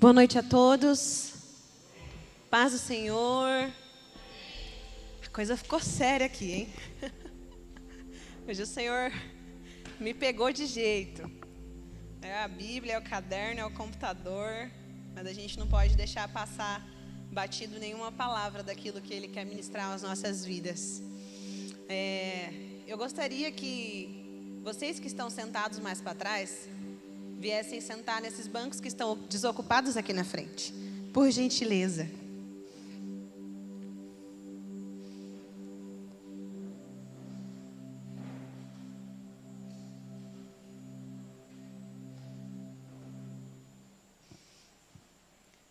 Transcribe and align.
Boa 0.00 0.12
noite 0.12 0.38
a 0.38 0.44
todos. 0.44 1.32
Paz 2.48 2.70
do 2.70 2.78
Senhor. 2.78 3.68
A 5.26 5.28
coisa 5.32 5.56
ficou 5.56 5.80
séria 5.80 6.24
aqui, 6.24 6.52
hein? 6.52 6.68
Hoje 8.46 8.62
o 8.62 8.66
Senhor 8.66 9.10
me 9.98 10.14
pegou 10.14 10.52
de 10.52 10.66
jeito. 10.66 11.28
É 12.22 12.44
a 12.44 12.46
Bíblia, 12.46 12.92
é 12.92 12.98
o 13.00 13.02
caderno, 13.02 13.60
é 13.60 13.66
o 13.66 13.72
computador, 13.72 14.70
mas 15.16 15.26
a 15.26 15.32
gente 15.32 15.58
não 15.58 15.66
pode 15.66 15.96
deixar 15.96 16.28
passar 16.28 16.80
batido 17.32 17.80
nenhuma 17.80 18.12
palavra 18.12 18.62
daquilo 18.62 19.00
que 19.00 19.12
Ele 19.12 19.26
quer 19.26 19.44
ministrar 19.44 19.92
às 19.92 20.02
nossas 20.02 20.44
vidas. 20.44 21.02
É, 21.88 22.52
eu 22.86 22.96
gostaria 22.96 23.50
que 23.50 24.60
vocês 24.62 25.00
que 25.00 25.08
estão 25.08 25.28
sentados 25.28 25.80
mais 25.80 26.00
para 26.00 26.14
trás 26.14 26.68
viessem 27.38 27.80
sentar 27.80 28.20
nesses 28.20 28.48
bancos 28.48 28.80
que 28.80 28.88
estão 28.88 29.16
desocupados 29.28 29.96
aqui 29.96 30.12
na 30.12 30.24
frente. 30.24 30.74
Por 31.12 31.30
gentileza. 31.30 32.08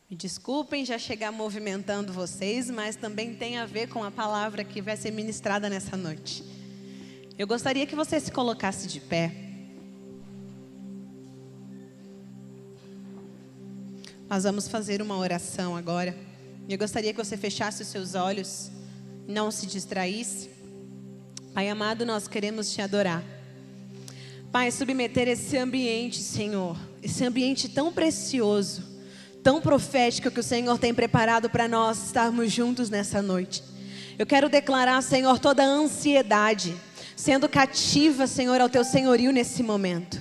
Me 0.09 0.16
desculpem 0.16 0.86
já 0.86 0.97
chegar 0.97 1.34
movimentando 1.34 2.13
vocês, 2.13 2.70
mas 2.70 2.95
também 2.95 3.36
tem 3.36 3.58
a 3.58 3.66
ver 3.66 3.89
com 3.89 4.05
a 4.05 4.09
palavra 4.09 4.63
que 4.63 4.81
vai 4.81 4.95
ser 4.95 5.11
ministrada 5.11 5.70
nessa 5.70 5.97
noite. 5.97 6.45
Eu 7.38 7.45
gostaria 7.45 7.86
que 7.86 7.94
você 7.94 8.20
se 8.22 8.31
colocasse 8.31 8.88
de 8.88 9.02
pé. 9.02 9.47
Nós 14.30 14.44
vamos 14.44 14.67
fazer 14.67 15.02
uma 15.02 15.17
oração 15.17 15.73
agora. 15.77 16.13
Eu 16.67 16.77
gostaria 16.77 17.13
que 17.13 17.23
você 17.23 17.38
fechasse 17.38 17.81
os 17.81 17.88
seus 17.88 18.14
olhos, 18.14 18.70
não 19.25 19.50
se 19.50 19.66
distraísse. 19.66 20.50
Pai 21.53 21.70
amado, 21.70 22.06
nós 22.06 22.28
queremos 22.28 22.70
te 22.70 22.81
adorar. 22.81 23.23
Pai, 24.52 24.70
submeter 24.70 25.30
esse 25.30 25.58
ambiente, 25.58 26.17
Senhor, 26.20 26.78
esse 27.02 27.23
ambiente 27.23 27.70
tão 27.70 27.94
precioso, 27.94 28.83
tão 29.42 29.61
profético 29.61 30.30
que 30.30 30.42
o 30.42 30.44
Senhor 30.44 30.78
tem 30.78 30.94
preparado 30.94 31.50
para 31.50 31.70
nós 31.70 32.08
estarmos 32.08 32.52
juntos 32.52 32.89
nessa 32.89 33.22
noite. 33.22 33.64
Eu 34.20 34.25
quero 34.25 34.50
declarar, 34.50 35.02
Senhor, 35.02 35.39
toda 35.39 35.64
a 35.64 35.67
ansiedade 35.67 36.75
sendo 37.16 37.48
cativa, 37.48 38.28
Senhor, 38.28 38.59
ao 38.59 38.67
teu 38.67 38.83
senhorio 38.83 39.31
nesse 39.31 39.64
momento. 39.64 40.20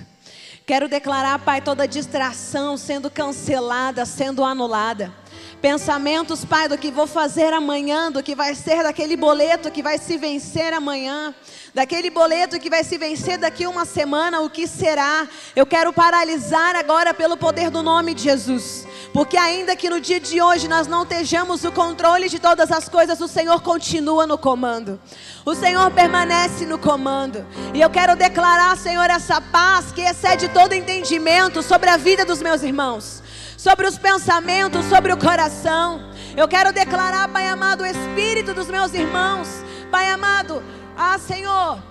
Quero 0.67 0.89
declarar, 0.89 1.39
Pai, 1.39 1.61
toda 1.61 1.87
distração 1.87 2.75
sendo 2.75 3.09
cancelada, 3.09 4.05
sendo 4.05 4.43
anulada. 4.43 5.13
Pensamentos, 5.61 6.43
Pai, 6.43 6.67
do 6.67 6.77
que 6.77 6.91
vou 6.91 7.07
fazer 7.07 7.53
amanhã, 7.53 8.11
do 8.11 8.21
que 8.21 8.35
vai 8.35 8.53
ser 8.53 8.83
daquele 8.83 9.15
boleto 9.15 9.71
que 9.71 9.81
vai 9.81 9.97
se 9.97 10.17
vencer 10.17 10.73
amanhã, 10.73 11.33
daquele 11.73 12.09
boleto 12.09 12.59
que 12.59 12.69
vai 12.69 12.83
se 12.83 12.97
vencer 12.97 13.37
daqui 13.37 13.65
uma 13.65 13.85
semana, 13.85 14.41
o 14.41 14.49
que 14.49 14.67
será? 14.67 15.25
Eu 15.55 15.65
quero 15.65 15.93
paralisar 15.93 16.75
agora 16.75 17.13
pelo 17.13 17.37
poder 17.37 17.69
do 17.69 17.81
nome 17.81 18.13
de 18.13 18.23
Jesus. 18.23 18.85
Porque 19.17 19.35
ainda 19.35 19.75
que 19.75 19.89
no 19.89 19.99
dia 19.99 20.19
de 20.19 20.39
hoje 20.39 20.67
nós 20.67 20.85
não 20.85 21.01
estejamos 21.01 21.63
o 21.63 21.71
controle 21.71 22.29
de 22.29 22.37
todas 22.37 22.71
as 22.71 22.87
coisas, 22.87 23.19
o 23.19 23.27
Senhor 23.27 23.59
continua 23.63 24.27
no 24.27 24.37
comando. 24.37 24.99
O 25.43 25.55
Senhor 25.55 25.89
permanece 25.89 26.67
no 26.67 26.77
comando. 26.77 27.43
E 27.73 27.81
eu 27.81 27.89
quero 27.89 28.15
declarar, 28.15 28.77
Senhor, 28.77 29.09
essa 29.09 29.41
paz 29.41 29.91
que 29.91 30.01
excede 30.01 30.49
todo 30.49 30.73
entendimento 30.73 31.63
sobre 31.63 31.89
a 31.89 31.97
vida 31.97 32.23
dos 32.25 32.43
meus 32.43 32.61
irmãos, 32.61 33.23
sobre 33.57 33.87
os 33.87 33.97
pensamentos, 33.97 34.85
sobre 34.85 35.11
o 35.11 35.17
coração. 35.17 36.11
Eu 36.35 36.47
quero 36.47 36.71
declarar, 36.71 37.27
Pai 37.29 37.47
amado, 37.47 37.81
o 37.81 37.87
espírito 37.87 38.53
dos 38.53 38.67
meus 38.67 38.93
irmãos, 38.93 39.47
Pai 39.89 40.11
amado, 40.11 40.61
ah, 40.95 41.17
Senhor, 41.17 41.81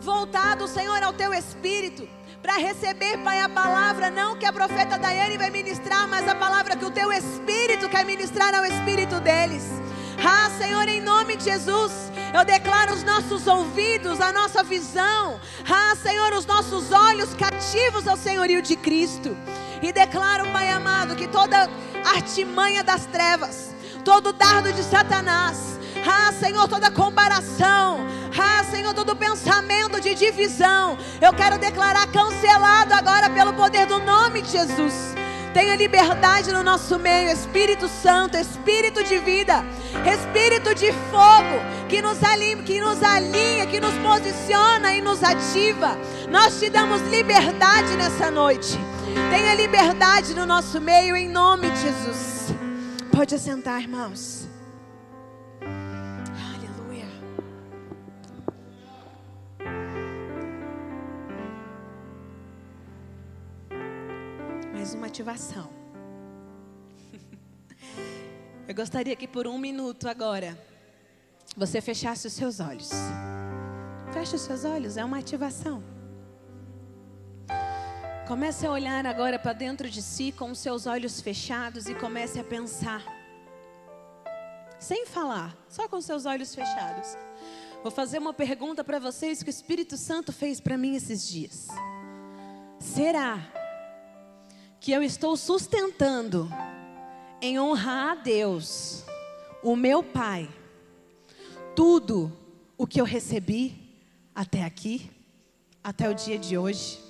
voltado, 0.00 0.66
Senhor, 0.66 1.02
ao 1.02 1.12
teu 1.12 1.34
espírito 1.34 2.08
para 2.48 2.56
receber, 2.56 3.18
Pai, 3.18 3.42
a 3.42 3.48
palavra, 3.50 4.10
não 4.10 4.34
que 4.34 4.46
a 4.46 4.52
profeta 4.52 4.98
Daiane 4.98 5.36
vai 5.36 5.50
ministrar, 5.50 6.08
mas 6.08 6.26
a 6.26 6.34
palavra 6.34 6.76
que 6.76 6.84
o 6.86 6.90
teu 6.90 7.12
Espírito 7.12 7.90
quer 7.90 8.06
ministrar 8.06 8.54
ao 8.54 8.64
Espírito 8.64 9.20
deles. 9.20 9.64
Ah, 10.26 10.48
Senhor, 10.56 10.88
em 10.88 10.98
nome 10.98 11.36
de 11.36 11.44
Jesus, 11.44 11.92
eu 12.32 12.46
declaro 12.46 12.94
os 12.94 13.04
nossos 13.04 13.46
ouvidos, 13.46 14.18
a 14.22 14.32
nossa 14.32 14.62
visão, 14.62 15.38
ah, 15.68 15.94
Senhor, 15.96 16.32
os 16.32 16.46
nossos 16.46 16.90
olhos 16.90 17.34
cativos 17.34 18.08
ao 18.08 18.16
senhorio 18.16 18.62
de 18.62 18.76
Cristo. 18.76 19.36
E 19.82 19.92
declaro, 19.92 20.50
Pai 20.50 20.70
amado, 20.70 21.16
que 21.16 21.28
toda 21.28 21.68
artimanha 22.16 22.82
das 22.82 23.04
trevas, 23.04 23.74
todo 24.06 24.32
dardo 24.32 24.72
de 24.72 24.82
Satanás, 24.84 25.77
ah, 26.06 26.32
Senhor, 26.32 26.68
toda 26.68 26.90
comparação. 26.90 28.06
Ah, 28.38 28.64
Senhor, 28.64 28.94
todo 28.94 29.16
pensamento 29.16 30.00
de 30.00 30.14
divisão. 30.14 30.96
Eu 31.20 31.32
quero 31.32 31.58
declarar 31.58 32.06
cancelado 32.12 32.94
agora 32.94 33.30
pelo 33.30 33.52
poder 33.54 33.86
do 33.86 33.98
nome 33.98 34.42
de 34.42 34.52
Jesus. 34.52 35.14
Tenha 35.52 35.74
liberdade 35.74 36.52
no 36.52 36.62
nosso 36.62 36.98
meio, 36.98 37.30
Espírito 37.30 37.88
Santo, 37.88 38.36
Espírito 38.36 39.02
de 39.02 39.18
vida, 39.18 39.64
Espírito 40.06 40.74
de 40.74 40.92
fogo, 41.10 41.88
que 41.88 42.02
nos 42.02 42.22
alinha, 42.22 42.62
que 42.62 42.80
nos 42.80 43.02
alinha, 43.02 43.66
que 43.66 43.80
nos 43.80 43.94
posiciona 43.94 44.94
e 44.94 45.00
nos 45.00 45.22
ativa. 45.22 45.98
Nós 46.30 46.60
te 46.60 46.68
damos 46.68 47.00
liberdade 47.02 47.96
nessa 47.96 48.30
noite. 48.30 48.78
Tenha 49.30 49.54
liberdade 49.54 50.34
no 50.34 50.46
nosso 50.46 50.80
meio, 50.80 51.16
em 51.16 51.28
nome 51.28 51.70
de 51.70 51.80
Jesus. 51.80 52.54
Pode 53.10 53.34
assentar, 53.34 53.80
irmãos. 53.80 54.47
Mais 64.88 64.94
uma 64.94 65.06
ativação. 65.06 65.70
Eu 68.66 68.74
gostaria 68.74 69.14
que 69.14 69.28
por 69.28 69.46
um 69.46 69.58
minuto 69.58 70.08
agora 70.08 70.58
você 71.54 71.80
fechasse 71.82 72.26
os 72.26 72.32
seus 72.32 72.58
olhos. 72.58 72.90
Feche 74.14 74.36
os 74.36 74.40
seus 74.40 74.64
olhos, 74.64 74.96
é 74.96 75.04
uma 75.04 75.18
ativação. 75.18 75.82
Comece 78.26 78.66
a 78.66 78.70
olhar 78.70 79.04
agora 79.04 79.38
para 79.38 79.52
dentro 79.52 79.90
de 79.90 80.00
si 80.00 80.32
com 80.32 80.52
os 80.52 80.58
seus 80.58 80.86
olhos 80.86 81.20
fechados 81.20 81.86
e 81.86 81.94
comece 81.94 82.40
a 82.40 82.44
pensar. 82.44 83.04
Sem 84.78 85.04
falar, 85.04 85.54
só 85.68 85.86
com 85.86 86.00
seus 86.00 86.24
olhos 86.24 86.54
fechados. 86.54 87.14
Vou 87.82 87.90
fazer 87.90 88.18
uma 88.18 88.32
pergunta 88.32 88.82
para 88.82 88.98
vocês 88.98 89.42
que 89.42 89.50
o 89.50 89.56
Espírito 89.58 89.98
Santo 89.98 90.32
fez 90.32 90.60
para 90.60 90.78
mim 90.78 90.94
esses 90.94 91.28
dias. 91.28 91.68
Será 92.78 93.38
que 94.80 94.92
eu 94.92 95.02
estou 95.02 95.36
sustentando 95.36 96.48
em 97.40 97.58
honrar 97.58 98.12
a 98.12 98.14
Deus, 98.14 99.04
o 99.62 99.76
meu 99.76 100.02
Pai, 100.02 100.48
tudo 101.74 102.36
o 102.76 102.86
que 102.86 103.00
eu 103.00 103.04
recebi 103.04 103.76
até 104.34 104.64
aqui, 104.64 105.10
até 105.82 106.08
o 106.08 106.14
dia 106.14 106.38
de 106.38 106.56
hoje. 106.56 107.00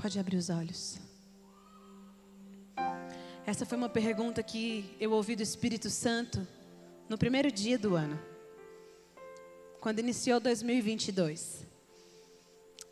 Pode 0.00 0.18
abrir 0.18 0.36
os 0.36 0.50
olhos. 0.50 0.98
Essa 3.46 3.66
foi 3.66 3.76
uma 3.76 3.88
pergunta 3.88 4.42
que 4.42 4.96
eu 5.00 5.12
ouvi 5.12 5.36
do 5.36 5.42
Espírito 5.42 5.90
Santo 5.90 6.46
no 7.08 7.18
primeiro 7.18 7.50
dia 7.50 7.78
do 7.78 7.94
ano, 7.94 8.18
quando 9.80 9.98
iniciou 9.98 10.40
2022. 10.40 11.73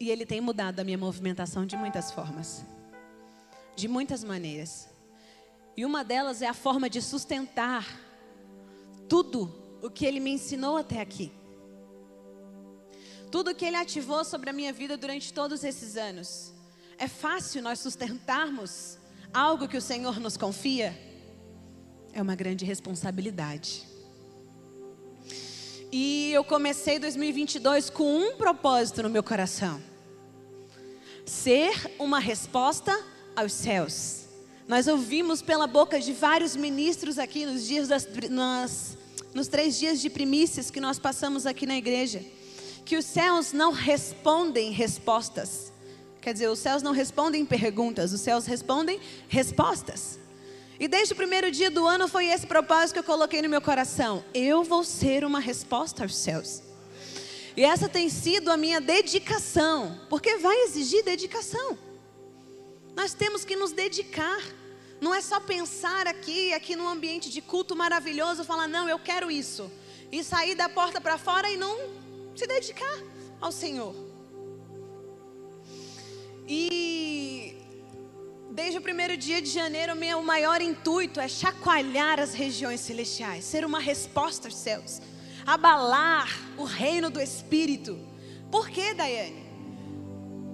E 0.03 0.11
ele 0.11 0.27
tem 0.27 0.41
mudado 0.41 0.81
a 0.81 0.85
minha 0.85 0.99
movimentação 0.99 1.65
de 1.65 1.77
muitas 1.77 2.11
formas. 2.11 2.65
De 3.77 3.87
muitas 3.87 4.25
maneiras. 4.25 4.89
E 5.77 5.85
uma 5.85 6.03
delas 6.03 6.43
é 6.43 6.49
a 6.49 6.53
forma 6.53 6.91
de 6.91 7.01
sustentar 7.01 7.87
tudo 9.09 9.79
o 9.81 9.89
que 9.89 10.05
ele 10.05 10.19
me 10.19 10.33
ensinou 10.33 10.77
até 10.77 11.01
aqui. 11.01 11.31
Tudo 13.31 13.55
que 13.55 13.65
ele 13.65 13.77
ativou 13.77 14.25
sobre 14.25 14.51
a 14.51 14.53
minha 14.53 14.73
vida 14.73 14.97
durante 14.97 15.33
todos 15.33 15.63
esses 15.63 15.97
anos. 15.97 16.53
É 16.99 17.07
fácil 17.07 17.63
nós 17.63 17.79
sustentarmos 17.79 18.99
algo 19.33 19.69
que 19.69 19.77
o 19.77 19.81
Senhor 19.81 20.19
nos 20.19 20.37
confia? 20.37 20.99
É 22.13 22.21
uma 22.21 22.35
grande 22.35 22.65
responsabilidade. 22.65 23.87
E 25.93 26.33
eu 26.33 26.43
comecei 26.43 26.99
2022 26.99 27.89
com 27.89 28.19
um 28.19 28.37
propósito 28.37 29.01
no 29.01 29.09
meu 29.09 29.23
coração 29.23 29.92
ser 31.33 31.91
uma 31.99 32.19
resposta 32.19 32.97
aos 33.35 33.53
céus. 33.53 34.27
Nós 34.69 34.87
ouvimos 34.87 35.41
pela 35.43 35.67
boca 35.67 35.99
de 35.99 36.13
vários 36.13 36.55
ministros 36.55 37.19
aqui 37.19 37.47
nos 37.47 37.67
dias 37.67 37.89
das, 37.89 38.07
nas, 38.31 38.99
nos 39.35 39.49
três 39.49 39.79
dias 39.79 40.01
de 40.01 40.11
primícias 40.11 40.71
que 40.71 40.81
nós 40.81 40.99
passamos 40.99 41.47
aqui 41.47 41.67
na 41.67 41.77
igreja, 41.77 42.23
que 42.85 42.97
os 42.97 43.05
céus 43.05 43.53
não 43.53 43.73
respondem 43.73 44.71
respostas, 44.71 45.73
Quer 46.23 46.35
dizer, 46.35 46.49
os 46.49 46.61
céus 46.61 46.85
não 46.85 46.93
respondem 46.93 47.45
perguntas, 47.45 48.13
os 48.13 48.21
céus 48.21 48.47
respondem 48.47 49.01
respostas. 49.29 50.21
E 50.79 50.87
desde 50.87 51.15
o 51.15 51.17
primeiro 51.17 51.51
dia 51.51 51.69
do 51.69 51.85
ano 51.85 52.07
foi 52.07 52.27
esse 52.27 52.47
propósito 52.47 52.93
que 52.93 52.99
eu 53.01 53.05
coloquei 53.05 53.43
no 53.43 53.49
meu 53.49 53.61
coração. 53.61 54.25
Eu 54.33 54.63
vou 54.63 54.85
ser 54.85 55.25
uma 55.25 55.41
resposta 55.41 56.05
aos 56.05 56.17
céus. 56.17 56.63
E 57.57 57.65
essa 57.65 57.89
tem 57.89 58.09
sido 58.09 58.51
a 58.51 58.57
minha 58.57 58.81
dedicação, 58.81 60.01
porque 60.09 60.37
vai 60.37 60.57
exigir 60.63 61.05
dedicação. 61.05 61.79
Nós 62.97 63.13
temos 63.13 63.45
que 63.45 63.57
nos 63.57 63.73
dedicar. 63.73 64.41
Não 65.01 65.15
é 65.15 65.21
só 65.21 65.41
pensar 65.41 66.07
aqui, 66.07 66.53
aqui 66.53 66.77
num 66.77 66.89
ambiente 66.89 67.29
de 67.31 67.43
culto 67.43 67.75
maravilhoso, 67.75 68.45
falar, 68.45 68.69
não, 68.69 68.89
eu 68.89 68.99
quero 68.99 69.31
isso. 69.31 69.71
E 70.11 70.23
sair 70.23 70.55
da 70.55 70.69
porta 70.69 71.01
para 71.01 71.19
fora 71.19 71.51
e 71.51 71.57
não 71.57 71.77
se 72.35 72.47
dedicar 72.47 72.99
ao 73.41 73.51
Senhor. 73.51 73.95
E 76.47 77.57
desde 78.51 78.79
o 78.79 78.83
primeiro 78.83 79.17
dia 79.17 79.41
de 79.41 79.49
janeiro, 79.49 79.97
meu 79.97 80.23
maior 80.23 80.61
intuito 80.61 81.19
é 81.21 81.29
chacoalhar 81.29 82.21
as 82.21 82.35
regiões 82.35 82.81
celestiais, 82.81 83.45
ser 83.45 83.65
uma 83.65 83.81
resposta 83.81 84.49
aos 84.49 84.57
céus, 84.57 85.01
abalar 85.47 86.29
o 86.57 86.65
reino 86.65 87.11
do 87.11 87.21
Espírito. 87.21 87.99
Por 88.51 88.69
quê, 88.69 88.95
Daiane? 88.95 89.43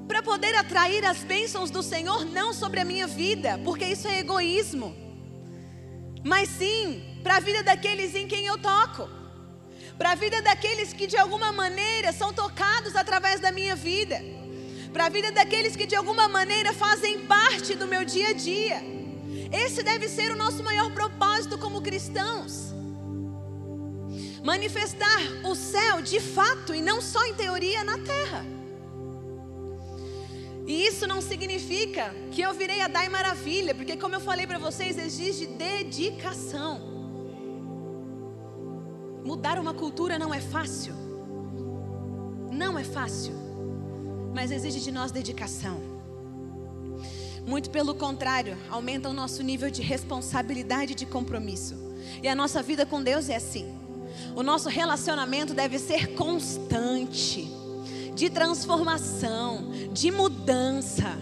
Para 0.06 0.22
poder 0.22 0.54
atrair 0.54 1.04
as 1.04 1.18
bênçãos 1.18 1.70
do 1.70 1.82
Senhor 1.82 2.24
não 2.24 2.52
sobre 2.52 2.80
a 2.80 2.84
minha 2.84 3.06
vida, 3.06 3.60
porque 3.64 3.84
isso 3.84 4.08
é 4.08 4.20
egoísmo, 4.20 4.96
mas 6.24 6.48
sim 6.48 7.20
para 7.22 7.36
a 7.36 7.40
vida 7.40 7.62
daqueles 7.62 8.14
em 8.14 8.26
quem 8.26 8.46
eu 8.46 8.56
toco, 8.56 9.08
para 9.98 10.12
a 10.12 10.14
vida 10.14 10.40
daqueles 10.40 10.92
que 10.92 11.06
de 11.06 11.16
alguma 11.16 11.52
maneira 11.52 12.12
são 12.12 12.32
tocados 12.32 12.96
através 12.96 13.40
da 13.40 13.52
minha 13.52 13.76
vida 13.76 14.38
para 14.92 15.06
a 15.06 15.08
vida 15.08 15.30
daqueles 15.30 15.76
que 15.76 15.86
de 15.86 15.94
alguma 15.94 16.28
maneira 16.28 16.72
fazem 16.72 17.26
parte 17.26 17.74
do 17.74 17.86
meu 17.86 18.04
dia 18.04 18.28
a 18.28 18.32
dia. 18.32 18.82
Esse 19.52 19.82
deve 19.82 20.08
ser 20.08 20.32
o 20.32 20.36
nosso 20.36 20.62
maior 20.62 20.90
propósito 20.92 21.58
como 21.58 21.82
cristãos. 21.82 22.74
Manifestar 24.44 25.20
o 25.44 25.54
céu 25.54 26.00
de 26.00 26.20
fato 26.20 26.74
e 26.74 26.80
não 26.80 27.00
só 27.00 27.24
em 27.26 27.34
teoria 27.34 27.84
na 27.84 27.98
terra. 27.98 28.44
E 30.66 30.86
isso 30.86 31.06
não 31.06 31.20
significa 31.20 32.14
que 32.30 32.42
eu 32.42 32.52
virei 32.52 32.80
a 32.82 32.88
dar 32.88 33.08
maravilha, 33.08 33.74
porque 33.74 33.96
como 33.96 34.14
eu 34.14 34.20
falei 34.20 34.46
para 34.46 34.58
vocês, 34.58 34.98
exige 34.98 35.46
dedicação. 35.46 36.80
Mudar 39.24 39.58
uma 39.58 39.74
cultura 39.74 40.18
não 40.18 40.32
é 40.32 40.40
fácil. 40.40 40.94
Não 42.50 42.78
é 42.78 42.84
fácil 42.84 43.48
mas 44.38 44.52
exige 44.52 44.78
de 44.78 44.92
nós 44.92 45.10
dedicação. 45.10 45.80
Muito 47.44 47.70
pelo 47.70 47.92
contrário, 47.92 48.56
aumenta 48.70 49.08
o 49.08 49.12
nosso 49.12 49.42
nível 49.42 49.68
de 49.68 49.82
responsabilidade 49.82 50.92
e 50.92 50.94
de 50.94 51.06
compromisso. 51.06 51.74
E 52.22 52.28
a 52.28 52.36
nossa 52.36 52.62
vida 52.62 52.86
com 52.86 53.02
Deus 53.02 53.28
é 53.28 53.34
assim. 53.34 53.66
O 54.34 54.42
nosso 54.42 54.68
relacionamento 54.68 55.54
deve 55.54 55.78
ser 55.78 56.14
constante, 56.14 57.48
de 58.14 58.30
transformação, 58.30 59.70
de 59.92 60.10
mudança. 60.10 61.16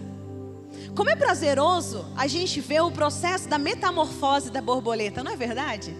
Como 0.94 1.10
é 1.10 1.16
prazeroso 1.16 2.06
a 2.16 2.26
gente 2.26 2.60
ver 2.60 2.80
o 2.80 2.90
processo 2.90 3.48
da 3.48 3.58
metamorfose 3.58 4.50
da 4.50 4.62
borboleta, 4.62 5.22
não 5.22 5.32
é 5.32 5.36
verdade? 5.36 5.94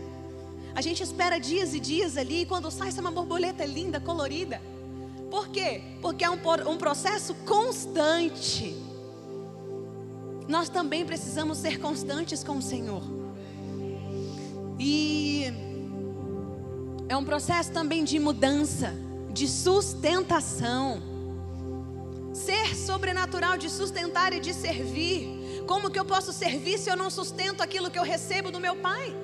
A 0.74 0.80
gente 0.80 1.02
espera 1.02 1.38
dias 1.38 1.74
e 1.74 1.80
dias 1.80 2.16
ali, 2.16 2.42
e 2.42 2.46
quando 2.46 2.70
sai, 2.70 2.90
é 2.94 3.00
uma 3.00 3.10
borboleta 3.10 3.64
linda, 3.64 3.98
colorida. 3.98 4.60
Por 5.30 5.48
quê? 5.48 5.82
Porque 6.00 6.24
é 6.24 6.30
um, 6.30 6.38
um 6.68 6.76
processo 6.76 7.34
constante. 7.46 8.76
Nós 10.48 10.68
também 10.68 11.04
precisamos 11.04 11.58
ser 11.58 11.80
constantes 11.80 12.44
com 12.44 12.58
o 12.58 12.62
Senhor. 12.62 13.02
E 14.78 15.52
é 17.08 17.16
um 17.16 17.24
processo 17.24 17.70
também 17.72 18.04
de 18.04 18.18
mudança, 18.18 18.94
de 19.32 19.46
sustentação. 19.46 21.02
Ser 22.32 22.74
sobrenatural 22.76 23.56
de 23.56 23.70
sustentar 23.70 24.32
e 24.32 24.40
de 24.40 24.52
servir. 24.52 25.64
Como 25.66 25.90
que 25.90 25.98
eu 25.98 26.04
posso 26.04 26.32
servir 26.32 26.78
se 26.78 26.90
eu 26.90 26.96
não 26.96 27.10
sustento 27.10 27.62
aquilo 27.62 27.90
que 27.90 27.98
eu 27.98 28.02
recebo 28.02 28.50
do 28.50 28.60
meu 28.60 28.76
Pai? 28.76 29.14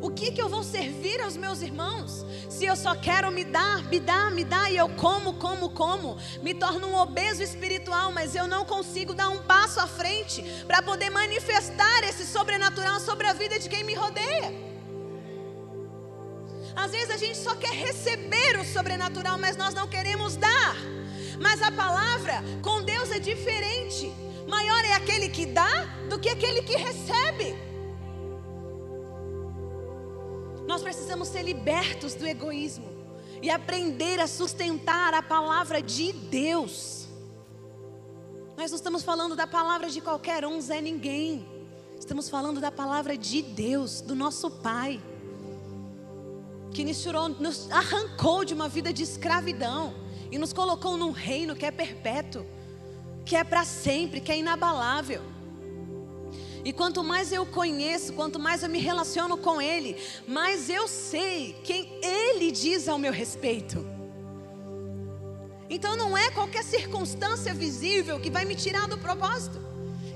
O 0.00 0.10
que, 0.10 0.30
que 0.30 0.40
eu 0.40 0.48
vou 0.48 0.62
servir 0.62 1.20
aos 1.20 1.36
meus 1.36 1.60
irmãos? 1.60 2.24
Se 2.48 2.64
eu 2.64 2.76
só 2.76 2.94
quero 2.94 3.32
me 3.32 3.44
dar, 3.44 3.82
me 3.84 3.98
dar, 3.98 4.30
me 4.30 4.44
dar, 4.44 4.70
e 4.70 4.76
eu 4.76 4.88
como, 4.90 5.34
como, 5.34 5.70
como, 5.70 6.16
me 6.40 6.54
torno 6.54 6.86
um 6.86 6.94
obeso 6.94 7.42
espiritual, 7.42 8.12
mas 8.12 8.36
eu 8.36 8.46
não 8.46 8.64
consigo 8.64 9.12
dar 9.12 9.28
um 9.28 9.38
passo 9.38 9.80
à 9.80 9.88
frente 9.88 10.42
para 10.68 10.82
poder 10.82 11.10
manifestar 11.10 12.04
esse 12.04 12.24
sobrenatural 12.24 13.00
sobre 13.00 13.26
a 13.26 13.32
vida 13.32 13.58
de 13.58 13.68
quem 13.68 13.82
me 13.82 13.94
rodeia. 13.94 14.67
Às 16.74 16.92
vezes 16.92 17.10
a 17.10 17.16
gente 17.16 17.38
só 17.38 17.54
quer 17.54 17.72
receber 17.72 18.58
o 18.58 18.64
sobrenatural, 18.64 19.38
mas 19.38 19.56
nós 19.56 19.74
não 19.74 19.88
queremos 19.88 20.36
dar. 20.36 20.76
Mas 21.40 21.62
a 21.62 21.70
palavra 21.70 22.42
com 22.62 22.82
Deus 22.82 23.10
é 23.10 23.18
diferente. 23.18 24.12
Maior 24.48 24.84
é 24.84 24.94
aquele 24.94 25.28
que 25.28 25.46
dá 25.46 25.84
do 26.08 26.18
que 26.18 26.28
aquele 26.28 26.62
que 26.62 26.76
recebe. 26.76 27.54
Nós 30.66 30.82
precisamos 30.82 31.28
ser 31.28 31.42
libertos 31.42 32.14
do 32.14 32.26
egoísmo 32.26 32.88
e 33.40 33.50
aprender 33.50 34.20
a 34.20 34.26
sustentar 34.26 35.14
a 35.14 35.22
palavra 35.22 35.80
de 35.80 36.12
Deus. 36.12 37.08
Nós 38.56 38.70
não 38.70 38.76
estamos 38.76 39.02
falando 39.02 39.36
da 39.36 39.46
palavra 39.46 39.88
de 39.88 40.00
qualquer 40.00 40.44
um, 40.44 40.60
Zé 40.60 40.80
Ninguém. 40.80 41.46
Estamos 41.98 42.28
falando 42.28 42.60
da 42.60 42.70
palavra 42.70 43.16
de 43.16 43.40
Deus, 43.42 44.00
do 44.00 44.14
nosso 44.14 44.50
Pai, 44.50 45.00
que 46.78 46.84
nos, 46.84 47.02
tirou, 47.02 47.28
nos 47.28 47.68
arrancou 47.72 48.44
de 48.44 48.54
uma 48.54 48.68
vida 48.68 48.92
de 48.92 49.02
escravidão 49.02 49.92
e 50.30 50.38
nos 50.38 50.52
colocou 50.52 50.96
num 50.96 51.10
reino 51.10 51.56
que 51.56 51.66
é 51.66 51.72
perpétuo, 51.72 52.46
que 53.24 53.34
é 53.34 53.42
para 53.42 53.64
sempre, 53.64 54.20
que 54.20 54.30
é 54.30 54.38
inabalável. 54.38 55.20
E 56.64 56.72
quanto 56.72 57.02
mais 57.02 57.32
eu 57.32 57.44
conheço, 57.44 58.12
quanto 58.12 58.38
mais 58.38 58.62
eu 58.62 58.68
me 58.68 58.78
relaciono 58.78 59.36
com 59.36 59.60
Ele, 59.60 59.96
mais 60.28 60.70
eu 60.70 60.86
sei 60.86 61.56
quem 61.64 61.98
Ele 62.00 62.52
diz 62.52 62.86
ao 62.86 62.96
meu 62.96 63.10
respeito. 63.10 63.84
Então 65.68 65.96
não 65.96 66.16
é 66.16 66.30
qualquer 66.30 66.62
circunstância 66.62 67.52
visível 67.52 68.20
que 68.20 68.30
vai 68.30 68.44
me 68.44 68.54
tirar 68.54 68.86
do 68.86 68.98
propósito, 68.98 69.58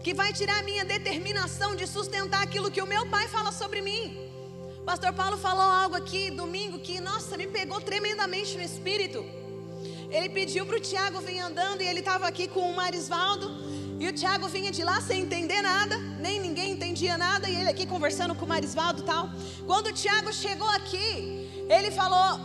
que 0.04 0.14
vai 0.14 0.32
tirar 0.32 0.60
a 0.60 0.62
minha 0.62 0.84
determinação 0.84 1.74
de 1.74 1.88
sustentar 1.88 2.40
aquilo 2.40 2.70
que 2.70 2.80
o 2.80 2.86
meu 2.86 3.04
pai 3.10 3.26
fala 3.26 3.50
sobre 3.50 3.80
mim. 3.80 4.21
Pastor 4.84 5.12
Paulo 5.12 5.38
falou 5.38 5.62
algo 5.62 5.94
aqui 5.94 6.30
domingo 6.30 6.78
que, 6.80 7.00
nossa, 7.00 7.36
me 7.36 7.46
pegou 7.46 7.80
tremendamente 7.80 8.56
no 8.56 8.62
espírito. 8.62 9.24
Ele 10.10 10.28
pediu 10.28 10.66
para 10.66 10.76
o 10.76 10.80
Tiago 10.80 11.20
vir 11.20 11.38
andando 11.38 11.80
e 11.82 11.86
ele 11.86 12.00
estava 12.00 12.26
aqui 12.26 12.48
com 12.48 12.68
o 12.68 12.74
Marisvaldo. 12.74 13.48
E 14.00 14.08
o 14.08 14.12
Tiago 14.12 14.48
vinha 14.48 14.72
de 14.72 14.82
lá 14.82 15.00
sem 15.00 15.22
entender 15.22 15.62
nada, 15.62 15.96
nem 16.18 16.40
ninguém 16.40 16.72
entendia 16.72 17.16
nada, 17.16 17.48
e 17.48 17.54
ele 17.54 17.70
aqui 17.70 17.86
conversando 17.86 18.34
com 18.34 18.44
o 18.44 18.48
Marisvaldo 18.48 19.02
e 19.02 19.04
tal. 19.04 19.30
Quando 19.64 19.86
o 19.86 19.92
Tiago 19.92 20.32
chegou 20.32 20.68
aqui, 20.68 21.48
ele 21.68 21.92
falou: 21.92 22.40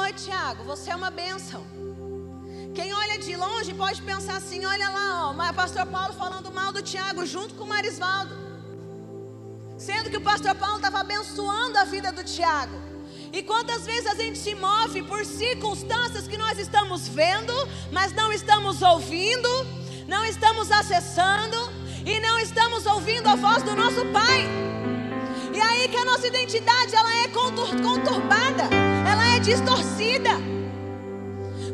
Oi, 0.00 0.12
Tiago, 0.14 0.64
você 0.64 0.90
é 0.90 0.96
uma 0.96 1.10
bênção. 1.10 1.62
Quem 2.74 2.92
olha 2.94 3.18
de 3.18 3.36
longe 3.36 3.74
pode 3.74 4.00
pensar 4.00 4.36
assim: 4.38 4.64
olha 4.64 4.88
lá, 4.88 5.28
ó, 5.28 5.32
o 5.32 5.54
pastor 5.54 5.86
Paulo 5.86 6.14
falando 6.14 6.50
mal 6.50 6.72
do 6.72 6.80
Tiago 6.80 7.26
junto 7.26 7.54
com 7.54 7.64
o 7.64 7.68
Marisvaldo. 7.68 8.45
Sendo 9.78 10.10
que 10.10 10.16
o 10.16 10.20
pastor 10.20 10.54
Paulo 10.54 10.76
estava 10.76 11.00
abençoando 11.00 11.78
a 11.78 11.84
vida 11.84 12.10
do 12.10 12.24
Tiago. 12.24 12.80
E 13.32 13.42
quantas 13.42 13.84
vezes 13.84 14.06
a 14.06 14.14
gente 14.14 14.38
se 14.38 14.54
move 14.54 15.02
por 15.02 15.24
circunstâncias 15.24 16.26
que 16.26 16.38
nós 16.38 16.58
estamos 16.58 17.06
vendo, 17.08 17.52
mas 17.92 18.12
não 18.12 18.32
estamos 18.32 18.80
ouvindo, 18.80 19.48
não 20.08 20.24
estamos 20.24 20.70
acessando 20.70 21.56
e 22.06 22.18
não 22.20 22.38
estamos 22.38 22.86
ouvindo 22.86 23.28
a 23.28 23.34
voz 23.34 23.62
do 23.62 23.74
nosso 23.74 24.06
Pai. 24.06 24.48
E 25.52 25.60
aí 25.60 25.88
que 25.88 25.96
a 25.96 26.04
nossa 26.04 26.26
identidade 26.26 26.94
ela 26.94 27.14
é 27.14 27.28
conturbada, 27.28 28.64
ela 29.10 29.36
é 29.36 29.40
distorcida. 29.40 30.30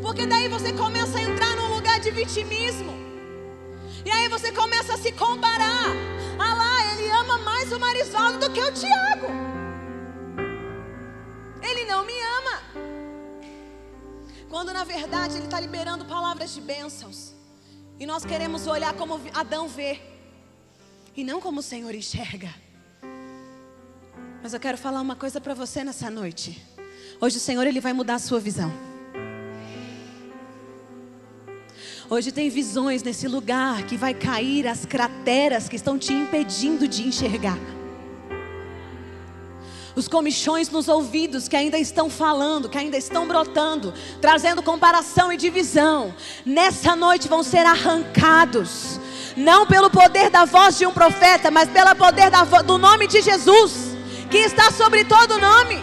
Porque 0.00 0.26
daí 0.26 0.48
você 0.48 0.72
começa 0.72 1.18
a 1.18 1.22
entrar 1.22 1.54
num 1.56 1.74
lugar 1.74 2.00
de 2.00 2.10
vitimismo. 2.10 3.01
E 4.04 4.10
aí 4.10 4.28
você 4.28 4.50
começa 4.52 4.94
a 4.94 4.98
se 4.98 5.12
comparar. 5.12 5.86
Ah 6.38 6.54
lá, 6.54 6.92
ele 6.92 7.08
ama 7.10 7.38
mais 7.38 7.72
o 7.72 7.78
Marisvaldo 7.78 8.38
do 8.38 8.50
que 8.52 8.60
o 8.60 8.72
Tiago. 8.72 9.26
Ele 11.62 11.84
não 11.84 12.04
me 12.04 12.14
ama. 12.38 12.62
Quando 14.48 14.72
na 14.72 14.84
verdade 14.84 15.36
ele 15.36 15.44
está 15.44 15.60
liberando 15.60 16.04
palavras 16.04 16.52
de 16.52 16.60
bênçãos. 16.60 17.32
E 17.98 18.06
nós 18.06 18.24
queremos 18.24 18.66
olhar 18.66 18.92
como 18.94 19.20
Adão 19.32 19.68
vê 19.68 20.00
e 21.16 21.22
não 21.22 21.40
como 21.40 21.60
o 21.60 21.62
Senhor 21.62 21.94
enxerga. 21.94 22.52
Mas 24.42 24.52
eu 24.52 24.58
quero 24.58 24.76
falar 24.76 25.00
uma 25.00 25.14
coisa 25.14 25.40
para 25.40 25.54
você 25.54 25.84
nessa 25.84 26.10
noite. 26.10 26.60
Hoje 27.20 27.36
o 27.36 27.40
Senhor 27.40 27.64
ele 27.64 27.80
vai 27.80 27.92
mudar 27.92 28.16
a 28.16 28.18
sua 28.18 28.40
visão. 28.40 28.91
Hoje 32.14 32.30
tem 32.30 32.50
visões 32.50 33.02
nesse 33.02 33.26
lugar 33.26 33.84
que 33.84 33.96
vai 33.96 34.12
cair 34.12 34.66
as 34.66 34.84
crateras 34.84 35.66
que 35.66 35.76
estão 35.76 35.98
te 35.98 36.12
impedindo 36.12 36.86
de 36.86 37.08
enxergar. 37.08 37.56
Os 39.96 40.08
comichões 40.08 40.68
nos 40.68 40.88
ouvidos 40.88 41.48
que 41.48 41.56
ainda 41.56 41.78
estão 41.78 42.10
falando, 42.10 42.68
que 42.68 42.76
ainda 42.76 42.98
estão 42.98 43.26
brotando, 43.26 43.94
trazendo 44.20 44.62
comparação 44.62 45.32
e 45.32 45.38
divisão, 45.38 46.14
nessa 46.44 46.94
noite 46.94 47.28
vão 47.28 47.42
ser 47.42 47.64
arrancados, 47.64 49.00
não 49.34 49.66
pelo 49.66 49.88
poder 49.88 50.28
da 50.28 50.44
voz 50.44 50.76
de 50.76 50.84
um 50.84 50.92
profeta, 50.92 51.50
mas 51.50 51.70
pelo 51.70 51.96
poder 51.96 52.30
do 52.66 52.76
nome 52.76 53.06
de 53.06 53.22
Jesus, 53.22 53.96
que 54.30 54.36
está 54.36 54.70
sobre 54.70 55.06
todo 55.06 55.40
nome. 55.40 55.78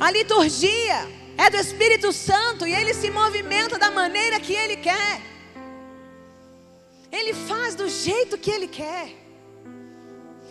A 0.00 0.10
liturgia 0.10 1.25
é 1.38 1.50
do 1.50 1.56
Espírito 1.56 2.12
Santo 2.12 2.66
e 2.66 2.74
ele 2.74 2.94
se 2.94 3.10
movimenta 3.10 3.78
da 3.78 3.90
maneira 3.90 4.40
que 4.40 4.54
ele 4.54 4.76
quer. 4.76 5.20
Ele 7.12 7.34
faz 7.34 7.74
do 7.74 7.88
jeito 7.88 8.38
que 8.38 8.50
ele 8.50 8.68
quer. 8.68 9.26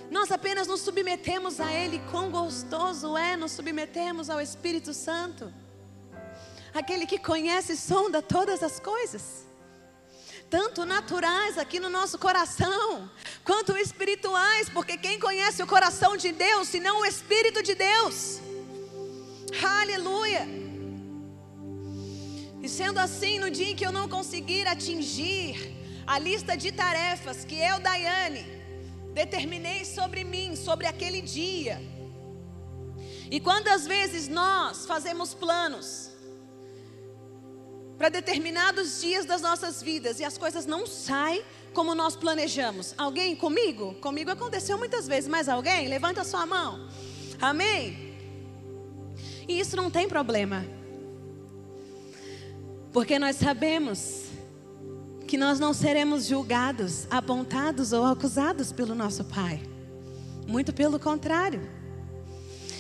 Nós 0.09 0.31
apenas 0.31 0.67
nos 0.67 0.81
submetemos 0.81 1.59
a 1.59 1.73
ele. 1.73 2.01
Quão 2.11 2.29
gostoso 2.29 3.17
é 3.17 3.35
nos 3.35 3.51
submetermos 3.51 4.29
ao 4.29 4.39
Espírito 4.39 4.93
Santo. 4.93 5.51
Aquele 6.73 7.05
que 7.05 7.17
conhece 7.17 7.73
e 7.73 7.77
sonda 7.77 8.21
todas 8.21 8.61
as 8.61 8.79
coisas. 8.79 9.45
Tanto 10.49 10.85
naturais 10.85 11.57
aqui 11.57 11.79
no 11.79 11.89
nosso 11.89 12.19
coração, 12.19 13.09
quanto 13.43 13.75
espirituais, 13.77 14.69
porque 14.69 14.95
quem 14.95 15.19
conhece 15.19 15.63
o 15.63 15.67
coração 15.67 16.15
de 16.15 16.31
Deus, 16.31 16.67
senão 16.67 16.99
o 16.99 17.05
Espírito 17.05 17.63
de 17.63 17.73
Deus? 17.73 18.39
Aleluia. 19.63 20.64
E 22.65 22.67
sendo 22.67 22.97
assim, 22.97 23.37
no 23.37 23.51
dia 23.51 23.69
em 23.69 23.75
que 23.75 23.85
eu 23.85 23.91
não 23.91 24.09
conseguir 24.09 24.67
atingir 24.67 25.71
a 26.07 26.17
lista 26.17 26.57
de 26.57 26.71
tarefas 26.71 27.45
que 27.45 27.55
eu, 27.55 27.79
Daiane, 27.79 28.43
determinei 29.13 29.85
sobre 29.85 30.23
mim, 30.23 30.55
sobre 30.55 30.87
aquele 30.87 31.21
dia. 31.21 31.79
E 33.29 33.39
quantas 33.39 33.85
vezes 33.85 34.27
nós 34.27 34.87
fazemos 34.87 35.31
planos 35.35 36.09
para 37.99 38.09
determinados 38.09 38.99
dias 38.99 39.27
das 39.27 39.43
nossas 39.43 39.79
vidas 39.79 40.19
e 40.19 40.23
as 40.23 40.35
coisas 40.35 40.65
não 40.65 40.87
saem 40.87 41.43
como 41.71 41.93
nós 41.93 42.15
planejamos? 42.15 42.95
Alguém 42.97 43.35
comigo? 43.35 43.93
Comigo 44.01 44.31
aconteceu 44.31 44.75
muitas 44.75 45.07
vezes, 45.07 45.29
mas 45.29 45.47
alguém? 45.47 45.87
Levanta 45.87 46.23
sua 46.23 46.47
mão. 46.47 46.89
Amém? 47.39 48.17
E 49.47 49.59
isso 49.59 49.75
não 49.75 49.91
tem 49.91 50.09
problema. 50.09 50.74
Porque 52.95 53.19
nós 53.19 53.35
sabemos 53.35 54.27
que 55.27 55.37
nós 55.37 55.59
não 55.59 55.73
seremos 55.73 56.27
julgados, 56.27 57.05
apontados 57.11 57.91
ou 57.91 58.05
acusados 58.05 58.71
pelo 58.71 58.95
nosso 58.95 59.25
Pai. 59.25 59.61
Muito 60.47 60.71
pelo 60.71 60.97
contrário. 60.97 61.69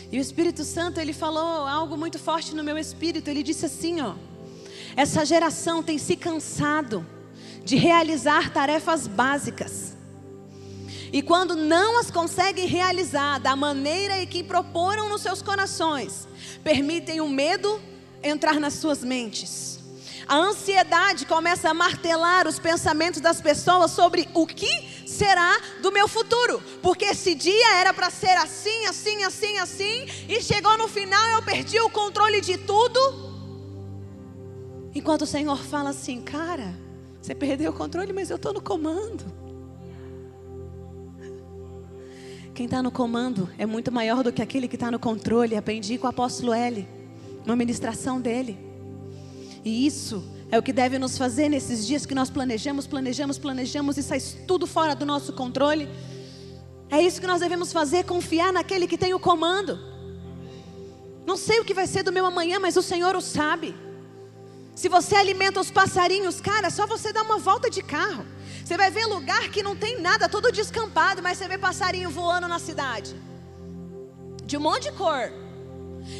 E 0.09 0.17
o 0.17 0.21
Espírito 0.21 0.63
Santo, 0.63 1.01
ele 1.01 1.11
falou 1.11 1.67
algo 1.67 1.97
muito 1.97 2.17
forte 2.17 2.55
no 2.55 2.63
meu 2.63 2.77
espírito. 2.77 3.29
Ele 3.29 3.43
disse 3.43 3.65
assim, 3.65 3.99
ó: 3.99 4.15
Essa 4.95 5.25
geração 5.25 5.83
tem 5.83 5.97
se 5.97 6.15
cansado 6.15 7.05
de 7.65 7.75
realizar 7.75 8.53
tarefas 8.53 9.07
básicas. 9.07 9.97
E 11.11 11.21
quando 11.21 11.57
não 11.57 11.99
as 11.99 12.09
conseguem 12.09 12.67
realizar 12.67 13.39
da 13.39 13.53
maneira 13.53 14.23
em 14.23 14.27
que 14.27 14.45
proporam 14.45 15.09
nos 15.09 15.23
seus 15.23 15.41
corações, 15.41 16.25
permitem 16.63 17.19
o 17.19 17.27
medo 17.27 17.81
entrar 18.23 18.61
nas 18.61 18.75
suas 18.75 19.03
mentes 19.03 19.83
a 20.27 20.37
ansiedade 20.37 21.25
começa 21.25 21.69
a 21.69 21.73
martelar 21.73 22.47
os 22.47 22.57
pensamentos 22.57 23.21
das 23.21 23.39
pessoas 23.39 23.91
sobre 23.91 24.27
o 24.33 24.45
que 24.47 25.05
será 25.05 25.57
do 25.81 25.91
meu 25.91 26.07
futuro, 26.07 26.61
porque 26.81 27.05
esse 27.05 27.35
dia 27.35 27.75
era 27.75 27.93
para 27.93 28.09
ser 28.09 28.35
assim, 28.37 28.85
assim, 28.85 29.23
assim, 29.23 29.57
assim, 29.59 30.05
e 30.27 30.41
chegou 30.41 30.77
no 30.77 30.87
final 30.87 31.27
eu 31.29 31.43
perdi 31.43 31.79
o 31.79 31.89
controle 31.89 32.41
de 32.41 32.57
tudo. 32.57 32.99
Enquanto 34.93 35.23
o 35.23 35.27
Senhor 35.27 35.57
fala 35.57 35.91
assim, 35.91 36.21
cara, 36.21 36.73
você 37.21 37.35
perdeu 37.35 37.71
o 37.71 37.73
controle, 37.73 38.11
mas 38.13 38.29
eu 38.29 38.37
estou 38.37 38.53
no 38.53 38.61
comando. 38.61 39.25
Quem 42.53 42.65
está 42.65 42.81
no 42.81 42.89
comando 42.89 43.49
é 43.57 43.65
muito 43.65 43.91
maior 43.91 44.23
do 44.23 44.31
que 44.31 44.41
aquele 44.41 44.69
que 44.69 44.77
está 44.77 44.89
no 44.89 44.97
controle. 44.97 45.57
Aprendi 45.57 45.97
com 45.97 46.07
o 46.07 46.09
apóstolo 46.09 46.53
L, 46.53 46.87
uma 47.45 47.55
ministração 47.55 48.21
dele. 48.21 48.57
E 49.65 49.87
isso 49.87 50.23
é 50.51 50.59
o 50.59 50.61
que 50.61 50.71
deve 50.71 50.99
nos 50.99 51.17
fazer 51.17 51.49
nesses 51.49 51.87
dias 51.87 52.05
que 52.05 52.13
nós 52.13 52.29
planejamos, 52.29 52.85
planejamos, 52.85 53.39
planejamos 53.39 53.97
e 53.97 54.03
sai 54.03 54.21
tudo 54.47 54.67
fora 54.67 54.95
do 54.95 55.07
nosso 55.07 55.33
controle. 55.33 55.89
É 56.91 57.01
isso 57.01 57.19
que 57.19 57.25
nós 57.25 57.41
devemos 57.41 57.73
fazer, 57.73 58.05
confiar 58.05 58.53
naquele 58.53 58.85
que 58.85 58.95
tem 58.95 59.11
o 59.15 59.19
comando. 59.19 59.79
Não 61.25 61.35
sei 61.35 61.59
o 61.59 61.65
que 61.65 61.73
vai 61.73 61.87
ser 61.87 62.03
do 62.03 62.11
meu 62.11 62.27
amanhã, 62.27 62.59
mas 62.59 62.77
o 62.77 62.83
Senhor 62.83 63.15
o 63.15 63.21
sabe. 63.21 63.75
Se 64.75 64.87
você 64.87 65.15
alimenta 65.15 65.59
os 65.59 65.71
passarinhos, 65.71 66.39
cara, 66.39 66.67
é 66.67 66.69
só 66.69 66.85
você 66.85 67.11
dar 67.11 67.23
uma 67.23 67.39
volta 67.39 67.67
de 67.67 67.81
carro. 67.81 68.23
Você 68.63 68.77
vai 68.77 68.91
ver 68.91 69.07
lugar 69.07 69.49
que 69.49 69.63
não 69.63 69.75
tem 69.75 69.99
nada, 69.99 70.29
todo 70.29 70.51
descampado, 70.51 71.23
mas 71.23 71.39
você 71.39 71.47
vê 71.47 71.57
passarinho 71.57 72.11
voando 72.11 72.47
na 72.47 72.59
cidade. 72.59 73.15
De 74.43 74.57
um 74.57 74.59
monte 74.59 74.83
de 74.83 74.91
cor. 74.91 75.44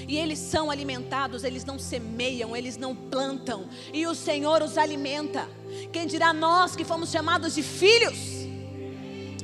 E 0.08 0.18
eles 0.18 0.40
são 0.40 0.72
alimentados, 0.72 1.44
eles 1.44 1.64
não 1.66 1.78
semeiam, 1.78 2.56
eles 2.56 2.78
não 2.78 2.96
plantam. 2.96 3.68
E 3.94 4.06
o 4.08 4.16
Senhor 4.16 4.62
os 4.62 4.78
alimenta. 4.78 5.48
Quem 5.92 6.08
dirá 6.08 6.34
nós 6.34 6.76
que 6.76 6.84
fomos 6.84 7.12
chamados 7.12 7.54
de 7.56 7.64
filhos? 7.64 8.18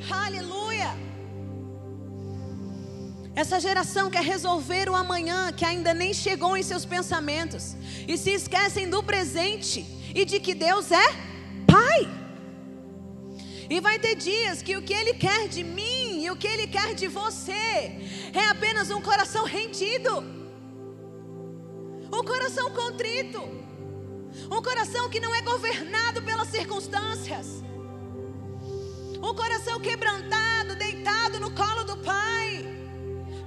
Aleluia! 0.10 0.91
Essa 3.33 3.60
geração 3.60 4.10
quer 4.10 4.24
resolver 4.24 4.89
o 4.89 4.95
amanhã 4.95 5.51
que 5.53 5.63
ainda 5.63 5.93
nem 5.93 6.13
chegou 6.13 6.57
em 6.57 6.63
seus 6.63 6.86
pensamentos 6.86 7.75
e 8.07 8.17
se 8.17 8.31
esquecem 8.31 8.89
do 8.89 9.01
presente 9.01 9.86
e 10.13 10.25
de 10.25 10.39
que 10.39 10.53
Deus 10.53 10.91
é 10.91 11.07
Pai. 11.65 12.01
E 13.69 13.79
vai 13.79 13.98
ter 13.98 14.15
dias 14.15 14.62
que 14.62 14.75
o 14.75 14.81
que 14.81 14.93
Ele 14.93 15.13
quer 15.13 15.48
de 15.48 15.63
mim 15.63 16.00
o 16.31 16.35
que 16.35 16.47
Ele 16.47 16.67
quer 16.67 16.93
de 16.93 17.07
você. 17.07 17.51
É 18.33 18.45
apenas 18.50 18.89
um 18.89 19.01
coração 19.01 19.45
rendido, 19.45 20.19
um 22.11 22.23
coração 22.23 22.71
contrito, 22.71 23.39
um 24.50 24.61
coração 24.61 25.09
que 25.09 25.19
não 25.19 25.33
é 25.35 25.41
governado 25.41 26.21
pelas 26.23 26.47
circunstâncias, 26.47 27.61
um 29.21 29.35
coração 29.35 29.79
quebrantado, 29.79 30.75
deitado 30.75 31.39
no 31.39 31.51
colo 31.51 31.83
do 31.83 31.97
Pai, 31.97 32.65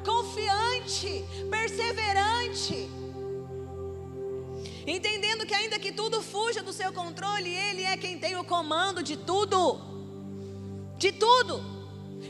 confiante, 0.04 1.24
perseverante. 1.50 2.90
Entendendo 4.86 5.46
que 5.46 5.54
ainda 5.54 5.78
que 5.78 5.90
tudo 5.90 6.20
fuja 6.22 6.62
do 6.62 6.70
seu 6.72 6.92
controle, 6.92 7.50
Ele 7.50 7.82
é 7.82 7.96
quem 7.96 8.18
tem 8.18 8.36
o 8.36 8.44
comando 8.44 9.02
de 9.02 9.16
tudo. 9.16 9.80
De 10.98 11.10
tudo. 11.10 11.73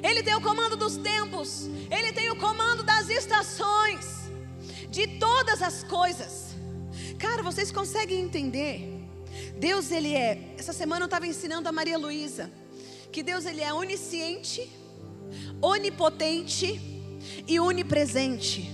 Ele 0.05 0.23
tem 0.23 0.35
o 0.35 0.41
comando 0.41 0.77
dos 0.77 0.99
tempos, 0.99 1.69
ele 1.91 2.13
tem 2.13 2.31
o 2.31 2.37
comando 2.37 2.83
das 2.83 3.09
estações, 3.09 4.31
de 4.91 5.07
todas 5.19 5.63
as 5.63 5.83
coisas. 5.83 6.55
Cara, 7.19 7.43
vocês 7.43 7.73
conseguem 7.73 8.21
entender? 8.21 9.03
Deus, 9.59 9.91
ele 9.91 10.15
é. 10.15 10.55
Essa 10.59 10.75
semana 10.75 11.03
eu 11.03 11.07
estava 11.07 11.27
ensinando 11.27 11.69
a 11.69 11.73
Maria 11.73 11.97
Luísa 11.97 12.53
que 13.11 13.23
Deus, 13.23 13.47
ele 13.47 13.61
é 13.61 13.73
onisciente, 13.73 14.69
onipotente 15.63 16.81
e 17.47 17.61
onipresente. 17.61 18.69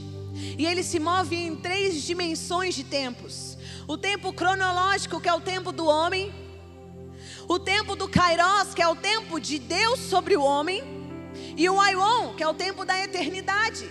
E 0.58 0.66
ele 0.66 0.82
se 0.82 0.98
move 0.98 1.36
em 1.36 1.54
três 1.54 2.02
dimensões 2.02 2.74
de 2.74 2.82
tempos: 2.82 3.56
o 3.86 3.96
tempo 3.96 4.32
cronológico, 4.32 5.20
que 5.20 5.28
é 5.28 5.34
o 5.34 5.40
tempo 5.40 5.70
do 5.70 5.86
homem 5.86 6.32
o 7.50 7.58
tempo 7.58 7.96
do 7.96 8.08
Kairos, 8.08 8.72
que 8.72 8.80
é 8.80 8.86
o 8.86 8.94
tempo 8.94 9.40
de 9.40 9.58
Deus 9.58 9.98
sobre 9.98 10.36
o 10.36 10.42
homem, 10.42 10.99
e 11.56 11.68
o 11.68 11.80
Aion, 11.80 12.34
que 12.34 12.42
é 12.42 12.48
o 12.48 12.54
tempo 12.54 12.84
da 12.84 12.98
eternidade. 13.02 13.88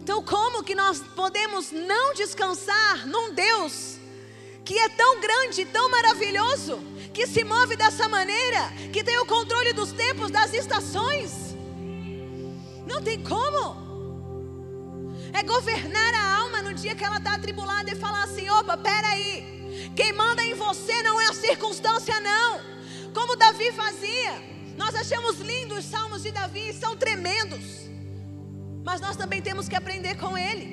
Então, 0.00 0.22
como 0.22 0.64
que 0.64 0.74
nós 0.74 1.00
podemos 1.14 1.70
não 1.70 2.14
descansar 2.14 3.06
num 3.06 3.34
Deus 3.34 3.96
que 4.64 4.78
é 4.78 4.88
tão 4.88 5.20
grande, 5.20 5.64
tão 5.66 5.90
maravilhoso, 5.90 6.78
que 7.12 7.26
se 7.26 7.44
move 7.44 7.76
dessa 7.76 8.08
maneira, 8.08 8.70
que 8.92 9.04
tem 9.04 9.18
o 9.18 9.26
controle 9.26 9.72
dos 9.72 9.92
tempos, 9.92 10.30
das 10.30 10.52
estações? 10.54 11.54
Não 12.86 13.02
tem 13.02 13.22
como. 13.22 13.76
É 15.32 15.42
governar 15.42 16.14
a 16.14 16.36
alma 16.38 16.62
no 16.62 16.72
dia 16.72 16.94
que 16.94 17.04
ela 17.04 17.18
está 17.18 17.34
atribulada 17.34 17.90
e 17.90 17.94
falar 17.94 18.24
assim: 18.24 18.48
opa, 18.48 18.76
peraí. 18.78 19.90
Quem 19.94 20.12
manda 20.12 20.42
em 20.42 20.54
você 20.54 21.02
não 21.02 21.20
é 21.20 21.26
a 21.26 21.34
circunstância, 21.34 22.18
não. 22.20 22.60
Como 23.12 23.36
Davi 23.36 23.70
fazia. 23.72 24.57
Nós 24.78 24.94
achamos 24.94 25.40
lindos 25.40 25.78
os 25.78 25.84
salmos 25.84 26.22
de 26.22 26.30
Davi, 26.30 26.72
são 26.72 26.96
tremendos. 26.96 27.88
Mas 28.84 29.00
nós 29.00 29.16
também 29.16 29.42
temos 29.42 29.68
que 29.68 29.74
aprender 29.74 30.16
com 30.16 30.38
ele. 30.38 30.66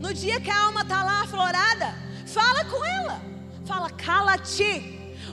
No 0.00 0.12
dia 0.14 0.40
que 0.40 0.50
a 0.50 0.64
alma 0.64 0.80
está 0.80 1.04
lá 1.04 1.22
aflorada, 1.22 1.94
fala 2.26 2.64
com 2.64 2.82
ela. 2.84 3.20
Fala 3.66 3.90
Cala-te. 3.90 4.72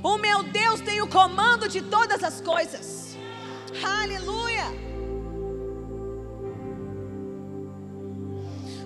O 0.04 0.18
meu 0.18 0.44
Deus 0.44 0.82
tem 0.82 1.02
o 1.02 1.08
comando 1.08 1.70
de 1.70 1.82
todas 1.82 2.22
as 2.24 2.42
coisas. 2.42 3.18
Aleluia. 3.82 4.66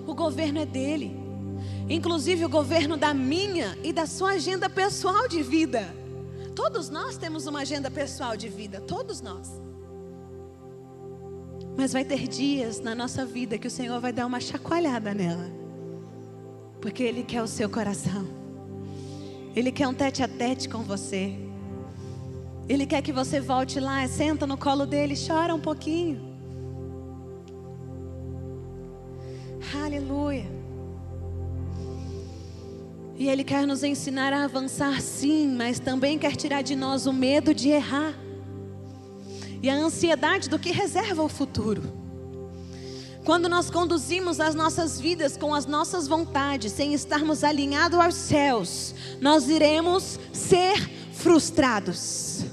O 0.06 0.14
governo 0.14 0.60
é 0.60 0.66
dele. 0.66 1.18
Inclusive 1.88 2.44
o 2.44 2.48
governo 2.48 2.96
da 2.96 3.12
minha 3.12 3.76
e 3.82 3.92
da 3.92 4.06
sua 4.06 4.32
agenda 4.32 4.70
pessoal 4.70 5.26
de 5.26 5.42
vida. 5.42 5.97
Todos 6.58 6.90
nós 6.90 7.16
temos 7.16 7.46
uma 7.46 7.60
agenda 7.60 7.88
pessoal 7.88 8.36
de 8.36 8.48
vida, 8.48 8.80
todos 8.80 9.20
nós. 9.20 9.48
Mas 11.76 11.92
vai 11.92 12.04
ter 12.04 12.26
dias 12.26 12.80
na 12.80 12.96
nossa 12.96 13.24
vida 13.24 13.56
que 13.56 13.68
o 13.68 13.70
Senhor 13.70 14.00
vai 14.00 14.12
dar 14.12 14.26
uma 14.26 14.40
chacoalhada 14.40 15.14
nela. 15.14 15.48
Porque 16.80 17.04
Ele 17.04 17.22
quer 17.22 17.42
o 17.42 17.46
seu 17.46 17.70
coração. 17.70 18.26
Ele 19.54 19.70
quer 19.70 19.86
um 19.86 19.94
tete 19.94 20.20
a 20.20 20.26
tete 20.26 20.68
com 20.68 20.82
você. 20.82 21.32
Ele 22.68 22.86
quer 22.86 23.02
que 23.02 23.12
você 23.12 23.40
volte 23.40 23.78
lá, 23.78 24.04
senta 24.08 24.44
no 24.44 24.58
colo 24.58 24.84
dele, 24.84 25.14
chora 25.14 25.54
um 25.54 25.60
pouquinho. 25.60 26.20
Aleluia. 29.80 30.57
E 33.18 33.28
Ele 33.28 33.42
quer 33.42 33.66
nos 33.66 33.82
ensinar 33.82 34.32
a 34.32 34.44
avançar, 34.44 35.00
sim, 35.00 35.48
mas 35.48 35.80
também 35.80 36.16
quer 36.16 36.36
tirar 36.36 36.62
de 36.62 36.76
nós 36.76 37.04
o 37.04 37.12
medo 37.12 37.52
de 37.52 37.68
errar 37.68 38.14
e 39.60 39.68
a 39.68 39.74
ansiedade 39.74 40.48
do 40.48 40.56
que 40.56 40.70
reserva 40.70 41.20
o 41.22 41.28
futuro. 41.28 41.82
Quando 43.24 43.48
nós 43.48 43.68
conduzimos 43.70 44.38
as 44.38 44.54
nossas 44.54 45.00
vidas 45.00 45.36
com 45.36 45.52
as 45.52 45.66
nossas 45.66 46.06
vontades, 46.06 46.72
sem 46.72 46.94
estarmos 46.94 47.42
alinhados 47.42 47.98
aos 47.98 48.14
céus, 48.14 48.94
nós 49.20 49.48
iremos 49.48 50.18
ser 50.32 50.78
frustrados. 51.12 52.44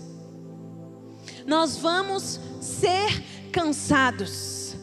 Nós 1.45 1.77
vamos 1.77 2.39
ser 2.59 3.23
cansados, 3.51 4.75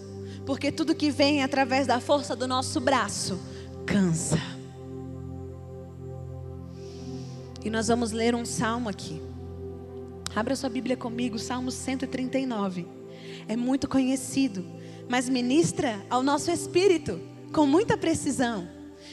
porque 0.46 0.70
tudo 0.70 0.94
que 0.94 1.10
vem 1.10 1.42
através 1.42 1.88
da 1.88 2.00
força 2.00 2.36
do 2.36 2.46
nosso 2.46 2.80
braço 2.80 3.36
cansa. 3.84 4.61
E 7.64 7.70
nós 7.70 7.88
vamos 7.88 8.12
ler 8.12 8.34
um 8.34 8.44
salmo 8.44 8.88
aqui. 8.88 9.20
Abra 10.34 10.56
sua 10.56 10.70
Bíblia 10.70 10.96
comigo, 10.96 11.38
Salmo 11.38 11.70
139. 11.70 12.86
É 13.46 13.56
muito 13.56 13.88
conhecido, 13.88 14.64
mas 15.08 15.28
ministra 15.28 16.04
ao 16.08 16.22
nosso 16.22 16.50
espírito 16.50 17.20
com 17.52 17.66
muita 17.66 17.96
precisão 17.96 18.68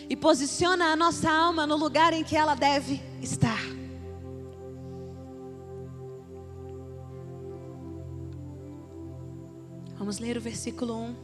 e 0.09 0.15
posiciona 0.15 0.85
a 0.85 0.95
nossa 0.95 1.29
alma 1.29 1.67
no 1.67 1.75
lugar 1.75 2.13
em 2.13 2.23
que 2.23 2.35
ela 2.35 2.55
deve 2.55 3.01
estar. 3.21 3.59
Vamos 9.97 10.19
ler 10.19 10.37
o 10.37 10.41
versículo 10.41 10.95
1 10.95 11.15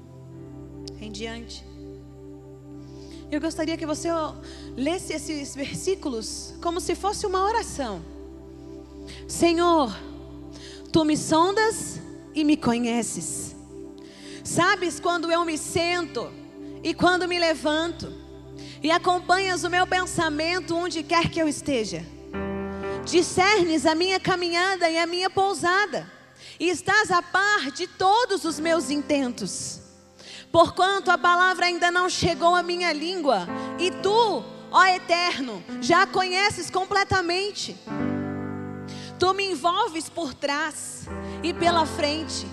em 1.01 1.11
diante. 1.11 1.74
Eu 3.31 3.41
gostaria 3.41 3.75
que 3.75 3.85
você 3.85 4.09
lesse 4.77 5.13
esses 5.13 5.55
versículos 5.55 6.53
como 6.61 6.79
se 6.79 6.93
fosse 6.93 7.25
uma 7.25 7.43
oração. 7.43 8.01
Senhor, 9.27 9.95
tu 10.91 11.03
me 11.03 11.17
sondas 11.17 11.99
e 12.33 12.43
me 12.43 12.55
conheces. 12.55 13.55
Sabes 14.43 14.99
quando 14.99 15.31
eu 15.31 15.43
me 15.43 15.57
sento 15.57 16.31
e 16.83 16.93
quando 16.93 17.27
me 17.27 17.39
levanto, 17.39 18.13
e 18.83 18.91
acompanhas 18.91 19.63
o 19.63 19.69
meu 19.69 19.87
pensamento 19.87 20.75
onde 20.75 21.01
quer 21.01 21.29
que 21.29 21.41
eu 21.41 21.47
esteja. 21.47 22.05
Discernes 23.03 23.87
a 23.87 23.95
minha 23.95 24.19
caminhada 24.19 24.87
e 24.87 24.97
a 24.99 25.07
minha 25.07 25.29
pousada, 25.29 26.09
e 26.59 26.69
estás 26.69 27.09
a 27.09 27.23
par 27.23 27.71
de 27.71 27.87
todos 27.87 28.45
os 28.45 28.59
meus 28.59 28.91
intentos. 28.91 29.84
Porquanto 30.51 31.11
a 31.11 31.17
palavra 31.17 31.65
ainda 31.65 31.91
não 31.91 32.09
chegou 32.09 32.55
à 32.55 32.63
minha 32.63 32.93
língua, 32.93 33.47
e 33.77 33.91
tu, 33.91 34.43
ó 34.71 34.85
Eterno, 34.85 35.63
já 35.81 36.03
a 36.03 36.07
conheces 36.07 36.69
completamente. 36.69 37.75
Tu 39.19 39.33
me 39.33 39.51
envolves 39.51 40.09
por 40.09 40.33
trás 40.33 41.07
e 41.43 41.53
pela 41.53 41.85
frente, 41.85 42.47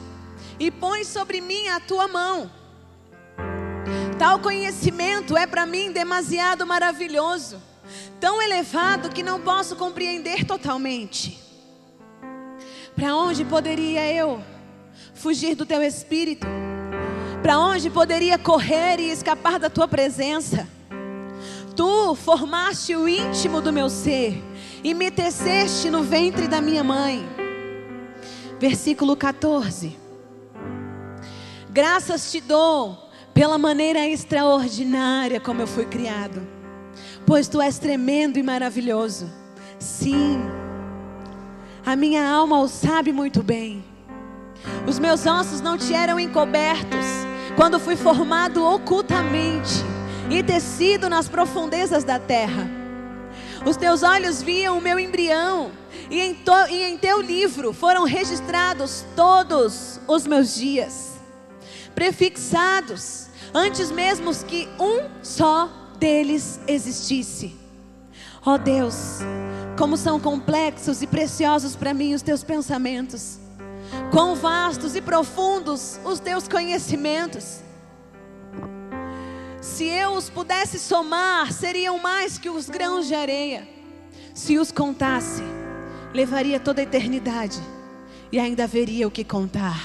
e 0.59 0.71
pões 0.71 1.07
sobre 1.07 1.41
mim 1.41 1.69
a 1.69 1.81
tua 1.81 2.09
mão. 2.09 2.51
Tal 4.19 4.39
conhecimento 4.39 5.37
é 5.37 5.47
para 5.47 5.67
mim 5.67 5.91
demasiado 5.91 6.67
maravilhoso, 6.67 7.61
tão 8.21 8.41
elevado 8.41 9.11
que 9.11 9.23
não 9.23 9.41
posso 9.41 9.75
compreender 9.75 10.45
totalmente. 10.45 11.41
Para 12.95 13.17
onde 13.17 13.45
poderia 13.45 14.13
eu 14.13 14.43
fugir 15.15 15.55
do 15.55 15.67
teu 15.67 15.83
espírito? 15.83 16.47
Para 17.43 17.59
onde 17.59 17.91
poderia 17.91 18.39
correr 18.39 19.01
e 19.01 19.11
escapar 19.11 19.59
da 19.59 19.69
tua 19.69 19.89
presença? 19.89 20.69
Tu 21.75 22.15
formaste 22.15 22.95
o 22.95 23.09
íntimo 23.09 23.61
do 23.61 23.73
meu 23.73 23.91
ser 23.91 24.41
e 24.85 24.95
me 24.95 25.11
teceste 25.11 25.91
no 25.91 26.05
ventre 26.05 26.47
da 26.47 26.61
minha 26.61 26.85
mãe. 26.85 27.27
Versículo 28.61 29.17
14. 29.17 29.99
Graças 31.69 32.31
te 32.31 32.41
dou 32.41 33.11
pela 33.35 33.59
maneira 33.59 34.07
extraordinária 34.07 35.41
como 35.41 35.63
eu 35.63 35.67
fui 35.67 35.87
criado, 35.87 36.47
pois 37.27 37.49
tu 37.49 37.61
és 37.61 37.77
tremendo 37.77 38.39
e 38.39 38.43
maravilhoso. 38.43 39.29
Sim, 39.81 40.41
a 41.85 41.97
minha 41.97 42.25
alma 42.25 42.61
o 42.61 42.69
sabe 42.69 43.11
muito 43.11 43.43
bem. 43.43 43.85
Os 44.87 45.01
meus 45.01 45.27
ossos 45.27 45.61
não 45.61 45.77
te 45.77 45.93
eram 45.93 46.21
encobertos 46.21 47.22
quando 47.57 47.79
fui 47.79 47.97
formado 47.97 48.65
ocultamente 48.65 49.85
e 50.31 50.43
tecido 50.43 51.09
nas 51.09 51.29
profundezas 51.29 52.05
da 52.05 52.19
terra. 52.19 52.69
Os 53.67 53.77
teus 53.77 54.03
olhos 54.03 54.43
viam 54.43 54.79
o 54.79 54.81
meu 54.81 54.99
embrião, 54.99 55.71
e 56.11 56.21
em, 56.21 56.35
to, 56.35 56.53
e 56.71 56.83
em 56.83 56.99
teu 56.99 57.21
livro 57.21 57.73
foram 57.73 58.05
registrados 58.05 59.05
todos 59.15 60.01
os 60.09 60.27
meus 60.27 60.55
dias, 60.55 61.13
prefixados, 61.95 63.29
antes 63.55 63.91
mesmo 63.91 64.35
que 64.45 64.69
um 64.81 65.09
só 65.23 65.71
deles 65.99 66.59
existisse. 66.67 67.57
Ó 68.45 68.55
oh 68.55 68.59
Deus, 68.59 69.21
como 69.79 69.97
são 69.97 70.19
complexos 70.19 71.03
e 71.03 71.07
preciosos 71.07 71.77
para 71.77 71.95
mim 71.95 72.15
os 72.15 72.23
teus 72.23 72.43
pensamentos, 72.43 73.39
quão 74.11 74.35
vastos 74.35 74.95
e 74.95 75.01
profundos 75.01 75.99
os 76.05 76.21
teus 76.21 76.47
conhecimentos. 76.49 77.61
Se 79.61 79.85
eu 79.85 80.13
os 80.13 80.29
pudesse 80.29 80.79
somar, 80.79 81.53
seriam 81.53 81.99
mais 81.99 82.37
que 82.39 82.51
os 82.51 82.69
grãos 82.69 83.07
de 83.07 83.15
areia. 83.15 83.69
Se 84.35 84.59
os 84.59 84.73
contasse, 84.73 85.43
levaria 86.13 86.59
toda 86.59 86.81
a 86.81 86.85
eternidade 86.85 87.61
e 88.31 88.39
ainda 88.39 88.65
haveria 88.65 89.07
o 89.07 89.11
que 89.11 89.23
contar. 89.23 89.79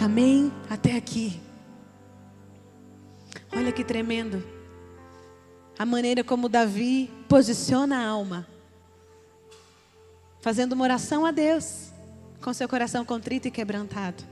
Amém? 0.00 0.52
Até 0.70 0.96
aqui. 0.96 1.40
Olha 3.54 3.72
que 3.72 3.84
tremendo. 3.84 4.42
A 5.78 5.84
maneira 5.84 6.24
como 6.24 6.48
Davi 6.48 7.10
posiciona 7.28 7.98
a 7.98 8.06
alma, 8.06 8.46
fazendo 10.40 10.72
uma 10.72 10.84
oração 10.84 11.26
a 11.26 11.30
Deus, 11.30 11.92
com 12.40 12.52
seu 12.52 12.68
coração 12.68 13.04
contrito 13.04 13.48
e 13.48 13.50
quebrantado. 13.50 14.22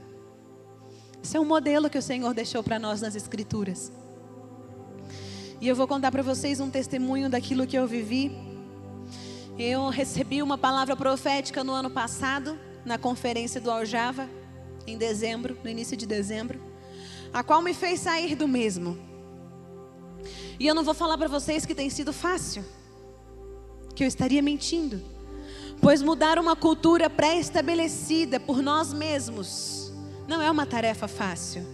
Esse 1.23 1.37
é 1.37 1.39
um 1.39 1.45
modelo 1.45 1.89
que 1.89 1.97
o 1.97 2.01
Senhor 2.01 2.33
deixou 2.33 2.63
para 2.63 2.77
nós 2.77 3.01
nas 3.01 3.15
Escrituras. 3.15 3.91
E 5.59 5.67
eu 5.67 5.75
vou 5.75 5.87
contar 5.87 6.11
para 6.11 6.21
vocês 6.21 6.59
um 6.59 6.69
testemunho 6.69 7.29
daquilo 7.29 7.65
que 7.65 7.77
eu 7.77 7.87
vivi. 7.87 8.31
Eu 9.57 9.89
recebi 9.89 10.43
uma 10.43 10.57
palavra 10.57 10.95
profética 10.95 11.63
no 11.63 11.73
ano 11.73 11.89
passado, 11.89 12.59
na 12.85 12.97
conferência 12.97 13.59
do 13.59 13.71
Aljava, 13.71 14.29
em 14.85 14.97
dezembro, 14.97 15.57
no 15.63 15.69
início 15.69 15.97
de 15.97 16.05
dezembro, 16.05 16.61
a 17.33 17.43
qual 17.43 17.61
me 17.61 17.73
fez 17.73 18.01
sair 18.01 18.35
do 18.35 18.47
mesmo. 18.47 18.97
E 20.59 20.67
eu 20.67 20.75
não 20.75 20.83
vou 20.83 20.93
falar 20.93 21.17
para 21.17 21.27
vocês 21.27 21.65
que 21.65 21.73
tem 21.73 21.89
sido 21.89 22.13
fácil, 22.13 22.63
que 23.95 24.03
eu 24.03 24.07
estaria 24.07 24.41
mentindo, 24.41 25.01
pois 25.81 26.01
mudar 26.01 26.39
uma 26.39 26.55
cultura 26.55 27.09
pré-estabelecida 27.09 28.39
por 28.39 28.61
nós 28.61 28.93
mesmos 28.93 29.91
não 30.27 30.41
é 30.41 30.49
uma 30.49 30.65
tarefa 30.65 31.07
fácil. 31.07 31.65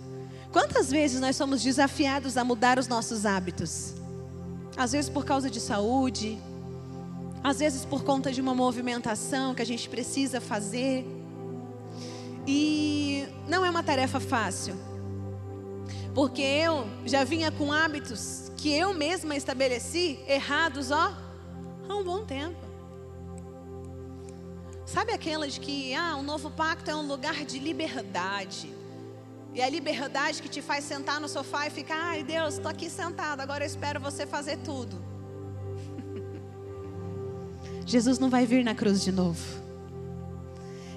Quantas 0.52 0.92
vezes 0.92 1.22
nós 1.22 1.36
somos 1.36 1.62
desafiados 1.62 2.36
a 2.36 2.44
mudar 2.44 2.78
os 2.78 2.88
nossos 2.88 3.26
hábitos? 3.26 3.94
Às 4.76 4.92
vezes 4.92 5.10
por 5.10 5.24
causa 5.24 5.50
de 5.50 5.62
saúde, 5.62 6.38
às 7.44 7.60
vezes 7.60 7.86
por 7.86 8.04
conta 8.04 8.32
de 8.32 8.42
uma 8.42 8.54
movimentação 8.54 9.56
que 9.56 9.62
a 9.62 9.66
gente 9.66 9.88
precisa 9.88 10.42
fazer. 10.42 11.06
E 12.46 13.26
não 13.48 13.66
é 13.66 13.70
uma 13.70 13.84
tarefa 13.84 14.20
fácil. 14.20 14.76
Porque 16.14 16.42
eu 16.42 16.86
já 17.06 17.24
vinha 17.24 17.52
com 17.52 17.72
hábitos 17.72 18.52
que 18.58 18.74
eu 18.74 18.94
mesma 18.94 19.36
estabeleci 19.36 20.20
errados, 20.28 20.92
ó, 20.92 21.14
há 21.88 21.96
um 21.96 22.04
bom 22.04 22.26
tempo. 22.26 22.71
Sabe 24.92 25.14
aquela 25.14 25.48
de 25.48 25.58
que 25.58 25.96
ah, 25.96 26.18
o 26.18 26.22
novo 26.22 26.52
pacto 26.52 26.92
é 26.92 26.96
um 26.96 27.08
lugar 27.08 27.46
de 27.46 27.58
liberdade. 27.60 28.76
E 29.54 29.62
a 29.62 29.70
liberdade 29.70 30.42
que 30.42 30.50
te 30.50 30.62
faz 30.62 30.84
sentar 30.84 31.22
no 31.22 31.30
sofá 31.30 31.66
e 31.66 31.70
ficar, 31.70 31.96
ai 31.96 32.24
Deus, 32.24 32.56
estou 32.56 32.70
aqui 32.70 32.90
sentado, 32.90 33.40
agora 33.40 33.64
eu 33.64 33.68
espero 33.68 34.02
você 34.02 34.26
fazer 34.26 34.58
tudo. 34.58 35.02
Jesus 37.88 38.20
não 38.20 38.30
vai 38.30 38.46
vir 38.46 38.66
na 38.66 38.76
cruz 38.76 39.02
de 39.02 39.14
novo. 39.14 39.42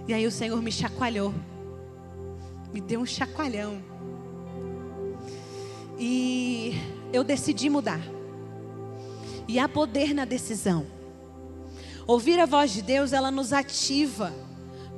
E 0.08 0.12
aí 0.12 0.26
o 0.26 0.32
Senhor 0.32 0.60
me 0.60 0.72
chacoalhou, 0.72 1.32
me 2.72 2.80
deu 2.80 2.98
um 2.98 3.06
chacoalhão. 3.06 3.80
E 5.96 6.72
eu 7.12 7.22
decidi 7.22 7.70
mudar. 7.70 8.00
E 9.46 9.56
há 9.60 9.68
poder 9.68 10.12
na 10.12 10.24
decisão. 10.24 10.93
Ouvir 12.06 12.38
a 12.38 12.46
voz 12.46 12.72
de 12.72 12.82
Deus, 12.82 13.12
ela 13.12 13.30
nos 13.30 13.52
ativa 13.52 14.32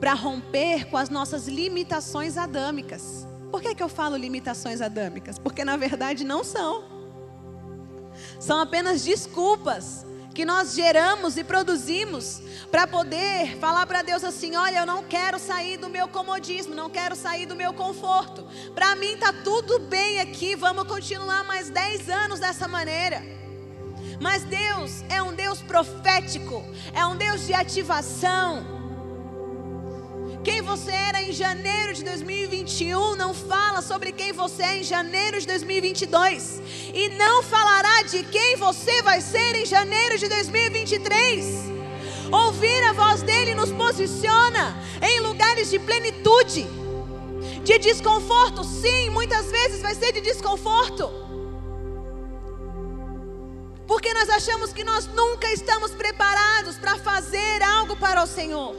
para 0.01 0.13
romper 0.13 0.87
com 0.87 0.97
as 0.97 1.09
nossas 1.09 1.47
limitações 1.47 2.37
adâmicas. 2.37 3.27
Por 3.51 3.63
que, 3.63 3.75
que 3.75 3.83
eu 3.83 3.89
falo 3.89 4.17
limitações 4.17 4.81
adâmicas? 4.81 5.39
Porque 5.39 5.65
na 5.65 5.77
verdade 5.77 6.25
não 6.25 6.43
são. 6.43 6.85
São 8.41 8.61
apenas 8.61 9.05
desculpas 9.05 10.05
que 10.35 10.45
nós 10.45 10.75
geramos 10.75 11.39
e 11.39 11.45
produzimos 11.45 12.43
para 12.71 12.87
poder 12.87 13.57
falar 13.59 13.87
para 13.87 14.03
Deus 14.03 14.25
assim: 14.25 14.57
olha, 14.57 14.81
eu 14.81 14.87
não 14.87 15.05
quero 15.05 15.39
sair 15.39 15.79
do 15.79 15.89
meu 15.89 16.09
comodismo, 16.09 16.75
não 16.75 16.91
quero 16.91 17.15
sair 17.15 17.47
do 17.47 17.55
meu 17.55 17.73
conforto. 17.73 18.47
Para 18.75 18.97
mim 18.97 19.17
tá 19.17 19.33
tudo 19.33 19.79
bem 19.79 20.21
aqui, 20.21 20.57
vamos 20.57 20.85
continuar 20.85 21.45
mais 21.45 21.71
10 21.71 22.11
anos 22.11 22.41
dessa 22.41 22.67
maneira. 22.67 23.46
Mas 24.21 24.45
Deus 24.45 25.05
é 25.09 25.23
um 25.23 25.35
Deus 25.35 25.61
profético, 25.61 26.65
é 26.95 27.05
um 27.07 27.17
Deus 27.17 27.47
de 27.47 27.53
ativação. 27.53 28.77
Quem 30.43 30.63
você 30.63 30.93
era 30.93 31.21
em 31.21 31.33
janeiro 31.33 31.93
de 31.93 32.05
2021 32.05 33.17
não 33.17 33.35
fala 33.35 33.83
sobre 33.83 34.13
quem 34.13 34.33
você 34.33 34.63
é 34.63 34.79
em 34.79 34.85
janeiro 34.85 35.41
de 35.41 35.47
2022. 35.47 36.63
E 36.95 37.09
não 37.11 37.43
falará 37.43 38.03
de 38.03 38.23
quem 38.23 38.55
você 38.55 39.03
vai 39.03 39.21
ser 39.21 39.57
em 39.57 39.67
janeiro 39.67 40.17
de 40.17 40.29
2023. 40.29 41.47
Ouvir 42.31 42.83
a 42.85 42.93
voz 42.93 43.23
dele 43.23 43.57
nos 43.57 43.73
posiciona 43.73 44.81
em 45.03 45.19
lugares 45.19 45.69
de 45.69 45.81
plenitude, 45.81 46.65
de 47.65 47.79
desconforto. 47.79 48.63
Sim, 48.63 49.11
muitas 49.11 49.51
vezes 49.51 49.83
vai 49.83 49.97
ser 49.97 50.13
de 50.13 50.21
desconforto. 50.21 51.26
Porque 54.07 54.21
nós 54.21 54.31
achamos 54.31 54.73
que 54.73 54.85
nós 54.85 55.09
nunca 55.09 55.53
estamos 55.53 55.91
preparados 55.91 56.79
para 56.79 56.97
fazer 56.97 57.61
algo 57.61 57.97
para 57.97 58.23
o 58.23 58.27
Senhor 58.27 58.77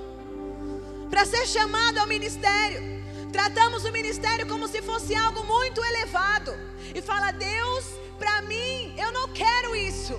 para 1.10 1.26
ser 1.26 1.46
chamado 1.46 1.98
ao 1.98 2.08
ministério. 2.08 3.04
Tratamos 3.30 3.84
o 3.84 3.92
ministério 3.92 4.48
como 4.48 4.70
se 4.70 4.82
fosse 4.82 5.14
algo 5.16 5.44
muito 5.44 5.84
elevado. 5.84 6.54
E 6.96 7.02
fala, 7.02 7.32
Deus, 7.32 7.84
para 8.18 8.42
mim, 8.44 8.96
eu 8.98 9.12
não 9.12 9.28
quero 9.28 9.76
isso. 9.76 10.18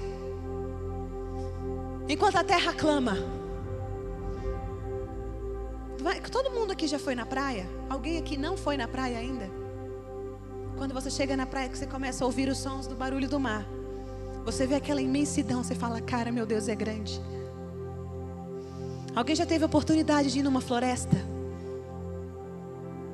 Enquanto 2.07 2.37
a 2.37 2.44
terra 2.44 2.75
clama. 2.75 3.16
todo 6.31 6.51
mundo 6.51 6.73
aqui 6.73 6.87
já 6.87 6.99
foi 6.99 7.14
na 7.14 7.25
praia? 7.25 7.66
Alguém 7.88 8.18
aqui 8.18 8.37
não 8.37 8.59
foi 8.59 8.77
na 8.77 8.87
praia 8.87 9.16
ainda? 9.16 9.51
Quando 10.77 10.92
você 10.92 11.11
chega 11.11 11.35
na 11.35 11.47
praia, 11.47 11.71
que 11.71 11.79
você 11.79 11.87
começa 11.87 12.23
a 12.23 12.27
ouvir 12.27 12.51
os 12.51 12.59
sons 12.59 12.87
do 12.87 12.94
barulho 12.94 13.27
do 13.27 13.40
mar. 13.40 13.77
Você 14.48 14.66
vê 14.66 14.76
aquela 14.76 15.02
imensidão, 15.02 15.62
você 15.62 15.74
fala, 15.74 16.00
cara, 16.00 16.32
meu 16.32 16.46
Deus 16.46 16.68
é 16.68 16.74
grande. 16.74 17.20
Alguém 19.14 19.37
já 19.37 19.44
teve 19.44 19.62
a 19.62 19.66
oportunidade 19.66 20.32
de 20.32 20.38
ir 20.38 20.42
numa 20.42 20.62
floresta? 20.62 21.18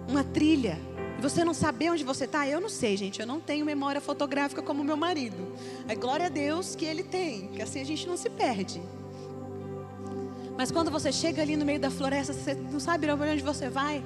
Uma 0.09 0.23
trilha? 0.23 0.79
E 1.19 1.21
você 1.21 1.45
não 1.45 1.53
saber 1.53 1.91
onde 1.91 2.05
você 2.05 2.27
está? 2.27 2.47
Eu 2.47 2.61
não 2.61 2.69
sei, 2.69 2.97
gente. 2.97 3.21
Eu 3.21 3.27
não 3.27 3.41
tenho 3.41 3.67
memória 3.67 4.01
fotográfica 4.01 4.63
como 4.63 4.85
meu 4.85 4.97
marido. 4.97 5.57
É 5.89 5.97
glória 5.97 6.27
a 6.27 6.29
Deus 6.29 6.77
que 6.77 6.85
ele 6.85 7.03
tem, 7.03 7.49
que 7.49 7.61
assim 7.61 7.81
a 7.81 7.85
gente 7.85 8.07
não 8.07 8.17
se 8.17 8.31
perde. 8.31 8.81
Mas 10.57 10.71
quando 10.71 10.89
você 10.89 11.11
chega 11.11 11.43
ali 11.43 11.57
no 11.57 11.65
meio 11.65 11.81
da 11.81 11.91
floresta, 11.91 12.33
você 12.33 12.55
não 12.55 12.79
sabe 12.79 13.11
onde 13.11 13.43
você 13.43 13.69
vai. 13.69 14.05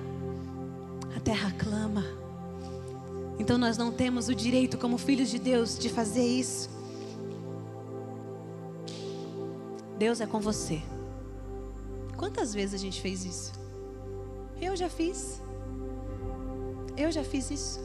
A 1.14 1.20
terra 1.20 1.54
clama. 1.58 2.06
Então 3.38 3.58
nós 3.58 3.76
não 3.76 3.92
temos 3.92 4.30
o 4.30 4.34
direito, 4.34 4.78
como 4.78 4.96
filhos 4.96 5.28
de 5.28 5.38
Deus, 5.38 5.78
de 5.78 5.90
fazer 5.90 6.26
isso. 6.26 6.77
Deus 9.98 10.20
é 10.20 10.26
com 10.26 10.38
você. 10.38 10.80
Quantas 12.16 12.54
vezes 12.54 12.74
a 12.74 12.78
gente 12.78 13.00
fez 13.00 13.24
isso? 13.24 13.52
Eu 14.60 14.76
já 14.76 14.88
fiz. 14.88 15.42
Eu 16.96 17.10
já 17.10 17.24
fiz 17.24 17.50
isso. 17.50 17.80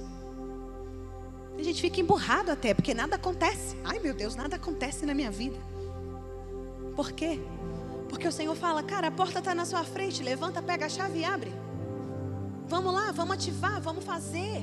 A 1.58 1.64
gente 1.64 1.82
fica 1.82 2.00
emburrado 2.00 2.52
até, 2.52 2.74
porque 2.74 2.94
nada 2.94 3.16
acontece. 3.16 3.76
Ai 3.84 4.00
meu 4.00 4.14
Deus, 4.14 4.36
nada 4.36 4.56
acontece 4.56 5.06
na 5.06 5.14
minha 5.14 5.32
vida. 5.32 5.58
Por 6.96 7.12
quê? 7.12 7.40
Porque 8.10 8.28
o 8.28 8.32
Senhor 8.32 8.56
fala, 8.56 8.84
cara, 8.84 9.08
a 9.08 9.12
porta 9.12 9.40
está 9.40 9.56
na 9.56 9.66
sua 9.66 9.84
frente, 9.84 10.22
levanta, 10.22 10.62
pega 10.62 10.86
a 10.86 10.90
chave 10.90 11.20
e 11.20 11.26
abre. 11.26 11.52
Vamos 12.68 12.94
lá, 12.94 13.12
vamos 13.12 13.34
ativar, 13.34 13.82
vamos 13.82 14.06
fazer. 14.06 14.62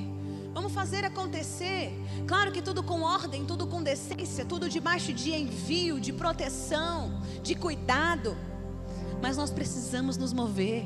Vamos 0.53 0.73
fazer 0.73 1.05
acontecer. 1.05 1.93
Claro 2.27 2.51
que 2.51 2.61
tudo 2.61 2.83
com 2.83 3.01
ordem, 3.01 3.45
tudo 3.45 3.67
com 3.67 3.81
decência, 3.81 4.45
tudo 4.45 4.69
debaixo 4.69 5.13
de 5.13 5.31
envio, 5.31 5.99
de 5.99 6.11
proteção, 6.11 7.21
de 7.41 7.55
cuidado 7.55 8.37
mas 9.21 9.37
nós 9.37 9.51
precisamos 9.51 10.17
nos 10.17 10.33
mover. 10.33 10.83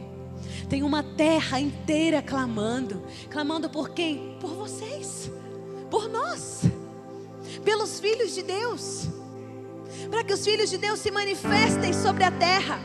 Tem 0.69 0.84
uma 0.84 1.01
terra 1.01 1.60
inteira 1.60 2.21
clamando. 2.21 3.01
Clamando 3.30 3.69
por 3.69 3.91
quem? 3.91 4.38
Por 4.41 4.54
vocês. 4.54 5.32
Por 5.89 6.10
nós. 6.10 6.63
Pelos 7.63 7.99
filhos 7.99 8.36
de 8.36 8.43
Deus. 8.43 9.08
Para 10.12 10.23
que 10.23 10.34
os 10.34 10.43
filhos 10.43 10.69
de 10.69 10.78
Deus 10.78 10.99
se 10.99 11.10
manifestem 11.10 11.93
sobre 11.93 12.25
a 12.25 12.32
terra. 12.32 12.80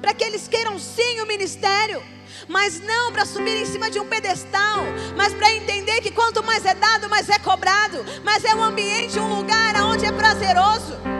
Para 0.00 0.12
que 0.12 0.24
eles 0.24 0.48
queiram 0.48 0.78
sim 0.78 1.20
o 1.20 1.26
ministério. 1.26 2.02
Mas 2.48 2.80
não 2.80 3.12
para 3.12 3.24
subir 3.24 3.56
em 3.56 3.66
cima 3.66 3.90
de 3.90 4.00
um 4.00 4.06
pedestal. 4.06 4.84
Mas 5.16 5.32
para 5.34 5.52
entender 5.52 6.00
que 6.00 6.10
quanto 6.10 6.42
mais 6.42 6.64
é 6.64 6.74
dado, 6.74 7.08
mais 7.08 7.28
é 7.28 7.38
cobrado. 7.38 8.04
Mas 8.24 8.44
é 8.44 8.54
um 8.54 8.62
ambiente, 8.62 9.18
um 9.18 9.36
lugar 9.36 9.74
onde 9.82 10.04
é 10.04 10.12
prazeroso 10.12 11.12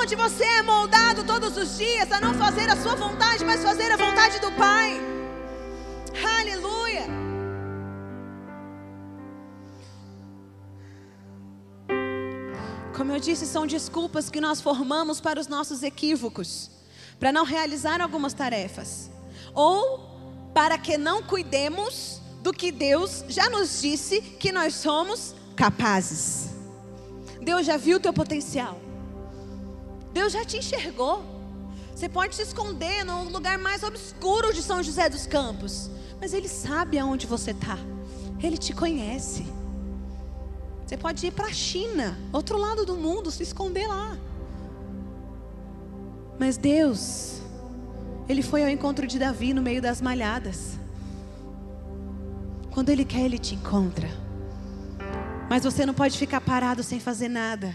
onde 0.00 0.16
você 0.16 0.44
é 0.44 0.62
moldado 0.62 1.24
todos 1.24 1.56
os 1.56 1.76
dias 1.76 2.10
a 2.10 2.20
não 2.20 2.34
fazer 2.34 2.68
a 2.68 2.76
sua 2.76 2.94
vontade, 2.94 3.44
mas 3.44 3.62
fazer 3.62 3.92
a 3.92 3.96
vontade 3.96 4.40
do 4.40 4.50
Pai. 4.52 4.98
Aleluia. 6.40 7.04
Como 12.96 13.12
eu 13.12 13.20
disse, 13.20 13.46
são 13.46 13.66
desculpas 13.66 14.28
que 14.30 14.40
nós 14.40 14.60
formamos 14.60 15.20
para 15.20 15.38
os 15.38 15.46
nossos 15.46 15.82
equívocos, 15.82 16.70
para 17.18 17.30
não 17.30 17.44
realizar 17.44 18.00
algumas 18.00 18.32
tarefas, 18.32 19.10
ou 19.54 20.08
para 20.54 20.78
que 20.78 20.98
não 20.98 21.22
cuidemos 21.22 22.20
do 22.42 22.52
que 22.52 22.72
Deus 22.72 23.24
já 23.28 23.48
nos 23.50 23.80
disse 23.80 24.20
que 24.20 24.50
nós 24.50 24.74
somos 24.74 25.34
capazes. 25.56 26.50
Deus 27.42 27.66
já 27.66 27.76
viu 27.76 27.98
o 27.98 28.00
teu 28.00 28.12
potencial. 28.12 28.78
Deus 30.12 30.32
já 30.32 30.44
te 30.44 30.56
enxergou. 30.56 31.22
Você 31.94 32.08
pode 32.08 32.34
se 32.34 32.42
esconder 32.42 33.04
no 33.04 33.24
lugar 33.24 33.58
mais 33.58 33.82
obscuro 33.82 34.52
de 34.52 34.62
São 34.62 34.82
José 34.82 35.08
dos 35.08 35.26
Campos, 35.26 35.90
mas 36.20 36.32
Ele 36.32 36.48
sabe 36.48 36.98
aonde 36.98 37.26
você 37.26 37.50
está. 37.50 37.78
Ele 38.42 38.56
te 38.56 38.72
conhece. 38.72 39.46
Você 40.86 40.96
pode 40.96 41.26
ir 41.26 41.30
para 41.30 41.46
a 41.46 41.52
China, 41.52 42.18
outro 42.32 42.58
lado 42.58 42.84
do 42.84 42.96
mundo, 42.96 43.30
se 43.30 43.42
esconder 43.42 43.86
lá. 43.86 44.18
Mas 46.38 46.56
Deus, 46.56 47.39
Ele 48.28 48.42
foi 48.42 48.62
ao 48.62 48.68
encontro 48.68 49.06
de 49.06 49.18
Davi 49.18 49.52
no 49.52 49.62
meio 49.62 49.82
das 49.82 50.00
malhadas. 50.00 50.78
Quando 52.70 52.90
Ele 52.90 53.04
quer, 53.04 53.22
Ele 53.22 53.38
te 53.38 53.54
encontra. 53.54 54.08
Mas 55.48 55.64
você 55.64 55.84
não 55.84 55.94
pode 55.94 56.16
ficar 56.16 56.40
parado 56.40 56.82
sem 56.82 57.00
fazer 57.00 57.28
nada. 57.28 57.74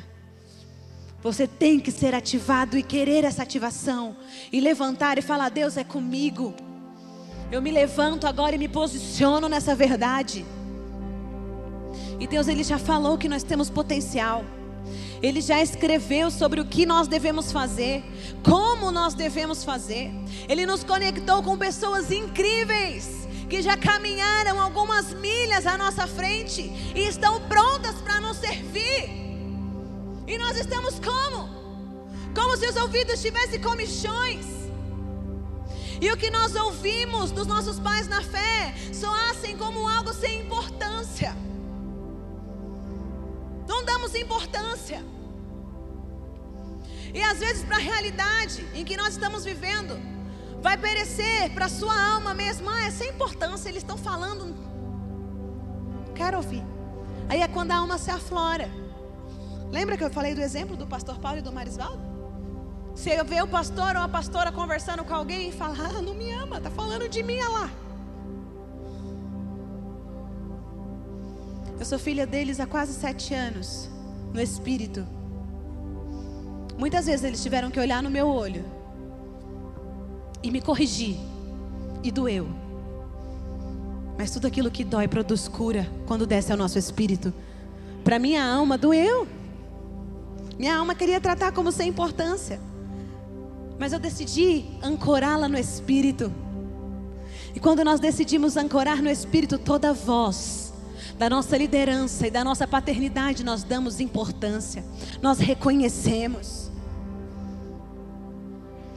Você 1.22 1.48
tem 1.48 1.80
que 1.80 1.92
ser 1.92 2.16
ativado 2.16 2.78
e 2.78 2.84
querer 2.84 3.24
essa 3.24 3.44
ativação. 3.44 4.16
E 4.52 4.62
levantar 4.62 5.18
e 5.18 5.22
falar: 5.22 5.50
Deus 5.50 5.76
é 5.76 5.84
comigo. 5.84 6.54
Eu 7.52 7.62
me 7.62 7.72
levanto 7.72 8.28
agora 8.28 8.56
e 8.56 8.58
me 8.58 8.68
posiciono 8.68 9.50
nessa 9.50 9.76
verdade. 9.76 10.46
E 12.20 12.28
Deus, 12.28 12.48
Ele 12.48 12.64
já 12.64 12.78
falou 12.78 13.18
que 13.18 13.28
nós 13.28 13.44
temos 13.44 13.70
potencial. 13.70 14.46
Ele 15.26 15.42
já 15.42 15.60
escreveu 15.60 16.30
sobre 16.30 16.62
o 16.62 16.66
que 16.66 16.86
nós 16.86 17.08
devemos 17.08 17.52
fazer, 17.52 18.04
como 18.44 18.92
nós 18.92 19.16
devemos 19.16 19.64
fazer. 19.64 20.12
Ele 20.48 20.68
nos 20.68 20.84
conectou 20.84 21.42
com 21.42 21.58
pessoas 21.58 22.12
incríveis 22.12 23.28
que 23.50 23.60
já 23.60 23.76
caminharam 23.76 24.60
algumas 24.60 25.16
milhas 25.16 25.66
à 25.66 25.80
nossa 25.80 26.06
frente 26.06 26.62
e 26.94 27.08
estão 27.08 27.42
prontas 27.48 27.96
para 28.02 28.22
nos 28.22 28.38
servir. 28.38 29.10
E 30.28 30.38
nós 30.38 30.58
estamos 30.58 31.00
como? 31.00 31.50
Como 32.36 32.56
se 32.56 32.68
os 32.68 32.76
ouvidos 32.76 33.20
tivessem 33.20 33.60
comichões. 33.60 34.46
E 36.00 36.12
o 36.12 36.18
que 36.18 36.30
nós 36.30 36.54
ouvimos 36.54 37.32
dos 37.32 37.48
nossos 37.48 37.80
pais 37.80 38.08
na 38.08 38.22
fé 38.22 38.76
soassem 38.94 39.58
como 39.58 39.88
algo 39.88 40.14
sem 40.14 40.42
importância. 40.42 41.36
Não 43.68 43.84
damos 43.84 44.14
importância. 44.14 45.15
E 47.16 47.24
às 47.24 47.40
vezes, 47.40 47.64
para 47.64 47.78
a 47.78 47.80
realidade 47.80 48.68
em 48.74 48.84
que 48.84 48.98
nós 48.98 49.14
estamos 49.14 49.46
vivendo, 49.46 49.98
vai 50.62 50.78
perecer 50.78 51.50
para 51.54 51.66
a 51.66 51.70
sua 51.70 51.98
alma 52.14 52.34
mesmo. 52.34 52.70
Ah, 52.70 52.88
é 52.88 52.92
sem 52.92 53.12
importância, 53.12 53.70
eles 53.70 53.84
estão 53.84 53.98
falando. 53.98 54.54
Quero 56.14 56.36
ouvir. 56.36 56.62
Aí 57.30 57.42
é 57.42 57.48
quando 57.48 57.72
a 57.72 57.78
alma 57.78 57.98
se 57.98 58.12
aflora. 58.12 58.70
Lembra 59.72 59.96
que 59.96 60.04
eu 60.04 60.10
falei 60.10 60.36
do 60.36 60.42
exemplo 60.42 60.76
do 60.76 60.86
pastor 60.86 61.18
Paulo 61.18 61.38
e 61.38 61.42
do 61.42 61.54
Marisvaldo? 61.54 62.04
Você 62.94 63.24
vê 63.24 63.42
o 63.42 63.48
pastor 63.48 63.96
ou 63.96 64.02
a 64.02 64.10
pastora 64.10 64.52
conversando 64.52 65.06
com 65.06 65.14
alguém 65.14 65.50
e 65.50 65.52
fala: 65.54 65.74
Ah, 65.88 66.02
não 66.02 66.14
me 66.14 66.30
ama, 66.34 66.60
tá 66.60 66.70
falando 66.70 67.08
de 67.08 67.24
mim, 67.24 67.40
olha 67.40 67.50
lá. 67.50 67.70
Eu 71.80 71.86
sou 71.86 71.98
filha 71.98 72.28
deles 72.28 72.60
há 72.60 72.66
quase 72.66 72.94
sete 72.94 73.34
anos, 73.34 73.90
no 74.34 74.42
espírito. 74.42 75.08
Muitas 76.78 77.06
vezes 77.06 77.24
eles 77.24 77.42
tiveram 77.42 77.72
que 77.72 77.80
olhar 77.80 78.04
no 78.04 78.10
meu 78.10 78.28
olho 78.28 78.64
e 80.44 80.52
me 80.52 80.62
corrigir, 80.62 81.18
e 82.04 82.12
doeu. 82.12 82.48
Mas 84.18 84.32
tudo 84.32 84.46
aquilo 84.48 84.70
que 84.70 84.84
dói 84.84 85.08
produz 85.08 85.48
cura 85.48 85.90
quando 86.06 86.26
desce 86.26 86.52
ao 86.52 86.58
nosso 86.58 86.78
espírito. 86.78 87.34
Para 88.04 88.20
minha 88.20 88.46
alma 88.46 88.78
doeu. 88.78 89.28
Minha 90.58 90.78
alma 90.78 90.96
queria 90.96 91.20
tratar 91.20 91.52
como 91.52 91.72
sem 91.72 91.90
importância. 91.90 92.60
Mas 93.78 93.92
eu 93.92 94.00
decidi 94.00 94.66
ancorá-la 94.82 95.50
no 95.50 95.58
espírito. 95.58 96.32
E 97.54 97.60
quando 97.60 97.84
nós 97.84 98.00
decidimos 98.00 98.56
ancorar 98.56 99.02
no 99.02 99.10
espírito 99.10 99.58
toda 99.58 99.94
voz 99.94 100.74
da 101.18 101.30
nossa 101.30 101.58
liderança 101.58 102.28
e 102.28 102.32
da 102.32 102.44
nossa 102.44 102.68
paternidade, 102.68 103.44
nós 103.44 103.64
damos 103.64 104.00
importância. 104.00 104.84
Nós 105.22 105.40
reconhecemos. 105.40 106.65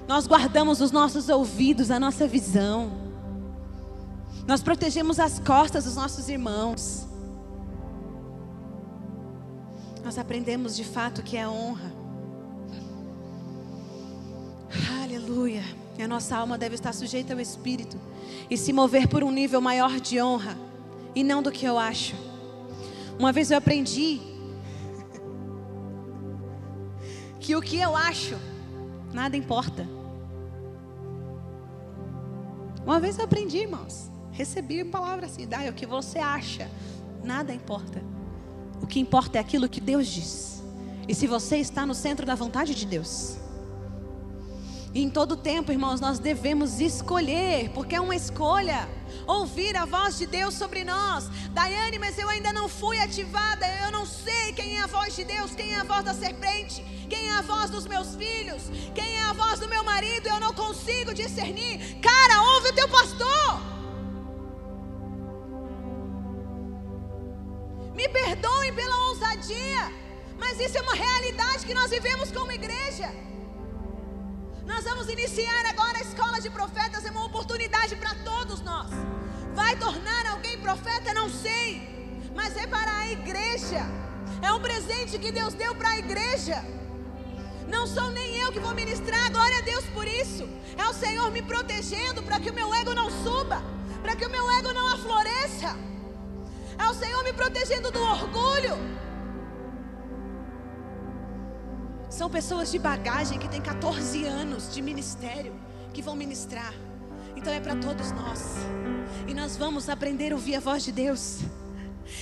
Nós 0.09 0.27
guardamos 0.27 0.81
os 0.81 0.91
nossos 0.91 1.29
ouvidos, 1.29 1.91
a 1.91 2.01
nossa 2.01 2.27
visão. 2.27 2.91
Nós 4.47 4.63
protegemos 4.63 5.21
as 5.21 5.39
costas 5.39 5.85
dos 5.85 5.97
nossos 5.97 6.31
irmãos. 6.31 7.07
Nós 10.03 10.17
aprendemos 10.17 10.75
de 10.75 10.83
fato 10.83 11.23
que 11.23 11.37
é 11.37 11.47
honra. 11.47 11.93
Aleluia. 15.03 15.63
E 15.99 16.03
a 16.03 16.09
nossa 16.09 16.35
alma 16.35 16.57
deve 16.57 16.77
estar 16.77 16.95
sujeita 16.95 17.35
ao 17.35 17.41
Espírito 17.41 18.01
e 18.49 18.57
se 18.57 18.73
mover 18.73 19.09
por 19.09 19.23
um 19.23 19.31
nível 19.31 19.61
maior 19.61 20.01
de 20.01 20.23
honra 20.23 20.57
e 21.15 21.23
não 21.23 21.43
do 21.43 21.53
que 21.53 21.67
eu 21.67 21.79
acho. 21.79 22.17
Uma 23.19 23.31
vez 23.31 23.51
eu 23.51 23.59
aprendi 23.59 24.23
que 27.39 27.55
o 27.55 27.61
que 27.61 27.79
eu 27.79 27.95
acho 27.95 28.37
nada 29.13 29.37
importa. 29.37 29.98
Uma 32.89 32.99
vez 32.99 33.19
eu 33.19 33.25
aprendi, 33.27 33.59
irmãos. 33.59 34.11
Recebi 34.33 34.83
palavra 34.83 35.27
assim, 35.27 35.47
dai 35.47 35.69
o 35.69 35.75
que 35.75 35.85
você 35.85 36.19
acha, 36.19 36.71
nada 37.23 37.53
importa. 37.53 38.03
O 38.81 38.87
que 38.87 38.99
importa 38.99 39.37
é 39.37 39.41
aquilo 39.43 39.69
que 39.69 39.79
Deus 39.79 40.07
diz. 40.07 40.63
E 41.07 41.15
se 41.15 41.27
você 41.27 41.59
está 41.59 41.85
no 41.85 41.95
centro 41.95 42.25
da 42.25 42.35
vontade 42.35 42.75
de 42.75 42.87
Deus. 42.87 43.37
E 44.95 45.03
em 45.03 45.11
todo 45.11 45.37
tempo, 45.37 45.71
irmãos, 45.71 46.01
nós 46.01 46.19
devemos 46.19 46.81
escolher, 46.81 47.69
porque 47.75 47.95
é 47.95 48.01
uma 48.01 48.17
escolha, 48.17 48.89
ouvir 49.29 49.77
a 49.77 49.85
voz 49.85 50.17
de 50.17 50.27
Deus 50.27 50.55
sobre 50.55 50.83
nós. 50.83 51.29
Daiane, 51.51 51.99
mas 51.99 52.19
eu 52.19 52.29
ainda 52.31 52.51
não 52.53 52.67
fui 52.69 52.99
ativada, 52.99 53.67
eu 53.85 53.93
não 53.93 54.07
sei 54.07 54.55
quem 54.55 54.79
é 54.79 54.81
a 54.81 54.87
voz 54.87 55.15
de 55.15 55.25
Deus, 55.25 55.55
quem 55.55 55.75
é 55.75 55.81
a 55.81 55.85
voz 55.85 56.03
da 56.03 56.15
serpente, 56.15 56.83
quem 57.11 57.29
é 57.29 57.33
a 57.33 57.43
voz 57.43 57.71
dos 57.71 57.87
meus 57.87 58.17
filhos, 58.17 58.63
quem 58.95 59.17
é 59.19 59.25
a 59.25 59.35
voz 59.35 59.61
do 59.61 59.69
meu 59.69 59.85
marido, 59.85 60.27
eu 60.29 60.41
não 60.41 60.55
consigo 60.55 61.13
discernir. 61.13 62.01
Cara, 62.01 62.41
ouve 62.55 62.71
o 62.71 62.75
teu 62.75 62.89
pastor. 62.89 63.61
Me 67.95 68.09
perdoem 68.09 68.75
pela 68.75 68.97
ousadia, 69.09 69.93
mas 70.39 70.59
isso 70.59 70.79
é 70.79 70.81
uma 70.81 70.95
realidade 70.95 71.67
que 71.67 71.75
nós 71.75 71.91
vivemos 71.91 72.31
como 72.33 72.51
igreja. 72.53 73.13
Nós 74.69 74.85
vamos 74.85 75.09
iniciar 75.09 75.65
agora 75.65 75.97
a 75.97 76.03
escola 76.03 76.39
de 76.43 76.51
profetas, 76.51 77.03
é 77.07 77.11
uma 77.11 77.25
oportunidade 77.25 77.97
para 77.97 78.15
todos 78.17 78.61
nós. 78.61 78.91
Vai 79.55 79.75
tornar 79.77 80.27
alguém 80.27 80.61
profeta? 80.61 81.15
Não 81.15 81.31
sei, 81.31 81.67
mas 82.35 82.55
é 82.55 82.67
para 82.67 82.99
a 82.99 83.11
igreja. 83.11 83.81
É 84.43 84.53
um 84.53 84.61
presente 84.61 85.19
que 85.19 85.33
Deus 85.33 85.55
deu 85.55 85.75
para 85.75 85.89
a 85.89 85.99
igreja. 85.99 86.63
Não 87.67 87.87
sou 87.87 88.11
nem 88.11 88.37
eu 88.37 88.53
que 88.53 88.61
vou 88.61 88.75
ministrar, 88.75 89.33
glória 89.33 89.57
a 89.57 89.63
Deus 89.63 89.87
por 89.87 90.07
isso. 90.07 90.47
É 90.77 90.87
o 90.87 90.93
Senhor 90.93 91.31
me 91.31 91.41
protegendo 91.41 92.23
para 92.23 92.39
que 92.39 92.51
o 92.51 92.55
meu 92.55 92.73
ego 92.75 92.93
não 92.93 93.11
suba, 93.25 93.63
para 94.03 94.15
que 94.17 94.27
o 94.27 94.31
meu 94.31 94.51
ego 94.59 94.75
não 94.75 94.87
afloreça. 94.93 95.75
É 96.79 96.87
o 96.87 96.95
Senhor 96.95 97.25
me 97.25 97.33
protegendo 97.33 97.91
do 97.91 98.03
orgulho. 98.03 98.77
São 102.19 102.29
pessoas 102.29 102.73
de 102.73 102.81
bagagem 102.81 103.39
que 103.39 103.47
têm 103.47 103.61
14 103.61 104.25
anos 104.25 104.75
de 104.75 104.83
ministério 104.83 105.53
que 105.95 106.03
vão 106.03 106.17
ministrar. 106.17 106.75
Então 107.37 107.53
é 107.53 107.61
para 107.61 107.77
todos 107.77 108.11
nós. 108.11 108.57
E 109.29 109.33
nós 109.33 109.57
vamos 109.57 109.89
aprender 109.89 110.33
a 110.33 110.35
ouvir 110.35 110.57
a 110.57 110.61
voz 110.61 110.83
de 110.83 110.91
Deus. 110.91 111.43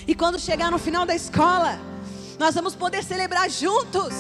E 0.06 0.14
quando 0.14 0.38
chegar 0.38 0.70
no 0.70 0.78
final 0.78 1.06
da 1.06 1.14
escola, 1.14 1.80
nós 2.38 2.54
vamos 2.54 2.74
poder 2.74 3.02
celebrar 3.02 3.48
juntos. 3.48 4.12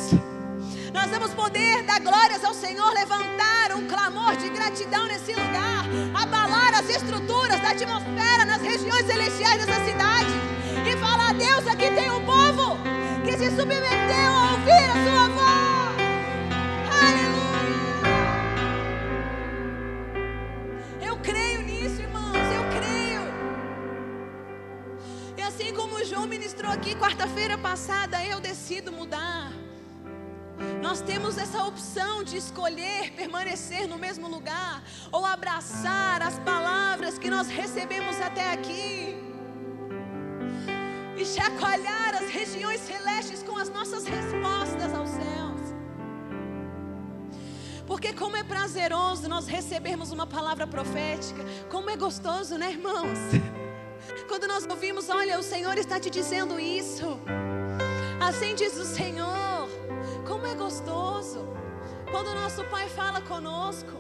Nós 0.94 1.10
vamos 1.10 1.34
poder 1.34 1.82
dar 1.82 2.00
glórias 2.00 2.42
ao 2.42 2.54
Senhor, 2.54 2.90
levantar 2.94 3.76
um 3.76 3.86
clamor 3.86 4.34
de 4.34 4.48
gratidão 4.48 5.04
nesse 5.04 5.34
lugar, 5.34 5.84
abalar 6.14 6.72
as 6.72 6.88
estruturas 6.88 7.60
da 7.60 7.72
atmosfera 7.72 8.46
nas 8.46 8.62
regiões 8.62 9.04
celestiais 9.04 9.66
dessa 9.66 9.84
cidade 9.84 10.32
e 10.90 10.96
falar: 10.96 11.34
Deus, 11.34 11.66
aqui 11.66 11.90
tem 11.90 12.10
um 12.10 12.24
povo 12.24 12.95
se 13.46 13.50
submeteu 13.50 14.32
a 14.34 14.52
ouvir 14.54 14.72
a 14.72 14.96
sua 15.04 15.28
voz. 15.28 15.96
Aleluia! 17.06 17.94
Eu 21.00 21.16
creio 21.18 21.62
nisso, 21.62 22.02
irmãos, 22.02 22.34
eu 22.34 22.64
creio. 22.76 23.22
E 25.36 25.42
assim 25.42 25.72
como 25.72 25.94
o 25.94 26.04
João 26.04 26.26
ministrou 26.26 26.72
aqui 26.72 26.96
quarta-feira 26.96 27.56
passada, 27.56 28.24
eu 28.24 28.40
decido 28.40 28.90
mudar. 28.90 29.52
Nós 30.82 31.00
temos 31.00 31.38
essa 31.38 31.62
opção 31.62 32.24
de 32.24 32.36
escolher 32.38 33.12
permanecer 33.12 33.86
no 33.86 33.96
mesmo 33.96 34.26
lugar 34.26 34.82
ou 35.12 35.24
abraçar 35.24 36.20
as 36.20 36.36
palavras 36.40 37.16
que 37.16 37.30
nós 37.30 37.46
recebemos 37.46 38.20
até 38.20 38.50
aqui 38.50 39.35
e 41.16 41.24
chacoalhar 41.24 42.14
as 42.14 42.28
regiões 42.28 42.80
celestes 42.80 43.42
com 43.42 43.56
as 43.56 43.68
nossas 43.68 44.04
respostas 44.04 44.94
aos 44.94 45.08
céus. 45.10 45.60
Porque 47.86 48.12
como 48.12 48.36
é 48.36 48.42
prazeroso 48.42 49.28
nós 49.28 49.46
recebermos 49.46 50.12
uma 50.12 50.26
palavra 50.26 50.66
profética, 50.66 51.44
como 51.70 51.88
é 51.88 51.96
gostoso, 51.96 52.58
né, 52.58 52.70
irmãos? 52.70 53.18
Quando 54.28 54.46
nós 54.46 54.66
ouvimos, 54.66 55.08
olha, 55.08 55.38
o 55.38 55.42
Senhor 55.42 55.78
está 55.78 55.98
te 55.98 56.10
dizendo 56.10 56.60
isso. 56.60 57.18
Assim 58.20 58.54
diz 58.54 58.76
o 58.76 58.84
Senhor. 58.84 59.68
Como 60.26 60.46
é 60.46 60.54
gostoso 60.54 61.46
quando 62.10 62.34
nosso 62.34 62.64
Pai 62.64 62.88
fala 62.88 63.20
conosco. 63.20 63.92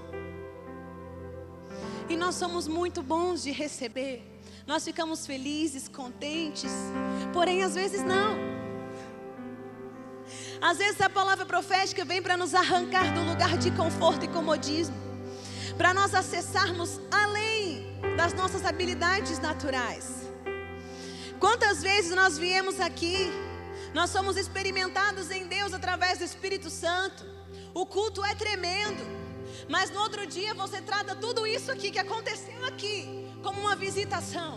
E 2.08 2.16
nós 2.16 2.34
somos 2.36 2.68
muito 2.68 3.02
bons 3.02 3.42
de 3.42 3.50
receber. 3.50 4.35
Nós 4.66 4.84
ficamos 4.84 5.24
felizes, 5.24 5.86
contentes, 5.86 6.72
porém 7.32 7.62
às 7.62 7.76
vezes 7.76 8.02
não. 8.02 8.36
Às 10.60 10.78
vezes 10.78 11.00
a 11.00 11.08
palavra 11.08 11.46
profética 11.46 12.04
vem 12.04 12.20
para 12.20 12.36
nos 12.36 12.52
arrancar 12.52 13.14
do 13.14 13.22
lugar 13.22 13.56
de 13.56 13.70
conforto 13.70 14.24
e 14.24 14.28
comodismo, 14.28 14.96
para 15.78 15.94
nós 15.94 16.16
acessarmos 16.16 17.00
além 17.12 17.96
das 18.16 18.32
nossas 18.34 18.66
habilidades 18.66 19.38
naturais. 19.38 20.26
Quantas 21.38 21.80
vezes 21.80 22.10
nós 22.16 22.36
viemos 22.36 22.80
aqui, 22.80 23.30
nós 23.94 24.10
somos 24.10 24.36
experimentados 24.36 25.30
em 25.30 25.46
Deus 25.46 25.72
através 25.74 26.18
do 26.18 26.24
Espírito 26.24 26.70
Santo, 26.70 27.24
o 27.72 27.86
culto 27.86 28.24
é 28.24 28.34
tremendo, 28.34 29.04
mas 29.68 29.92
no 29.92 30.00
outro 30.00 30.26
dia 30.26 30.54
você 30.54 30.80
trata 30.80 31.14
tudo 31.14 31.46
isso 31.46 31.70
aqui 31.70 31.92
que 31.92 32.00
aconteceu 32.00 32.64
aqui 32.66 33.25
como 33.46 33.60
uma 33.60 33.76
visitação. 33.76 34.52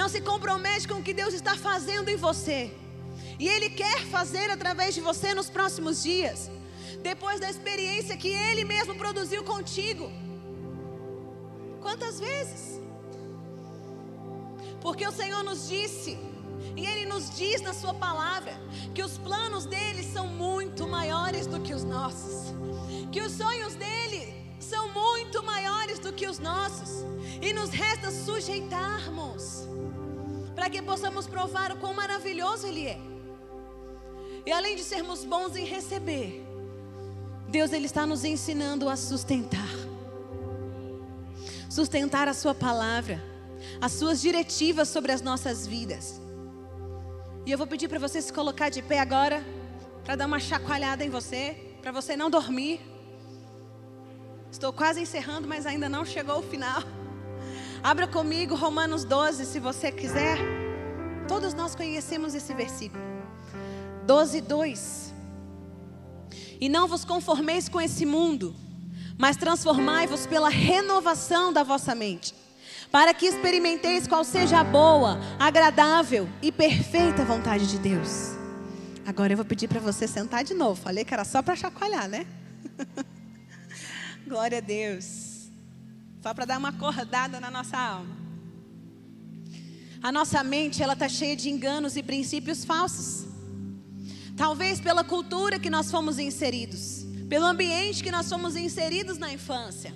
Não 0.00 0.08
se 0.14 0.20
compromete 0.30 0.86
com 0.86 0.98
o 0.98 1.04
que 1.06 1.14
Deus 1.20 1.32
está 1.40 1.54
fazendo 1.68 2.10
em 2.10 2.18
você. 2.28 2.60
E 3.38 3.48
Ele 3.54 3.70
quer 3.82 4.00
fazer 4.16 4.50
através 4.50 4.94
de 4.94 5.00
você 5.00 5.30
nos 5.38 5.48
próximos 5.56 6.02
dias. 6.02 6.50
depois 7.10 7.40
da 7.40 7.48
experiência 7.50 8.16
que 8.22 8.28
Ele 8.28 8.64
mesmo 8.64 8.94
produziu 8.94 9.42
contigo. 9.52 10.06
Quantas 11.84 12.20
vezes? 12.20 12.80
Porque 14.80 15.06
o 15.06 15.12
Senhor 15.20 15.42
nos 15.42 15.68
disse, 15.68 16.12
e 16.76 16.86
Ele 16.90 17.06
nos 17.06 17.24
diz 17.40 17.60
na 17.60 17.74
Sua 17.80 17.94
palavra, 18.06 18.54
que 18.94 19.02
os 19.02 19.16
planos 19.18 19.64
dele 19.74 20.02
são 20.14 20.26
muito 20.26 20.86
maiores 20.86 21.46
do 21.46 21.60
que 21.60 21.74
os 21.74 21.84
nossos, 21.84 22.54
que 23.10 23.20
os 23.20 23.32
sonhos 23.32 23.74
dele 23.74 24.11
são 24.62 24.88
muito 24.92 25.42
maiores 25.42 25.98
do 25.98 26.12
que 26.12 26.26
os 26.26 26.38
nossos, 26.38 27.04
e 27.40 27.52
nos 27.52 27.70
resta 27.70 28.10
sujeitarmos, 28.10 29.68
para 30.54 30.70
que 30.70 30.80
possamos 30.80 31.26
provar 31.26 31.72
o 31.72 31.76
quão 31.76 31.94
maravilhoso 31.94 32.66
Ele 32.66 32.86
é. 32.86 32.98
E 34.44 34.52
além 34.52 34.74
de 34.76 34.82
sermos 34.82 35.24
bons 35.24 35.56
em 35.56 35.64
receber, 35.64 36.44
Deus 37.48 37.72
ele 37.72 37.86
está 37.86 38.06
nos 38.06 38.24
ensinando 38.24 38.88
a 38.88 38.96
sustentar. 38.96 39.68
Sustentar 41.70 42.26
a 42.26 42.34
sua 42.34 42.54
palavra, 42.54 43.22
as 43.80 43.92
suas 43.92 44.20
diretivas 44.20 44.88
sobre 44.88 45.12
as 45.12 45.20
nossas 45.20 45.66
vidas. 45.66 46.20
E 47.46 47.52
eu 47.52 47.58
vou 47.58 47.66
pedir 47.66 47.88
para 47.88 47.98
você 47.98 48.20
se 48.20 48.32
colocar 48.32 48.68
de 48.68 48.82
pé 48.82 49.00
agora, 49.00 49.44
para 50.04 50.16
dar 50.16 50.26
uma 50.26 50.40
chacoalhada 50.40 51.04
em 51.04 51.10
você, 51.10 51.76
para 51.80 51.92
você 51.92 52.16
não 52.16 52.30
dormir. 52.30 52.80
Estou 54.52 54.70
quase 54.70 55.00
encerrando, 55.00 55.48
mas 55.48 55.64
ainda 55.64 55.88
não 55.88 56.04
chegou 56.04 56.40
o 56.40 56.42
final. 56.42 56.82
Abra 57.82 58.06
comigo 58.06 58.54
Romanos 58.54 59.02
12, 59.02 59.46
se 59.46 59.58
você 59.58 59.90
quiser. 59.90 60.36
Todos 61.26 61.54
nós 61.54 61.74
conhecemos 61.74 62.34
esse 62.34 62.52
versículo. 62.52 63.02
12, 64.06 64.42
2. 64.42 65.14
E 66.60 66.68
não 66.68 66.86
vos 66.86 67.02
conformeis 67.02 67.66
com 67.66 67.80
esse 67.80 68.04
mundo, 68.04 68.54
mas 69.16 69.38
transformai-vos 69.38 70.26
pela 70.26 70.50
renovação 70.50 71.50
da 71.50 71.62
vossa 71.62 71.94
mente, 71.94 72.34
para 72.90 73.14
que 73.14 73.24
experimenteis 73.24 74.06
qual 74.06 74.22
seja 74.22 74.60
a 74.60 74.64
boa, 74.64 75.18
agradável 75.38 76.28
e 76.42 76.52
perfeita 76.52 77.24
vontade 77.24 77.66
de 77.66 77.78
Deus. 77.78 78.32
Agora 79.06 79.32
eu 79.32 79.36
vou 79.38 79.46
pedir 79.46 79.66
para 79.66 79.80
você 79.80 80.06
sentar 80.06 80.44
de 80.44 80.52
novo. 80.52 80.80
Falei 80.80 81.06
que 81.06 81.14
era 81.14 81.24
só 81.24 81.40
para 81.40 81.56
chacoalhar, 81.56 82.06
né? 82.06 82.26
Glória 84.26 84.58
a 84.58 84.60
Deus. 84.60 85.50
Só 86.22 86.32
para 86.32 86.44
dar 86.44 86.58
uma 86.58 86.68
acordada 86.68 87.40
na 87.40 87.50
nossa 87.50 87.76
alma. 87.76 88.16
A 90.02 90.10
nossa 90.10 90.42
mente, 90.42 90.82
ela 90.82 90.94
está 90.94 91.08
cheia 91.08 91.36
de 91.36 91.48
enganos 91.48 91.96
e 91.96 92.02
princípios 92.02 92.64
falsos. 92.64 93.26
Talvez 94.36 94.80
pela 94.80 95.04
cultura 95.04 95.58
que 95.58 95.70
nós 95.70 95.90
fomos 95.90 96.18
inseridos, 96.18 97.04
pelo 97.28 97.46
ambiente 97.46 98.02
que 98.02 98.10
nós 98.10 98.28
fomos 98.28 98.56
inseridos 98.56 99.18
na 99.18 99.32
infância. 99.32 99.94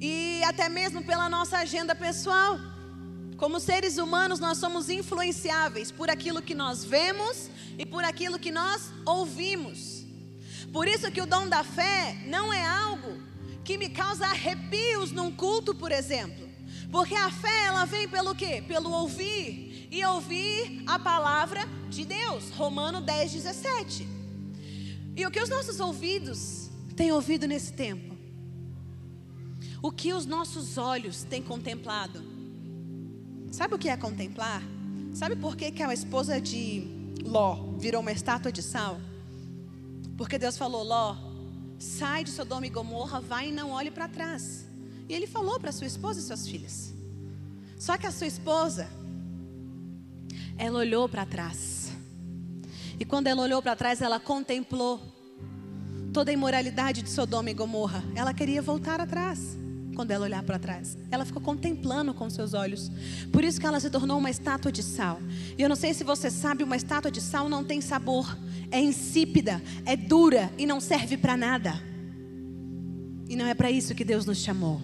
E 0.00 0.42
até 0.44 0.68
mesmo 0.68 1.04
pela 1.04 1.28
nossa 1.28 1.58
agenda 1.58 1.94
pessoal. 1.94 2.58
Como 3.36 3.58
seres 3.58 3.96
humanos, 3.96 4.38
nós 4.38 4.58
somos 4.58 4.90
influenciáveis 4.90 5.90
por 5.90 6.10
aquilo 6.10 6.42
que 6.42 6.54
nós 6.54 6.84
vemos 6.84 7.50
e 7.78 7.86
por 7.86 8.04
aquilo 8.04 8.38
que 8.38 8.50
nós 8.50 8.90
ouvimos. 9.04 9.99
Por 10.72 10.86
isso 10.86 11.10
que 11.10 11.20
o 11.20 11.26
dom 11.26 11.48
da 11.48 11.64
fé 11.64 12.16
não 12.26 12.52
é 12.52 12.64
algo 12.64 13.18
que 13.64 13.76
me 13.76 13.88
causa 13.88 14.26
arrepios 14.26 15.10
num 15.12 15.30
culto, 15.32 15.74
por 15.74 15.90
exemplo. 15.90 16.48
Porque 16.90 17.14
a 17.14 17.30
fé, 17.30 17.66
ela 17.66 17.84
vem 17.84 18.08
pelo 18.08 18.34
quê? 18.34 18.62
Pelo 18.66 18.90
ouvir 18.90 19.88
e 19.90 20.04
ouvir 20.04 20.82
a 20.86 20.98
palavra 20.98 21.62
de 21.88 22.04
Deus. 22.04 22.50
Romano 22.50 23.00
10, 23.00 23.32
17. 23.32 24.08
E 25.16 25.26
o 25.26 25.30
que 25.30 25.40
os 25.40 25.48
nossos 25.48 25.80
ouvidos 25.80 26.70
têm 26.96 27.12
ouvido 27.12 27.46
nesse 27.46 27.72
tempo? 27.72 28.16
O 29.82 29.90
que 29.90 30.12
os 30.12 30.26
nossos 30.26 30.78
olhos 30.78 31.22
têm 31.24 31.42
contemplado? 31.42 32.22
Sabe 33.50 33.74
o 33.74 33.78
que 33.78 33.88
é 33.88 33.96
contemplar? 33.96 34.62
Sabe 35.12 35.34
por 35.34 35.56
que, 35.56 35.70
que 35.70 35.82
a 35.82 35.92
esposa 35.92 36.40
de 36.40 36.86
Ló 37.24 37.74
virou 37.78 38.00
uma 38.00 38.12
estátua 38.12 38.52
de 38.52 38.62
sal? 38.62 39.00
Porque 40.20 40.38
Deus 40.38 40.58
falou: 40.58 40.82
Ló, 40.84 41.16
sai 41.78 42.24
de 42.24 42.30
Sodoma 42.30 42.66
e 42.66 42.68
Gomorra, 42.68 43.22
vai 43.22 43.48
e 43.48 43.52
não 43.52 43.70
olhe 43.70 43.90
para 43.90 44.06
trás. 44.06 44.66
E 45.08 45.14
ele 45.14 45.26
falou 45.26 45.58
para 45.58 45.72
sua 45.72 45.86
esposa 45.86 46.20
e 46.20 46.22
suas 46.22 46.46
filhas. 46.46 46.92
Só 47.78 47.96
que 47.96 48.06
a 48.06 48.10
sua 48.12 48.26
esposa 48.26 48.86
ela 50.58 50.78
olhou 50.78 51.08
para 51.08 51.24
trás. 51.24 51.92
E 52.98 53.04
quando 53.06 53.28
ela 53.28 53.40
olhou 53.40 53.62
para 53.62 53.74
trás, 53.74 54.02
ela 54.02 54.20
contemplou 54.20 55.00
toda 56.12 56.30
a 56.30 56.34
imoralidade 56.34 57.00
de 57.00 57.08
Sodoma 57.08 57.48
e 57.48 57.54
Gomorra. 57.54 58.04
Ela 58.14 58.34
queria 58.34 58.60
voltar 58.60 59.00
atrás. 59.00 59.56
Quando 59.94 60.10
ela 60.10 60.24
olhar 60.24 60.42
para 60.42 60.58
trás, 60.58 60.96
ela 61.10 61.24
ficou 61.24 61.42
contemplando 61.42 62.14
com 62.14 62.30
seus 62.30 62.54
olhos. 62.54 62.90
Por 63.32 63.44
isso 63.44 63.60
que 63.60 63.66
ela 63.66 63.80
se 63.80 63.90
tornou 63.90 64.18
uma 64.18 64.30
estátua 64.30 64.72
de 64.72 64.82
sal. 64.82 65.20
E 65.58 65.62
eu 65.62 65.68
não 65.68 65.76
sei 65.76 65.92
se 65.92 66.04
você 66.04 66.30
sabe, 66.30 66.64
uma 66.64 66.76
estátua 66.76 67.10
de 67.10 67.20
sal 67.20 67.48
não 67.48 67.64
tem 67.64 67.80
sabor, 67.80 68.36
é 68.70 68.80
insípida, 68.80 69.62
é 69.84 69.96
dura 69.96 70.52
e 70.56 70.64
não 70.64 70.80
serve 70.80 71.16
para 71.16 71.36
nada. 71.36 71.80
E 73.28 73.36
não 73.36 73.46
é 73.46 73.54
para 73.54 73.70
isso 73.70 73.94
que 73.94 74.04
Deus 74.04 74.26
nos 74.26 74.38
chamou. 74.38 74.80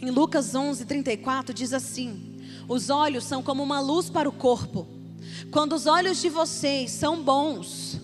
Em 0.00 0.10
Lucas 0.10 0.52
11:34 0.52 1.52
diz 1.52 1.72
assim: 1.72 2.34
os 2.68 2.90
olhos 2.90 3.24
são 3.24 3.42
como 3.42 3.62
uma 3.62 3.80
luz 3.80 4.10
para 4.10 4.28
o 4.28 4.32
corpo. 4.32 4.86
Quando 5.50 5.74
os 5.74 5.86
olhos 5.86 6.20
de 6.20 6.28
vocês 6.28 6.90
são 6.90 7.22
bons, 7.22 7.98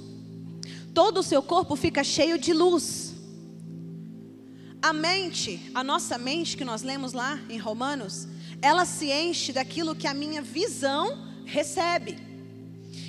todo 0.94 1.18
o 1.18 1.22
seu 1.22 1.42
corpo 1.42 1.76
fica 1.76 2.04
cheio 2.04 2.38
de 2.38 2.52
luz. 2.52 3.10
A 4.83 4.93
mente, 4.93 5.71
a 5.75 5.85
nossa 5.85 6.16
mente 6.16 6.57
que 6.57 6.64
nós 6.64 6.83
lemos 6.83 7.12
lá 7.12 7.38
em 7.49 7.59
Romanos, 7.59 8.27
ela 8.62 8.85
se 8.85 9.11
enche 9.11 9.53
daquilo 9.53 9.95
que 9.95 10.07
a 10.07 10.14
minha 10.14 10.40
visão 10.40 11.27
recebe 11.45 12.19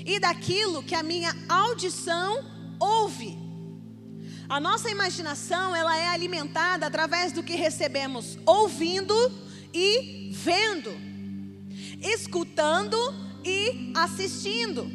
e 0.06 0.20
daquilo 0.20 0.84
que 0.84 0.96
a 0.96 1.04
minha 1.04 1.36
audição 1.48 2.44
ouve. 2.80 3.38
A 4.50 4.60
nossa 4.60 4.90
imaginação, 4.90 5.74
ela 5.76 5.98
é 5.98 6.08
alimentada 6.08 6.86
através 6.86 7.32
do 7.32 7.42
que 7.42 7.56
recebemos 7.56 8.38
ouvindo 8.46 9.16
e 9.74 10.30
vendo 10.34 11.12
escutando 12.02 12.98
e 13.46 13.92
assistindo. 13.96 14.90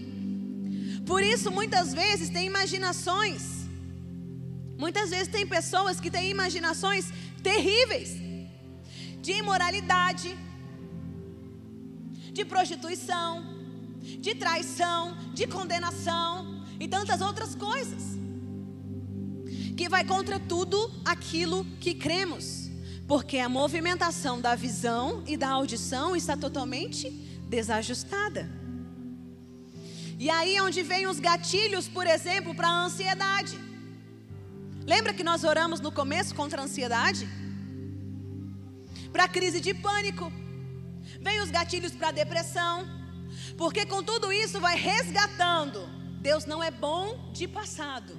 Por 1.06 1.22
isso, 1.22 1.50
muitas 1.50 1.94
vezes, 1.94 2.30
tem 2.30 2.46
imaginações. 2.46 3.55
Muitas 4.78 5.10
vezes, 5.10 5.28
tem 5.28 5.46
pessoas 5.46 6.00
que 6.00 6.10
têm 6.10 6.30
imaginações 6.30 7.12
terríveis 7.42 8.16
de 9.20 9.32
imoralidade, 9.32 10.36
de 12.32 12.44
prostituição, 12.44 13.44
de 14.20 14.34
traição, 14.34 15.16
de 15.32 15.46
condenação 15.46 16.64
e 16.78 16.86
tantas 16.86 17.20
outras 17.20 17.54
coisas. 17.54 18.16
Que 19.76 19.88
vai 19.88 20.04
contra 20.04 20.38
tudo 20.38 20.90
aquilo 21.04 21.64
que 21.80 21.94
cremos. 21.94 22.70
Porque 23.06 23.38
a 23.38 23.48
movimentação 23.48 24.40
da 24.40 24.54
visão 24.54 25.22
e 25.26 25.36
da 25.36 25.48
audição 25.48 26.16
está 26.16 26.36
totalmente 26.36 27.10
desajustada. 27.48 28.50
E 30.18 30.30
aí 30.30 30.56
é 30.56 30.62
onde 30.62 30.82
vem 30.82 31.06
os 31.06 31.20
gatilhos, 31.20 31.88
por 31.88 32.06
exemplo, 32.06 32.54
para 32.54 32.68
a 32.68 32.84
ansiedade. 32.84 33.58
Lembra 34.86 35.12
que 35.12 35.24
nós 35.24 35.44
oramos 35.44 35.80
no 35.80 35.90
começo 35.90 36.34
contra 36.34 36.60
a 36.60 36.64
ansiedade? 36.64 37.28
Para 39.12 39.24
a 39.24 39.28
crise 39.28 39.60
de 39.60 39.74
pânico. 39.74 40.32
Vem 41.20 41.40
os 41.40 41.50
gatilhos 41.50 41.92
para 41.92 42.08
a 42.08 42.12
depressão. 42.12 42.86
Porque 43.58 43.84
com 43.84 44.02
tudo 44.02 44.32
isso 44.32 44.60
vai 44.60 44.76
resgatando. 44.76 45.86
Deus 46.20 46.44
não 46.44 46.62
é 46.62 46.70
bom 46.70 47.32
de 47.32 47.48
passado. 47.48 48.16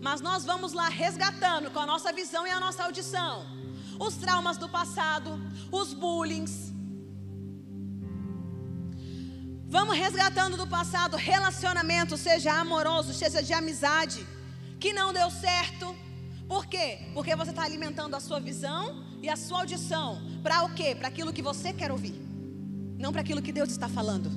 Mas 0.00 0.20
nós 0.20 0.44
vamos 0.44 0.72
lá 0.72 0.88
resgatando 0.88 1.70
com 1.70 1.78
a 1.78 1.86
nossa 1.86 2.12
visão 2.12 2.46
e 2.46 2.50
a 2.50 2.58
nossa 2.58 2.84
audição 2.84 3.56
os 3.98 4.16
traumas 4.16 4.56
do 4.56 4.68
passado, 4.68 5.40
os 5.70 5.92
bullings. 5.92 6.72
Vamos 9.68 9.96
resgatando 9.96 10.56
do 10.56 10.66
passado 10.66 11.16
relacionamento, 11.16 12.16
seja 12.16 12.52
amoroso, 12.52 13.12
seja 13.12 13.42
de 13.42 13.52
amizade, 13.52 14.26
que 14.78 14.92
não 14.92 15.12
deu 15.12 15.30
certo. 15.30 15.94
Por 16.48 16.66
quê? 16.66 16.98
Porque 17.12 17.34
você 17.34 17.50
está 17.50 17.64
alimentando 17.64 18.14
a 18.14 18.20
sua 18.20 18.38
visão 18.38 19.04
e 19.22 19.28
a 19.28 19.36
sua 19.36 19.60
audição. 19.60 20.20
Para 20.42 20.64
o 20.64 20.74
quê? 20.74 20.94
Para 20.94 21.08
aquilo 21.08 21.32
que 21.32 21.42
você 21.42 21.72
quer 21.72 21.90
ouvir, 21.90 22.14
não 22.98 23.12
para 23.12 23.20
aquilo 23.20 23.42
que 23.42 23.52
Deus 23.52 23.70
está 23.70 23.88
falando. 23.88 24.30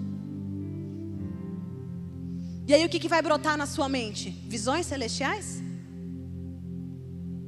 E 2.68 2.74
aí 2.74 2.86
o 2.86 2.89
que, 2.89 2.99
que 2.99 3.10
vai 3.10 3.22
brotar 3.22 3.57
na 3.57 3.66
sua 3.66 3.89
mente? 3.89 4.30
Visões 4.47 4.86
celestiais? 4.86 5.62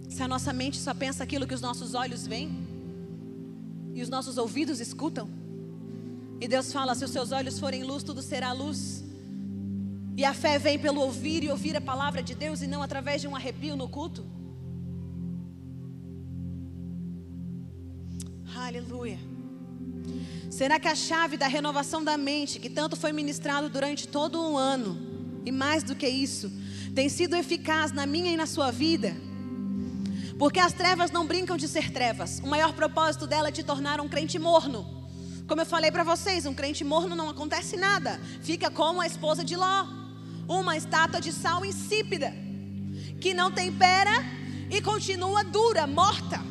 Se 0.09 0.22
a 0.22 0.28
nossa 0.28 0.51
mente 0.51 0.78
só 0.78 0.93
pensa 0.93 1.24
aquilo 1.24 1.47
que 1.47 1.53
os 1.53 1.62
nossos 1.62 1.93
olhos 1.93 2.26
veem 2.26 2.68
e 3.93 4.01
os 4.01 4.09
nossos 4.09 4.38
ouvidos 4.38 4.80
escutam. 4.80 5.30
E 6.39 6.47
Deus 6.47 6.74
fala: 6.74 6.95
se 6.95 7.05
os 7.05 7.12
seus 7.12 7.32
olhos 7.32 7.59
forem 7.59 7.84
luz, 7.84 8.03
tudo 8.03 8.22
será 8.22 8.51
luz. 8.51 9.03
E 10.18 10.26
a 10.26 10.34
fé 10.34 10.57
vem 10.59 10.78
pelo 10.78 11.01
ouvir 11.01 11.43
e 11.43 11.49
ouvir 11.49 11.76
a 11.78 11.82
palavra 11.82 12.22
de 12.22 12.36
Deus 12.36 12.62
e 12.62 12.68
não 12.68 12.82
através 12.82 13.22
de 13.22 13.28
um 13.28 13.36
arrepio 13.36 13.76
no 13.76 13.88
culto? 13.88 14.26
Aleluia. 18.62 19.20
Será 20.51 20.80
que 20.80 20.88
a 20.88 20.93
chave 20.93 21.36
da 21.36 21.47
renovação 21.47 22.03
da 22.03 22.16
mente, 22.16 22.59
que 22.59 22.70
tanto 22.70 22.95
foi 22.95 23.12
ministrado 23.12 23.70
durante 23.70 24.07
todo 24.07 24.39
um 24.39 24.55
ano, 24.55 25.41
e 25.43 25.51
mais 25.51 25.82
do 25.82 25.95
que 25.95 26.07
isso, 26.07 26.51
tem 26.93 27.09
sido 27.09 27.36
eficaz 27.36 27.91
na 27.91 28.05
minha 28.05 28.32
e 28.32 28.38
na 28.38 28.45
sua 28.45 28.70
vida? 28.70 29.16
Porque 30.38 30.59
as 30.59 30.74
trevas 30.74 31.09
não 31.09 31.26
brincam 31.26 31.57
de 31.57 31.68
ser 31.68 31.91
trevas. 31.91 32.39
O 32.43 32.47
maior 32.47 32.74
propósito 32.74 33.26
dela 33.26 33.47
é 33.47 33.51
te 33.51 33.64
tornar 33.64 33.99
um 33.99 34.07
crente 34.07 34.38
morno. 34.38 34.86
Como 35.47 35.59
eu 35.59 35.66
falei 35.66 35.91
para 35.91 36.03
vocês, 36.03 36.45
um 36.45 36.53
crente 36.53 36.84
morno 36.84 37.16
não 37.16 37.30
acontece 37.30 37.76
nada. 37.76 38.22
Fica 38.43 38.70
como 38.70 39.01
a 39.01 39.07
esposa 39.07 39.43
de 39.43 39.55
Ló, 39.55 39.88
uma 40.47 40.78
estátua 40.78 41.20
de 41.20 41.34
sal 41.34 41.66
insípida, 41.66 42.32
que 43.20 43.34
não 43.34 43.51
tempera 43.51 44.24
e 44.70 44.80
continua 44.82 45.43
dura, 45.43 45.88
morta. 45.88 46.50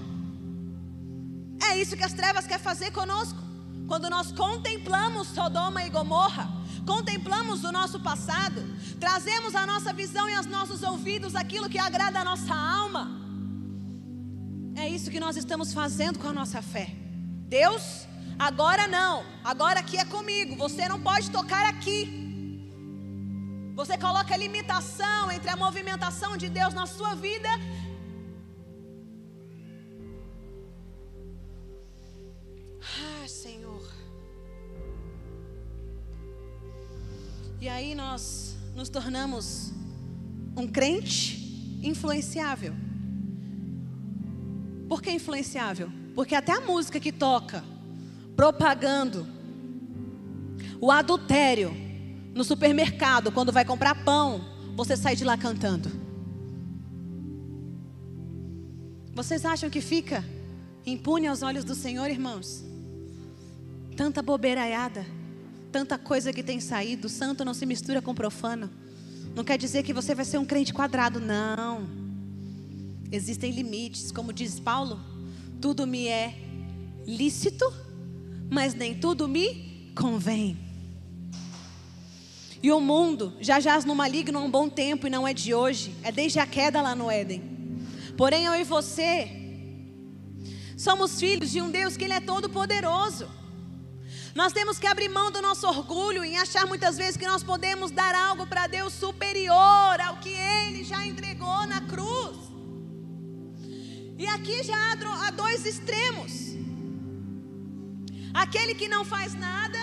É 1.70 1.76
isso 1.78 1.96
que 1.96 2.02
as 2.02 2.12
trevas 2.12 2.48
quer 2.48 2.58
fazer 2.58 2.90
conosco. 2.90 3.38
Quando 3.86 4.10
nós 4.10 4.32
contemplamos 4.32 5.28
Sodoma 5.28 5.84
e 5.84 5.88
Gomorra, 5.88 6.50
contemplamos 6.84 7.62
o 7.62 7.70
nosso 7.70 8.00
passado, 8.00 8.60
trazemos 8.98 9.54
a 9.54 9.64
nossa 9.64 9.92
visão 9.92 10.28
e 10.28 10.34
aos 10.34 10.46
nossos 10.46 10.82
ouvidos 10.82 11.36
aquilo 11.36 11.68
que 11.68 11.78
agrada 11.78 12.18
a 12.18 12.24
nossa 12.24 12.52
alma. 12.52 13.04
É 14.74 14.88
isso 14.88 15.12
que 15.12 15.20
nós 15.20 15.36
estamos 15.36 15.72
fazendo 15.72 16.18
com 16.18 16.28
a 16.28 16.32
nossa 16.32 16.60
fé. 16.60 16.88
Deus, 17.58 17.84
agora 18.36 18.88
não, 18.88 19.24
agora 19.44 19.78
aqui 19.78 19.96
é 19.96 20.04
comigo. 20.04 20.56
Você 20.56 20.88
não 20.88 21.00
pode 21.00 21.30
tocar 21.30 21.64
aqui. 21.68 22.20
Você 23.76 23.96
coloca 23.96 24.36
limitação 24.36 25.30
entre 25.30 25.50
a 25.50 25.56
movimentação 25.56 26.36
de 26.36 26.48
Deus 26.48 26.74
na 26.74 26.86
sua 26.86 27.14
vida. 27.14 27.48
Aí 37.80 37.94
nós 37.94 38.54
nos 38.76 38.90
tornamos 38.90 39.72
um 40.54 40.68
crente 40.68 41.80
influenciável. 41.82 42.74
Por 44.86 45.00
que 45.00 45.10
influenciável? 45.10 45.90
Porque 46.14 46.34
até 46.34 46.52
a 46.52 46.60
música 46.60 47.00
que 47.00 47.10
toca, 47.10 47.64
propagando 48.36 49.26
o 50.78 50.90
adultério 50.90 51.72
no 52.34 52.44
supermercado, 52.44 53.32
quando 53.32 53.50
vai 53.50 53.64
comprar 53.64 54.04
pão, 54.04 54.44
você 54.76 54.94
sai 54.94 55.16
de 55.16 55.24
lá 55.24 55.38
cantando. 55.38 55.90
Vocês 59.14 59.44
acham 59.46 59.70
que 59.70 59.80
fica 59.80 60.22
impune 60.84 61.26
aos 61.26 61.42
olhos 61.42 61.64
do 61.64 61.74
Senhor, 61.74 62.10
irmãos? 62.10 62.62
Tanta 63.96 64.20
bobeiraiada, 64.20 65.06
tanta 65.70 65.96
coisa 65.96 66.32
que 66.32 66.42
tem 66.42 66.60
saído, 66.60 67.08
santo 67.08 67.44
não 67.44 67.54
se 67.54 67.64
mistura 67.64 68.02
com 68.02 68.14
profano. 68.14 68.70
Não 69.34 69.44
quer 69.44 69.56
dizer 69.56 69.82
que 69.82 69.92
você 69.92 70.14
vai 70.14 70.24
ser 70.24 70.38
um 70.38 70.44
crente 70.44 70.74
quadrado, 70.74 71.20
não. 71.20 71.88
Existem 73.12 73.52
limites, 73.52 74.10
como 74.10 74.32
diz 74.32 74.58
Paulo, 74.60 75.00
tudo 75.60 75.86
me 75.86 76.08
é 76.08 76.34
lícito, 77.06 77.64
mas 78.50 78.74
nem 78.74 78.94
tudo 78.94 79.28
me 79.28 79.92
convém. 79.96 80.58
E 82.62 82.70
o 82.70 82.80
mundo 82.80 83.34
já 83.40 83.58
jaz 83.58 83.84
no 83.84 83.94
maligno 83.94 84.38
há 84.38 84.42
um 84.42 84.50
bom 84.50 84.68
tempo 84.68 85.06
e 85.06 85.10
não 85.10 85.26
é 85.26 85.32
de 85.32 85.54
hoje, 85.54 85.94
é 86.02 86.12
desde 86.12 86.38
a 86.38 86.46
queda 86.46 86.82
lá 86.82 86.94
no 86.94 87.10
Éden. 87.10 87.42
Porém, 88.16 88.44
eu 88.44 88.54
e 88.54 88.64
você 88.64 89.30
somos 90.76 91.18
filhos 91.18 91.50
de 91.50 91.60
um 91.60 91.70
Deus 91.70 91.96
que 91.96 92.04
Ele 92.04 92.12
é 92.12 92.20
todo 92.20 92.50
poderoso. 92.50 93.39
Nós 94.34 94.52
temos 94.52 94.78
que 94.78 94.86
abrir 94.86 95.08
mão 95.08 95.30
do 95.32 95.42
nosso 95.42 95.66
orgulho 95.66 96.24
em 96.24 96.38
achar 96.38 96.66
muitas 96.66 96.96
vezes 96.96 97.16
que 97.16 97.26
nós 97.26 97.42
podemos 97.42 97.90
dar 97.90 98.14
algo 98.14 98.46
para 98.46 98.68
Deus 98.68 98.92
superior 98.92 100.00
ao 100.00 100.18
que 100.18 100.28
Ele 100.28 100.84
já 100.84 101.04
entregou 101.04 101.66
na 101.66 101.80
cruz. 101.80 102.36
E 104.16 104.26
aqui 104.26 104.62
já 104.62 104.76
há 104.92 105.30
dois 105.30 105.66
extremos: 105.66 106.32
aquele 108.32 108.74
que 108.74 108.86
não 108.86 109.04
faz 109.04 109.34
nada, 109.34 109.78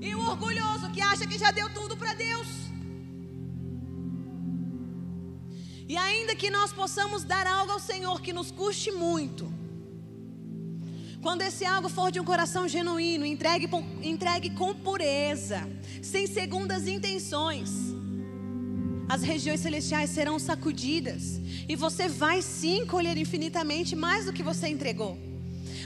e 0.00 0.14
o 0.14 0.20
orgulhoso 0.20 0.90
que 0.90 1.00
acha 1.00 1.26
que 1.26 1.38
já 1.38 1.50
deu 1.50 1.72
tudo 1.72 1.96
para 1.96 2.12
Deus. 2.12 2.48
E 5.88 5.96
ainda 5.96 6.34
que 6.34 6.50
nós 6.50 6.72
possamos 6.72 7.22
dar 7.22 7.46
algo 7.46 7.72
ao 7.72 7.80
Senhor 7.80 8.20
que 8.20 8.32
nos 8.32 8.50
custe 8.50 8.90
muito, 8.90 9.50
quando 11.22 11.42
esse 11.42 11.64
algo 11.64 11.88
for 11.88 12.10
de 12.10 12.20
um 12.20 12.24
coração 12.24 12.68
genuíno, 12.68 13.24
entregue, 13.24 13.68
entregue 14.02 14.50
com 14.50 14.74
pureza, 14.74 15.68
sem 16.02 16.26
segundas 16.26 16.86
intenções, 16.86 17.70
as 19.08 19.22
regiões 19.22 19.60
celestiais 19.60 20.10
serão 20.10 20.38
sacudidas 20.38 21.40
e 21.68 21.76
você 21.76 22.08
vai 22.08 22.42
sim 22.42 22.84
colher 22.86 23.16
infinitamente 23.16 23.94
mais 23.94 24.26
do 24.26 24.32
que 24.32 24.42
você 24.42 24.68
entregou. 24.68 25.16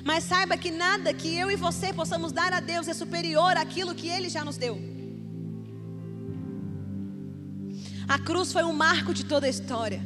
Mas 0.05 0.25
saiba 0.25 0.57
que 0.57 0.71
nada 0.71 1.13
que 1.13 1.37
eu 1.37 1.51
e 1.51 1.57
você 1.57 1.93
possamos 1.93 2.33
dar 2.33 2.53
a 2.53 2.61
Deus 2.61 2.89
é 2.89 2.95
superior 2.95 3.57
àquilo 3.57 3.95
que 3.95 4.09
Ele 4.09 4.29
já 4.29 4.45
nos 4.45 4.57
deu. 4.57 4.81
A 8.09 8.19
cruz 8.19 8.53
foi 8.53 8.65
um 8.65 8.73
marco 8.73 9.15
de 9.15 9.25
toda 9.25 9.47
a 9.47 9.51
história, 9.51 10.03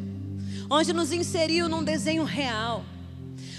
onde 0.68 0.92
nos 0.92 1.12
inseriu 1.12 1.68
num 1.68 1.82
desenho 1.82 2.24
real, 2.24 2.84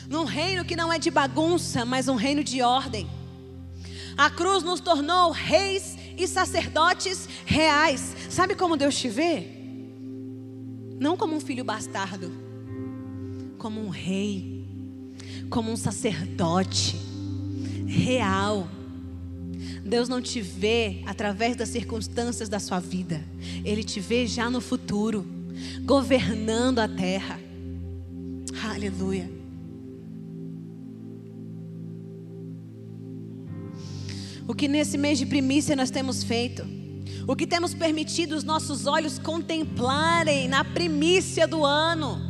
num 0.09 0.23
reino 0.23 0.65
que 0.65 0.75
não 0.75 0.91
é 0.91 0.99
de 0.99 1.09
bagunça, 1.09 1.85
mas 1.85 2.07
um 2.07 2.15
reino 2.15 2.43
de 2.43 2.61
ordem. 2.61 3.07
A 4.17 4.29
cruz 4.29 4.63
nos 4.63 4.79
tornou 4.79 5.31
reis 5.31 5.97
e 6.17 6.27
sacerdotes 6.27 7.27
reais. 7.45 8.15
Sabe 8.29 8.55
como 8.55 8.77
Deus 8.77 8.97
te 8.97 9.09
vê? 9.09 9.47
Não 10.99 11.17
como 11.17 11.35
um 11.35 11.41
filho 11.41 11.65
bastardo, 11.65 12.31
como 13.57 13.81
um 13.81 13.89
rei, 13.89 14.65
como 15.49 15.71
um 15.71 15.75
sacerdote 15.75 16.95
real. 17.85 18.67
Deus 19.83 20.07
não 20.07 20.21
te 20.21 20.41
vê 20.41 21.03
através 21.05 21.55
das 21.55 21.69
circunstâncias 21.69 22.49
da 22.49 22.59
sua 22.59 22.79
vida, 22.79 23.23
Ele 23.63 23.83
te 23.83 23.99
vê 23.99 24.25
já 24.25 24.49
no 24.49 24.61
futuro, 24.61 25.25
governando 25.83 26.79
a 26.79 26.87
terra. 26.87 27.39
Aleluia. 28.63 29.34
O 34.47 34.53
que 34.53 34.67
nesse 34.67 34.97
mês 34.97 35.17
de 35.17 35.25
primícia 35.25 35.75
nós 35.75 35.89
temos 35.89 36.23
feito? 36.23 36.65
O 37.27 37.35
que 37.35 37.47
temos 37.47 37.73
permitido 37.73 38.33
os 38.33 38.43
nossos 38.43 38.85
olhos 38.85 39.17
contemplarem 39.17 40.47
na 40.47 40.63
primícia 40.63 41.47
do 41.47 41.65
ano? 41.65 42.21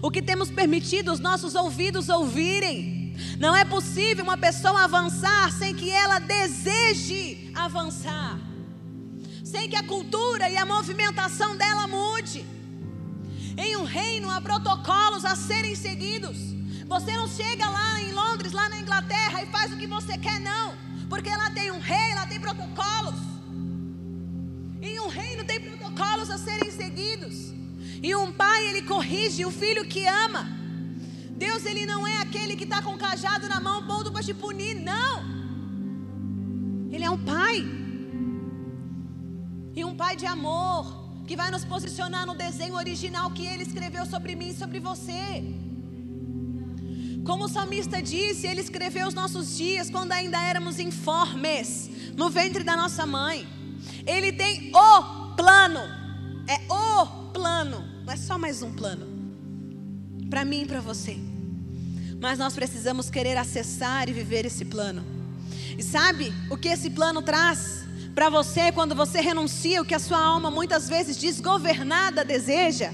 O 0.00 0.10
que 0.10 0.22
temos 0.22 0.50
permitido 0.50 1.12
os 1.12 1.18
nossos 1.18 1.56
ouvidos 1.56 2.08
ouvirem? 2.08 3.16
Não 3.40 3.56
é 3.56 3.64
possível 3.64 4.22
uma 4.22 4.38
pessoa 4.38 4.84
avançar 4.84 5.52
sem 5.52 5.74
que 5.74 5.90
ela 5.90 6.20
deseje 6.20 7.50
avançar, 7.56 8.38
sem 9.42 9.68
que 9.68 9.74
a 9.74 9.82
cultura 9.82 10.48
e 10.48 10.56
a 10.56 10.64
movimentação 10.64 11.56
dela 11.56 11.88
mude. 11.88 12.44
Em 13.56 13.74
um 13.74 13.82
reino 13.82 14.30
há 14.30 14.40
protocolos 14.40 15.24
a 15.24 15.34
serem 15.34 15.74
seguidos. 15.74 16.38
Você 16.86 17.12
não 17.16 17.26
chega 17.26 17.68
lá 17.68 18.00
em 18.00 18.12
Londres, 18.12 18.52
lá 18.52 18.68
na 18.68 18.78
Inglaterra 18.78 19.42
e 19.42 19.46
faz 19.46 19.72
o 19.72 19.76
que 19.76 19.88
você 19.88 20.16
quer, 20.16 20.38
não. 20.38 20.87
Porque 21.08 21.28
ela 21.28 21.50
tem 21.50 21.70
um 21.70 21.80
rei, 21.80 22.10
ela 22.12 22.26
tem 22.26 22.40
protocolos. 22.40 23.20
Em 24.80 25.00
um 25.00 25.08
reino 25.08 25.44
tem 25.44 25.60
protocolos 25.60 26.30
a 26.30 26.38
serem 26.38 26.70
seguidos. 26.70 27.54
E 28.02 28.14
um 28.14 28.32
pai, 28.32 28.66
ele 28.68 28.82
corrige 28.82 29.44
o 29.44 29.50
filho 29.50 29.84
que 29.86 30.06
ama. 30.06 30.46
Deus, 31.30 31.64
ele 31.64 31.86
não 31.86 32.06
é 32.06 32.20
aquele 32.20 32.56
que 32.56 32.64
está 32.64 32.82
com 32.82 32.94
o 32.94 32.98
cajado 32.98 33.48
na 33.48 33.60
mão, 33.60 33.86
pondo 33.86 34.12
para 34.12 34.22
te 34.22 34.34
punir, 34.34 34.74
não. 34.74 35.24
Ele 36.90 37.04
é 37.04 37.10
um 37.10 37.18
pai. 37.18 37.56
E 39.74 39.84
um 39.84 39.96
pai 39.96 40.16
de 40.16 40.26
amor, 40.26 41.24
que 41.26 41.36
vai 41.36 41.50
nos 41.50 41.64
posicionar 41.64 42.26
no 42.26 42.34
desenho 42.34 42.74
original 42.74 43.30
que 43.30 43.46
ele 43.46 43.62
escreveu 43.62 44.04
sobre 44.06 44.34
mim 44.34 44.48
e 44.50 44.54
sobre 44.54 44.80
você. 44.80 45.44
Como 47.28 47.44
o 47.44 47.48
salmista 47.48 48.00
disse, 48.00 48.46
ele 48.46 48.62
escreveu 48.62 49.06
os 49.06 49.12
nossos 49.12 49.54
dias 49.54 49.90
quando 49.90 50.12
ainda 50.12 50.40
éramos 50.40 50.78
informes, 50.78 51.90
no 52.16 52.30
ventre 52.30 52.64
da 52.64 52.74
nossa 52.74 53.04
mãe. 53.04 53.46
Ele 54.06 54.32
tem 54.32 54.72
o 54.74 55.34
plano, 55.36 55.80
é 56.48 56.58
o 56.72 57.06
plano, 57.30 57.84
não 58.02 58.10
é 58.10 58.16
só 58.16 58.38
mais 58.38 58.62
um 58.62 58.72
plano, 58.72 59.06
para 60.30 60.42
mim 60.42 60.62
e 60.62 60.66
para 60.66 60.80
você. 60.80 61.18
Mas 62.18 62.38
nós 62.38 62.54
precisamos 62.54 63.10
querer 63.10 63.36
acessar 63.36 64.08
e 64.08 64.12
viver 64.14 64.46
esse 64.46 64.64
plano. 64.64 65.04
E 65.76 65.82
sabe 65.82 66.32
o 66.48 66.56
que 66.56 66.68
esse 66.68 66.88
plano 66.88 67.20
traz? 67.20 67.86
para 68.14 68.30
você 68.30 68.72
quando 68.72 68.96
você 68.96 69.20
renuncia 69.20 69.80
o 69.80 69.84
que 69.84 69.94
a 69.94 69.98
sua 70.00 70.18
alma 70.18 70.50
muitas 70.50 70.88
vezes 70.88 71.16
desgovernada 71.16 72.24
deseja. 72.24 72.90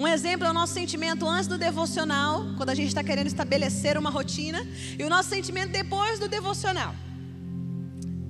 Um 0.00 0.08
exemplo 0.08 0.46
é 0.46 0.50
o 0.50 0.54
nosso 0.54 0.72
sentimento 0.72 1.28
antes 1.28 1.46
do 1.46 1.58
devocional, 1.58 2.54
quando 2.56 2.70
a 2.70 2.74
gente 2.74 2.88
está 2.88 3.04
querendo 3.04 3.26
estabelecer 3.26 3.98
uma 3.98 4.08
rotina, 4.08 4.66
e 4.98 5.04
o 5.04 5.10
nosso 5.10 5.28
sentimento 5.28 5.72
depois 5.72 6.18
do 6.18 6.26
devocional. 6.26 6.94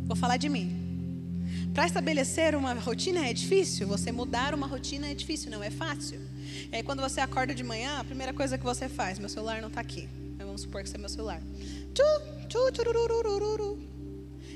Vou 0.05 0.17
falar 0.17 0.37
de 0.37 0.49
mim. 0.49 0.67
Para 1.73 1.87
estabelecer 1.87 2.57
uma 2.57 2.75
rotina 2.75 3.25
é 3.25 3.33
difícil, 3.33 3.87
você 3.87 4.11
mudar 4.11 4.53
uma 4.53 4.67
rotina 4.67 5.07
é 5.07 5.15
difícil, 5.15 5.49
não 5.49 5.63
é 5.63 5.71
fácil. 5.71 6.21
E 6.73 6.75
aí 6.75 6.83
quando 6.83 7.03
você 7.03 7.21
acorda 7.21 7.55
de 7.55 7.63
manhã, 7.63 8.01
a 8.01 8.05
primeira 8.05 8.33
coisa 8.33 8.59
que 8.59 8.65
você 8.65 8.89
faz, 8.89 9.21
meu 9.21 9.29
celular 9.29 9.61
não 9.61 9.69
está 9.69 9.81
aqui. 9.81 10.09
Vamos 10.39 10.63
supor 10.63 10.83
que 10.83 10.89
esse 10.89 10.97
é 10.97 10.99
meu 10.99 11.09
celular. 11.09 11.41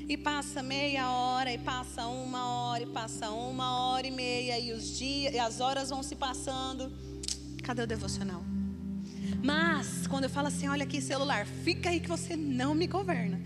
E 0.07 0.15
passa 0.15 0.61
meia 0.61 1.09
hora, 1.09 1.51
e 1.51 1.57
passa 1.57 2.05
uma 2.05 2.45
hora, 2.45 2.83
e 2.83 2.85
passa 2.85 3.31
uma 3.31 3.79
hora 3.79 4.05
e 4.05 4.11
meia, 4.11 4.59
e 4.59 4.71
os 4.71 4.95
dias, 4.97 5.33
e 5.33 5.39
as 5.39 5.59
horas 5.59 5.89
vão 5.89 6.03
se 6.03 6.15
passando. 6.15 6.91
Cadê 7.63 7.81
o 7.81 7.87
devocional? 7.87 8.43
Mas, 9.43 10.05
quando 10.05 10.25
eu 10.25 10.29
falo 10.29 10.47
assim, 10.47 10.67
olha 10.67 10.83
aqui, 10.83 11.01
celular, 11.01 11.47
fica 11.47 11.89
aí 11.89 11.99
que 11.99 12.07
você 12.07 12.35
não 12.35 12.75
me 12.75 12.85
governa. 12.85 13.41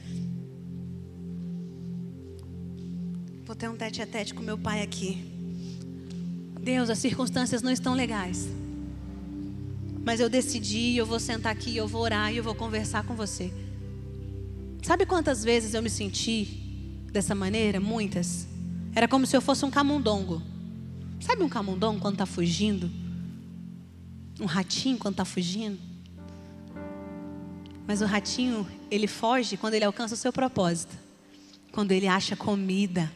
Vou 3.46 3.56
ter 3.56 3.70
um 3.70 3.76
tete 3.78 4.02
a 4.02 4.06
tete 4.06 4.34
com 4.34 4.42
meu 4.42 4.58
pai 4.58 4.82
aqui. 4.82 5.26
Deus, 6.62 6.90
as 6.90 7.00
circunstâncias 7.00 7.62
não 7.62 7.72
estão 7.72 7.94
legais. 7.94 8.48
Mas 10.04 10.20
eu 10.20 10.30
decidi, 10.30 10.98
eu 10.98 11.06
vou 11.06 11.20
sentar 11.20 11.54
aqui, 11.54 11.76
eu 11.76 11.88
vou 11.88 12.02
orar 12.02 12.34
e 12.34 12.38
eu 12.38 12.44
vou 12.44 12.54
conversar 12.54 13.06
com 13.06 13.16
você. 13.16 13.52
Sabe 14.82 15.06
quantas 15.06 15.44
vezes 15.44 15.74
eu 15.74 15.82
me 15.82 15.90
senti 15.90 16.46
dessa 17.12 17.36
maneira? 17.36 17.80
Muitas. 17.80 18.48
Era 18.96 19.08
como 19.08 19.26
se 19.26 19.36
eu 19.36 19.42
fosse 19.42 19.66
um 19.66 19.72
camundongo. 19.72 20.42
Sabe 21.20 21.44
um 21.44 21.50
camundongo 21.50 22.00
quando 22.00 22.16
está 22.16 22.26
fugindo? 22.26 22.90
Um 24.40 24.46
ratinho 24.46 24.98
quando 24.98 25.16
está 25.16 25.26
fugindo? 25.26 25.78
Mas 27.86 28.02
o 28.02 28.06
ratinho, 28.06 28.68
ele 28.90 29.08
foge 29.08 29.58
quando 29.58 29.74
ele 29.74 29.84
alcança 29.84 30.14
o 30.14 30.18
seu 30.18 30.32
propósito. 30.32 30.96
Quando 31.72 31.92
ele 31.92 32.08
acha 32.08 32.36
comida. 32.36 33.12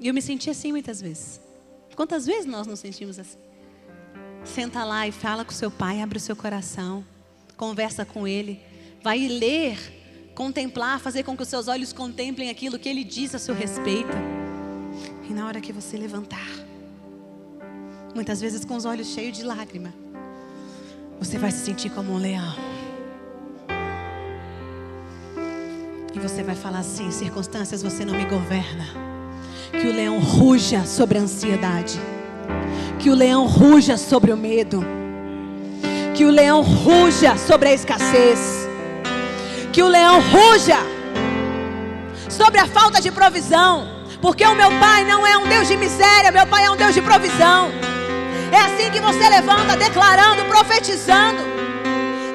E 0.00 0.08
eu 0.08 0.14
me 0.14 0.22
senti 0.22 0.50
assim 0.50 0.72
muitas 0.72 1.00
vezes. 1.00 1.40
Quantas 1.94 2.26
vezes 2.26 2.46
nós 2.46 2.66
nos 2.66 2.80
sentimos 2.80 3.18
assim? 3.18 3.38
Senta 4.44 4.84
lá 4.84 5.06
e 5.06 5.12
fala 5.12 5.44
com 5.44 5.52
seu 5.52 5.70
pai, 5.70 6.00
abre 6.00 6.18
o 6.18 6.20
seu 6.20 6.36
coração, 6.36 7.04
conversa 7.56 8.04
com 8.04 8.26
ele, 8.26 8.60
vai 9.02 9.26
ler, 9.26 9.78
contemplar, 10.34 11.00
fazer 11.00 11.22
com 11.22 11.36
que 11.36 11.42
os 11.42 11.48
seus 11.48 11.68
olhos 11.68 11.92
contemplem 11.92 12.50
aquilo 12.50 12.78
que 12.78 12.88
ele 12.88 13.04
diz 13.04 13.34
a 13.34 13.38
seu 13.38 13.54
respeito. 13.54 14.16
E 15.28 15.32
na 15.32 15.46
hora 15.46 15.60
que 15.60 15.72
você 15.72 15.96
levantar, 15.96 16.48
muitas 18.14 18.40
vezes 18.40 18.64
com 18.64 18.76
os 18.76 18.84
olhos 18.84 19.08
cheios 19.08 19.36
de 19.36 19.44
lágrima, 19.44 19.92
você 21.18 21.38
vai 21.38 21.50
se 21.50 21.64
sentir 21.64 21.90
como 21.90 22.12
um 22.12 22.18
leão. 22.18 22.54
E 26.14 26.18
você 26.18 26.42
vai 26.42 26.54
falar 26.54 26.80
assim: 26.80 27.10
circunstâncias 27.10 27.82
você 27.82 28.04
não 28.04 28.14
me 28.14 28.24
governa. 28.24 28.86
Que 29.70 29.86
o 29.86 29.92
leão 29.92 30.18
ruja 30.18 30.84
sobre 30.84 31.18
a 31.18 31.20
ansiedade. 31.20 31.98
Que 32.98 33.10
o 33.10 33.14
leão 33.14 33.46
ruja 33.46 33.96
sobre 33.96 34.32
o 34.32 34.36
medo. 34.36 34.82
Que 36.16 36.24
o 36.24 36.30
leão 36.30 36.62
ruja 36.62 37.36
sobre 37.36 37.68
a 37.68 37.74
escassez. 37.74 38.67
Que 39.78 39.82
o 39.84 39.86
leão 39.86 40.20
ruja 40.20 40.78
sobre 42.28 42.58
a 42.58 42.66
falta 42.66 43.00
de 43.00 43.12
provisão. 43.12 43.88
Porque 44.20 44.44
o 44.44 44.56
meu 44.56 44.72
pai 44.80 45.04
não 45.04 45.24
é 45.24 45.38
um 45.38 45.46
Deus 45.46 45.68
de 45.68 45.76
miséria, 45.76 46.32
meu 46.32 46.44
pai 46.48 46.64
é 46.64 46.70
um 46.72 46.76
Deus 46.76 46.92
de 46.92 47.00
provisão. 47.00 47.70
É 48.50 48.58
assim 48.58 48.90
que 48.90 48.98
você 48.98 49.28
levanta, 49.28 49.76
declarando, 49.76 50.44
profetizando, 50.46 51.44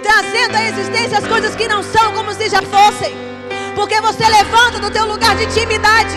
trazendo 0.02 0.56
à 0.56 0.64
existência 0.70 1.18
as 1.18 1.28
coisas 1.28 1.54
que 1.54 1.68
não 1.68 1.84
são 1.84 2.14
como 2.14 2.34
se 2.34 2.48
já 2.48 2.62
fossem. 2.62 3.14
Porque 3.76 4.00
você 4.00 4.26
levanta 4.26 4.80
do 4.80 4.90
teu 4.90 5.06
lugar 5.06 5.36
de 5.36 5.44
intimidade, 5.44 6.16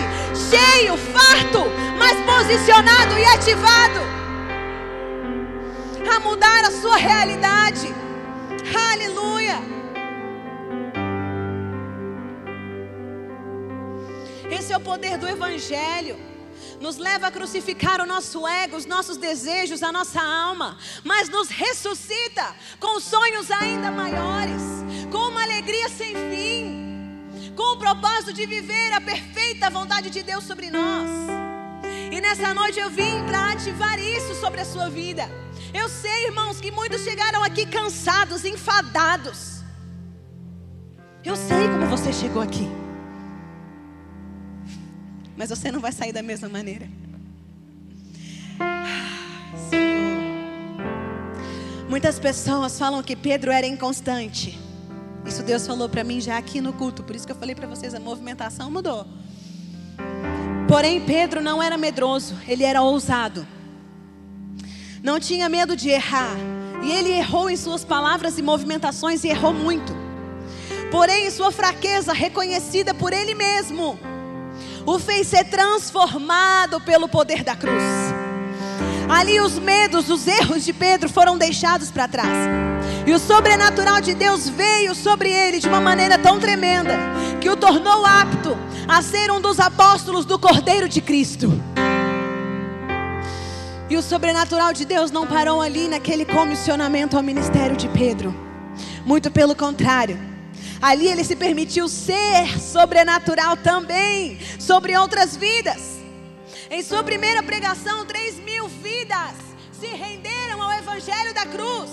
cheio, 0.49 0.95
farto, 0.95 1.65
mas 1.99 2.17
posicionado 2.21 3.19
e 3.19 3.25
ativado 3.25 3.99
a 6.09 6.19
mudar 6.21 6.63
a 6.63 6.71
sua 6.71 6.95
realidade. 6.95 7.93
Aleluia. 8.93 9.76
É 14.77 14.79
o 14.79 14.81
poder 14.81 15.17
do 15.17 15.27
Evangelho. 15.27 16.17
Nos 16.79 16.97
leva 16.97 17.27
a 17.27 17.31
crucificar 17.31 17.99
o 17.99 18.05
nosso 18.05 18.47
ego, 18.47 18.77
os 18.77 18.85
nossos 18.85 19.17
desejos, 19.17 19.81
a 19.81 19.91
nossa 19.91 20.21
alma, 20.21 20.77
mas 21.03 21.27
nos 21.29 21.49
ressuscita 21.49 22.55
com 22.79 22.99
sonhos 22.99 23.49
ainda 23.49 23.89
maiores, 23.91 24.61
com 25.11 25.17
uma 25.17 25.41
alegria 25.41 25.89
sem 25.89 26.13
fim, 26.29 27.53
com 27.55 27.73
o 27.73 27.79
propósito 27.79 28.33
de 28.33 28.45
viver 28.45 28.93
a 28.93 29.01
perfeita 29.01 29.69
vontade 29.71 30.11
de 30.11 30.21
Deus 30.21 30.43
sobre 30.43 30.69
nós. 30.69 31.09
E 32.11 32.21
nessa 32.21 32.53
noite 32.53 32.79
eu 32.79 32.89
vim 32.89 33.25
para 33.25 33.51
ativar 33.53 33.99
isso 33.99 34.35
sobre 34.35 34.61
a 34.61 34.65
sua 34.65 34.89
vida. 34.89 35.27
Eu 35.73 35.89
sei, 35.89 36.27
irmãos, 36.27 36.61
que 36.61 36.71
muitos 36.71 37.01
chegaram 37.03 37.43
aqui 37.43 37.65
cansados, 37.65 38.45
enfadados. 38.45 39.63
Eu 41.23 41.35
sei 41.35 41.67
como 41.67 41.87
você 41.87 42.13
chegou 42.13 42.41
aqui. 42.41 42.86
Mas 45.37 45.49
você 45.49 45.71
não 45.71 45.79
vai 45.79 45.93
sair 45.93 46.11
da 46.11 46.21
mesma 46.21 46.49
maneira. 46.49 46.89
Senhor. 49.69 50.17
Muitas 51.87 52.19
pessoas 52.19 52.77
falam 52.77 53.01
que 53.01 53.15
Pedro 53.15 53.51
era 53.51 53.65
inconstante. 53.65 54.59
Isso 55.25 55.43
Deus 55.43 55.65
falou 55.65 55.87
para 55.87 56.03
mim 56.03 56.19
já 56.19 56.37
aqui 56.37 56.59
no 56.59 56.73
culto. 56.73 57.03
Por 57.03 57.15
isso 57.15 57.25
que 57.25 57.31
eu 57.31 57.37
falei 57.37 57.55
para 57.55 57.67
vocês, 57.67 57.93
a 57.93 57.99
movimentação 57.99 58.69
mudou. 58.69 59.07
Porém, 60.67 60.99
Pedro 60.99 61.41
não 61.41 61.63
era 61.63 61.77
medroso, 61.77 62.35
ele 62.47 62.65
era 62.65 62.81
ousado 62.81 63.47
não 65.07 65.19
tinha 65.19 65.47
medo 65.47 65.75
de 65.75 65.89
errar. 65.89 66.35
E 66.83 66.91
ele 66.91 67.11
errou 67.11 67.49
em 67.49 67.55
suas 67.55 67.83
palavras 67.83 68.37
e 68.37 68.41
movimentações 68.41 69.23
e 69.23 69.29
errou 69.29 69.53
muito. 69.53 69.95
Porém, 70.91 71.27
em 71.27 71.31
sua 71.31 71.51
fraqueza, 71.51 72.13
reconhecida 72.13 72.93
por 72.93 73.13
ele 73.13 73.33
mesmo, 73.33 73.97
o 74.87 74.97
fez 74.97 75.27
ser 75.27 75.43
transformado 75.43 76.79
pelo 76.79 77.09
poder 77.09 77.43
da 77.43 77.57
cruz. 77.57 77.83
Ali 79.09 79.37
os 79.41 79.59
medos, 79.59 80.09
os 80.09 80.25
erros 80.25 80.63
de 80.63 80.71
Pedro 80.71 81.09
foram 81.09 81.37
deixados 81.37 81.91
para 81.91 82.07
trás. 82.07 82.47
E 83.05 83.11
o 83.11 83.19
sobrenatural 83.19 83.99
de 83.99 84.13
Deus 84.13 84.47
veio 84.47 84.95
sobre 84.95 85.29
ele 85.29 85.59
de 85.59 85.67
uma 85.67 85.81
maneira 85.81 86.17
tão 86.17 86.39
tremenda 86.39 86.93
que 87.41 87.49
o 87.49 87.57
tornou 87.57 88.05
apto 88.05 88.57
a 88.87 89.01
ser 89.01 89.29
um 89.29 89.41
dos 89.41 89.59
apóstolos 89.59 90.25
do 90.25 90.39
Cordeiro 90.39 90.87
de 90.87 91.01
Cristo. 91.01 91.51
E 93.89 93.97
o 93.97 94.01
sobrenatural 94.01 94.71
de 94.71 94.85
Deus 94.85 95.11
não 95.11 95.27
parou 95.27 95.61
ali 95.61 95.89
naquele 95.89 96.23
comissionamento 96.23 97.17
ao 97.17 97.23
ministério 97.23 97.75
de 97.75 97.89
Pedro. 97.89 98.33
Muito 99.05 99.29
pelo 99.29 99.53
contrário. 99.53 100.36
Ali 100.81 101.07
ele 101.07 101.23
se 101.23 101.35
permitiu 101.35 101.87
ser 101.87 102.59
sobrenatural 102.59 103.57
também 103.57 104.39
sobre 104.59 104.95
outras 104.97 105.35
vidas. 105.35 105.97
Em 106.69 106.83
sua 106.83 107.03
primeira 107.03 107.41
pregação, 107.41 108.05
três 108.05 108.39
mil 108.39 108.67
vidas 108.67 109.33
se 109.71 109.87
renderam 109.87 110.61
ao 110.61 110.71
Evangelho 110.73 111.33
da 111.33 111.45
Cruz. 111.45 111.89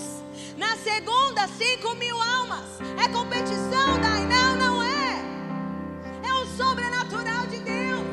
Na 0.57 0.75
segunda, 0.77 1.47
cinco 1.47 1.95
mil 1.95 2.21
almas. 2.21 2.65
É 3.03 3.07
competição, 3.07 3.99
Dai? 4.01 4.25
Não, 4.25 4.55
não 4.55 4.83
é. 4.83 5.19
É 6.27 6.33
o 6.33 6.45
sobrenatural 6.57 7.47
de 7.47 7.59
Deus. 7.59 8.05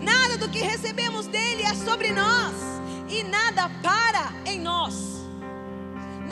Nada 0.00 0.38
do 0.38 0.48
que 0.48 0.58
recebemos 0.58 1.26
dele 1.26 1.62
é 1.62 1.74
sobre 1.74 2.12
nós 2.12 2.54
e 3.08 3.22
nada 3.22 3.68
para 3.82 4.32
em 4.44 4.60
nós. 4.60 5.19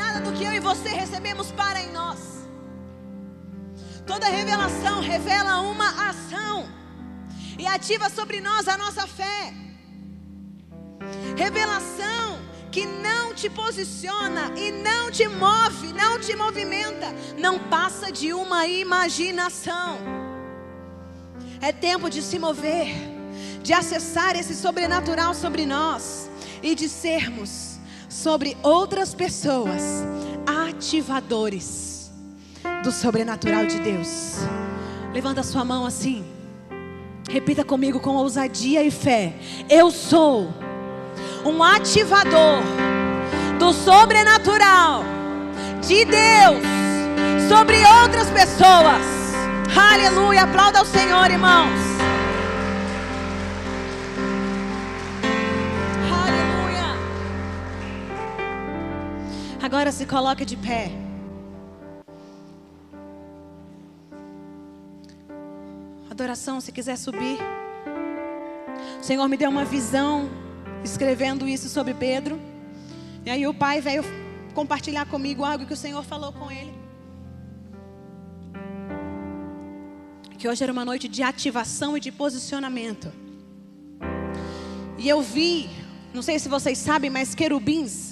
Nada 0.00 0.20
do 0.20 0.32
que 0.36 0.44
eu 0.44 0.52
e 0.52 0.60
você 0.60 0.90
recebemos 1.02 1.50
para 1.60 1.80
em 1.80 1.90
nós. 1.90 2.20
Toda 4.06 4.34
revelação 4.40 5.00
revela 5.00 5.60
uma 5.72 5.88
ação 6.08 6.56
e 7.58 7.66
ativa 7.66 8.08
sobre 8.08 8.40
nós 8.40 8.68
a 8.68 8.78
nossa 8.78 9.06
fé. 9.06 9.52
Revelação 11.36 12.38
que 12.70 12.86
não 12.86 13.34
te 13.34 13.50
posiciona 13.50 14.52
e 14.56 14.70
não 14.70 15.10
te 15.10 15.26
move, 15.26 15.92
não 15.92 16.20
te 16.20 16.34
movimenta, 16.36 17.08
não 17.36 17.58
passa 17.58 18.12
de 18.12 18.32
uma 18.32 18.66
imaginação. 18.66 19.98
É 21.60 21.72
tempo 21.72 22.08
de 22.08 22.22
se 22.22 22.38
mover 22.38 23.18
de 23.62 23.72
acessar 23.72 24.36
esse 24.36 24.54
sobrenatural 24.54 25.34
sobre 25.34 25.66
nós 25.66 26.30
e 26.62 26.74
de 26.74 26.88
sermos 26.88 27.77
sobre 28.08 28.56
outras 28.62 29.14
pessoas 29.14 30.04
ativadores 30.46 32.10
do 32.82 32.90
sobrenatural 32.90 33.66
de 33.66 33.78
Deus. 33.78 34.36
Levanta 35.12 35.42
sua 35.42 35.64
mão 35.64 35.84
assim. 35.84 36.24
Repita 37.28 37.64
comigo 37.64 38.00
com 38.00 38.16
ousadia 38.16 38.82
e 38.82 38.90
fé. 38.90 39.34
Eu 39.68 39.90
sou 39.90 40.48
um 41.44 41.62
ativador 41.62 42.62
do 43.58 43.72
sobrenatural 43.72 45.04
de 45.86 46.04
Deus 46.04 46.62
sobre 47.48 47.76
outras 48.02 48.30
pessoas. 48.30 49.18
Aleluia. 49.76 50.44
Aplauda 50.44 50.78
ao 50.78 50.84
Senhor, 50.84 51.30
irmãos. 51.30 51.97
Agora 59.68 59.92
se 59.92 60.06
coloca 60.06 60.46
de 60.46 60.56
pé. 60.56 60.90
Adoração, 66.10 66.58
se 66.58 66.72
quiser 66.72 66.96
subir. 66.96 67.36
O 68.98 69.04
Senhor 69.04 69.28
me 69.28 69.36
deu 69.36 69.50
uma 69.50 69.66
visão 69.66 70.30
escrevendo 70.82 71.46
isso 71.46 71.68
sobre 71.68 71.92
Pedro. 71.92 72.40
E 73.26 73.28
aí 73.28 73.46
o 73.46 73.52
pai 73.52 73.82
veio 73.82 74.02
compartilhar 74.54 75.04
comigo 75.04 75.44
algo 75.44 75.66
que 75.66 75.74
o 75.74 75.76
Senhor 75.76 76.02
falou 76.02 76.32
com 76.32 76.50
ele. 76.50 76.72
Que 80.38 80.48
hoje 80.48 80.62
era 80.64 80.72
uma 80.72 80.86
noite 80.86 81.08
de 81.08 81.22
ativação 81.22 81.94
e 81.94 82.00
de 82.00 82.10
posicionamento. 82.10 83.12
E 84.96 85.06
eu 85.06 85.20
vi, 85.20 85.68
não 86.14 86.22
sei 86.22 86.38
se 86.38 86.48
vocês 86.48 86.78
sabem, 86.78 87.10
mas 87.10 87.34
querubins 87.34 88.07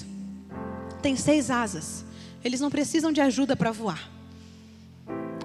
têm 1.06 1.14
seis 1.14 1.52
asas. 1.52 2.04
Eles 2.42 2.60
não 2.60 2.68
precisam 2.68 3.12
de 3.12 3.20
ajuda 3.20 3.54
para 3.54 3.70
voar. 3.70 4.10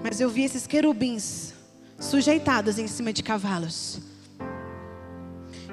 Mas 0.04 0.20
eu 0.20 0.28
vi 0.28 0.44
esses 0.44 0.66
querubins 0.66 1.54
sujeitados 2.00 2.80
em 2.80 2.88
cima 2.88 3.14
de 3.14 3.22
cavalos. 3.22 4.00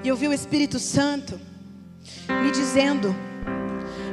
E 0.04 0.08
eu 0.08 0.14
vi 0.14 0.28
o 0.28 0.32
Espírito 0.32 0.78
Santo 0.78 1.40
me 2.42 2.50
dizendo 2.50 3.16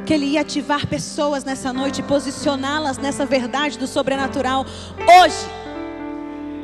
que 0.05 0.13
Ele 0.13 0.27
ia 0.27 0.41
ativar 0.41 0.87
pessoas 0.87 1.43
nessa 1.43 1.73
noite, 1.73 2.01
posicioná-las 2.01 2.97
nessa 2.97 3.25
verdade 3.25 3.77
do 3.77 3.85
sobrenatural 3.85 4.65
hoje, 5.19 5.45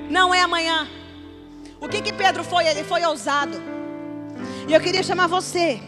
não 0.09 0.34
é 0.34 0.41
amanhã. 0.41 0.88
O 1.82 1.89
que 1.89 2.01
que 2.01 2.14
Pedro 2.14 2.45
foi? 2.45 2.66
Ele 2.66 2.84
foi 2.86 3.03
ousado. 3.03 3.62
E 4.70 4.74
eu 4.74 4.80
queria 4.80 5.03
chamar 5.03 5.28
você, 5.28 5.82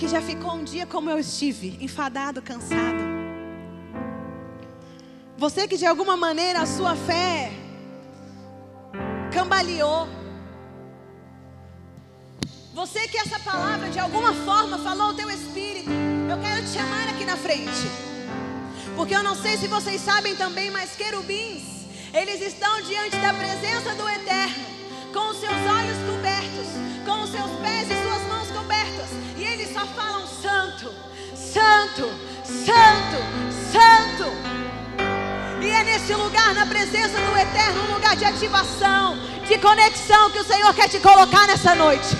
que 0.00 0.08
já 0.08 0.22
ficou 0.22 0.54
um 0.54 0.64
dia 0.64 0.86
como 0.86 1.10
eu 1.10 1.18
estive, 1.18 1.76
enfadado, 1.78 2.40
cansado. 2.40 3.02
Você 5.36 5.68
que 5.68 5.76
de 5.76 5.84
alguma 5.84 6.16
maneira 6.16 6.62
a 6.62 6.66
sua 6.66 6.96
fé 6.96 7.52
cambaleou. 9.30 10.08
Você 12.72 13.06
que 13.08 13.18
essa 13.18 13.38
palavra 13.40 13.90
de 13.90 13.98
alguma 13.98 14.32
forma 14.32 14.78
falou 14.78 15.08
ao 15.08 15.14
teu 15.14 15.28
espírito, 15.28 15.90
eu 16.30 16.38
quero 16.40 16.64
te 16.64 16.70
chamar 16.70 17.06
aqui 17.10 17.26
na 17.26 17.36
frente. 17.36 17.86
Porque 18.96 19.14
eu 19.14 19.22
não 19.22 19.34
sei 19.34 19.58
se 19.58 19.68
vocês 19.68 20.00
sabem 20.00 20.34
também, 20.34 20.70
mas 20.70 20.96
querubins, 20.96 21.62
eles 22.14 22.40
estão 22.40 22.80
diante 22.80 23.16
da 23.18 23.34
presença 23.34 23.94
do 23.94 24.08
Eterno, 24.08 24.64
com 25.12 25.28
os 25.28 25.36
seus 25.36 25.52
olhos 25.52 25.98
cobertos, 26.10 26.68
com 27.04 27.22
os 27.22 27.30
seus 27.30 27.50
pés 27.60 27.86
e 27.90 28.02
suas 28.02 28.22
mãos 28.28 28.39
santo, 31.90 32.12
santo, 32.44 33.18
santo. 33.72 34.30
E 35.60 35.68
é 35.68 35.84
nesse 35.84 36.14
lugar, 36.14 36.54
na 36.54 36.66
presença 36.66 37.18
do 37.20 37.36
Eterno, 37.36 37.82
um 37.88 37.94
lugar 37.94 38.16
de 38.16 38.24
ativação, 38.24 39.18
de 39.46 39.58
conexão 39.58 40.30
que 40.30 40.38
o 40.38 40.44
Senhor 40.44 40.72
quer 40.74 40.88
te 40.88 40.98
colocar 41.00 41.46
nessa 41.46 41.74
noite. 41.74 42.16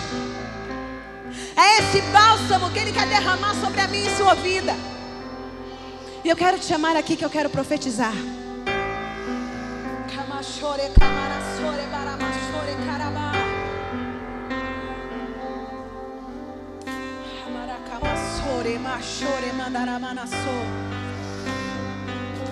É 1.57 1.79
esse 1.79 2.01
bálsamo 2.13 2.71
que 2.71 2.79
Ele 2.79 2.93
quer 2.93 3.07
derramar 3.07 3.55
sobre 3.55 3.81
a 3.81 3.87
mim 3.87 4.07
e 4.07 4.17
sua 4.17 4.35
vida. 4.35 4.75
E 6.25 6.29
eu 6.29 6.37
quero 6.37 6.59
te 6.59 6.67
chamar 6.67 6.97
aqui 6.97 7.17
que 7.17 7.25
eu 7.25 7.31
quero 7.31 7.49
profetizar. 7.49 8.13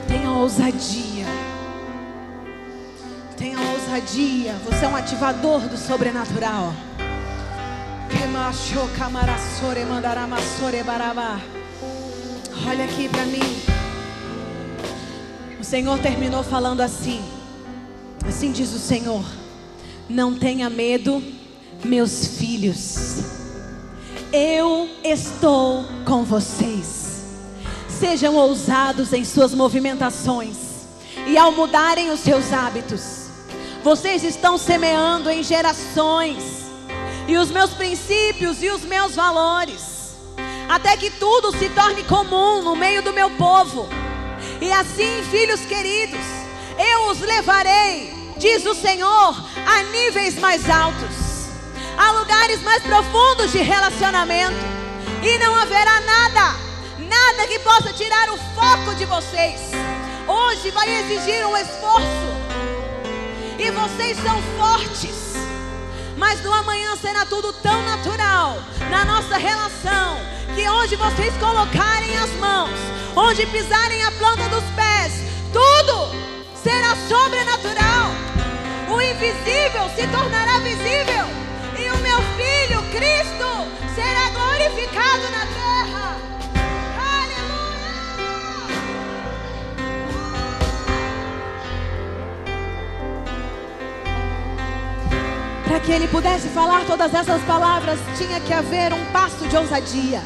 Tenha 0.06 0.30
ousadia. 0.30 1.26
Tenha 3.36 3.60
ousadia. 3.60 4.54
Você 4.64 4.86
é 4.86 4.88
um 4.88 4.96
ativador 4.96 5.60
do 5.68 5.76
sobrenatural. 5.76 6.72
Olha 12.66 12.86
aqui 12.86 13.06
para 13.10 13.26
mim. 13.26 13.62
O 15.60 15.64
Senhor 15.64 15.98
terminou 15.98 16.42
falando 16.42 16.80
assim. 16.80 17.20
Assim 18.26 18.50
diz 18.50 18.72
o 18.72 18.78
Senhor: 18.78 19.26
Não 20.08 20.38
tenha 20.38 20.70
medo, 20.70 21.22
meus 21.84 22.38
filhos. 22.38 23.47
Eu 24.32 24.90
estou 25.02 25.86
com 26.04 26.22
vocês. 26.22 27.22
Sejam 27.88 28.34
ousados 28.34 29.14
em 29.14 29.24
suas 29.24 29.54
movimentações 29.54 30.56
e 31.26 31.38
ao 31.38 31.50
mudarem 31.52 32.10
os 32.10 32.20
seus 32.20 32.52
hábitos. 32.52 33.28
Vocês 33.82 34.22
estão 34.22 34.58
semeando 34.58 35.30
em 35.30 35.42
gerações 35.42 36.66
e 37.26 37.38
os 37.38 37.50
meus 37.50 37.70
princípios 37.70 38.62
e 38.62 38.68
os 38.68 38.82
meus 38.82 39.14
valores, 39.14 40.16
até 40.68 40.94
que 40.96 41.10
tudo 41.10 41.56
se 41.56 41.70
torne 41.70 42.02
comum 42.04 42.62
no 42.62 42.76
meio 42.76 43.00
do 43.02 43.14
meu 43.14 43.30
povo. 43.30 43.88
E 44.60 44.70
assim, 44.70 45.22
filhos 45.30 45.60
queridos, 45.60 46.20
eu 46.78 47.10
os 47.10 47.20
levarei, 47.20 48.12
diz 48.36 48.66
o 48.66 48.74
Senhor, 48.74 49.42
a 49.66 49.82
níveis 49.84 50.38
mais 50.38 50.68
altos, 50.68 51.27
a 51.98 52.12
lugares 52.12 52.62
mais 52.62 52.82
profundos 52.82 53.52
de 53.52 53.58
relacionamento, 53.58 54.56
e 55.22 55.38
não 55.38 55.54
haverá 55.56 56.00
nada, 56.00 56.56
nada 56.98 57.46
que 57.48 57.58
possa 57.58 57.92
tirar 57.92 58.30
o 58.30 58.38
foco 58.54 58.94
de 58.94 59.04
vocês. 59.04 59.72
Hoje 60.26 60.70
vai 60.70 60.88
exigir 61.00 61.46
um 61.46 61.56
esforço, 61.56 62.28
e 63.58 63.70
vocês 63.70 64.16
são 64.22 64.40
fortes 64.56 65.28
mas 66.18 66.42
no 66.42 66.52
amanhã 66.52 66.96
será 66.96 67.24
tudo 67.24 67.52
tão 67.52 67.80
natural 67.82 68.58
na 68.90 69.04
nossa 69.04 69.38
relação 69.38 70.18
que 70.54 70.68
onde 70.68 70.96
vocês 70.96 71.32
colocarem 71.36 72.16
as 72.18 72.30
mãos, 72.32 72.76
onde 73.14 73.46
pisarem 73.46 74.02
a 74.02 74.10
planta 74.12 74.48
dos 74.48 74.64
pés, 74.74 75.12
tudo 75.52 76.10
será 76.60 76.96
sobrenatural. 77.08 78.10
O 78.90 79.00
invisível 79.00 79.88
se 79.94 80.06
tornará 80.08 80.58
visível 80.58 81.47
Cristo 82.90 83.48
será 83.94 84.30
glorificado 84.30 85.30
na 85.30 85.46
terra. 85.46 86.16
Para 95.64 95.80
que 95.80 95.92
ele 95.92 96.08
pudesse 96.08 96.48
falar 96.48 96.84
todas 96.86 97.12
essas 97.12 97.42
palavras, 97.42 97.98
tinha 98.16 98.40
que 98.40 98.52
haver 98.52 98.92
um 98.92 99.04
passo 99.12 99.46
de 99.46 99.56
ousadia. 99.56 100.22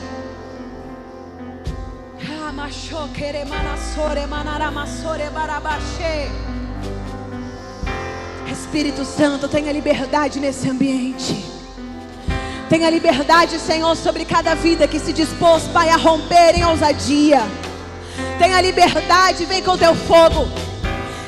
Espírito 8.51 9.05
Santo, 9.05 9.49
tenha 9.49 9.73
liberdade 9.73 10.39
nesse 10.39 10.69
ambiente. 10.69 11.52
Tenha 12.73 12.89
liberdade, 12.89 13.59
Senhor, 13.59 13.95
sobre 13.95 14.25
cada 14.25 14.55
vida 14.55 14.89
que 14.89 14.99
se 14.99 15.13
dispôs, 15.13 15.65
Pai, 15.65 15.91
a 15.91 15.97
romper 15.97 16.55
em 16.55 16.65
ousadia. 16.65 17.43
Tenha 18.39 18.59
liberdade, 18.63 19.45
vem 19.45 19.63
com 19.63 19.77
teu 19.77 19.95
fogo. 19.95 20.49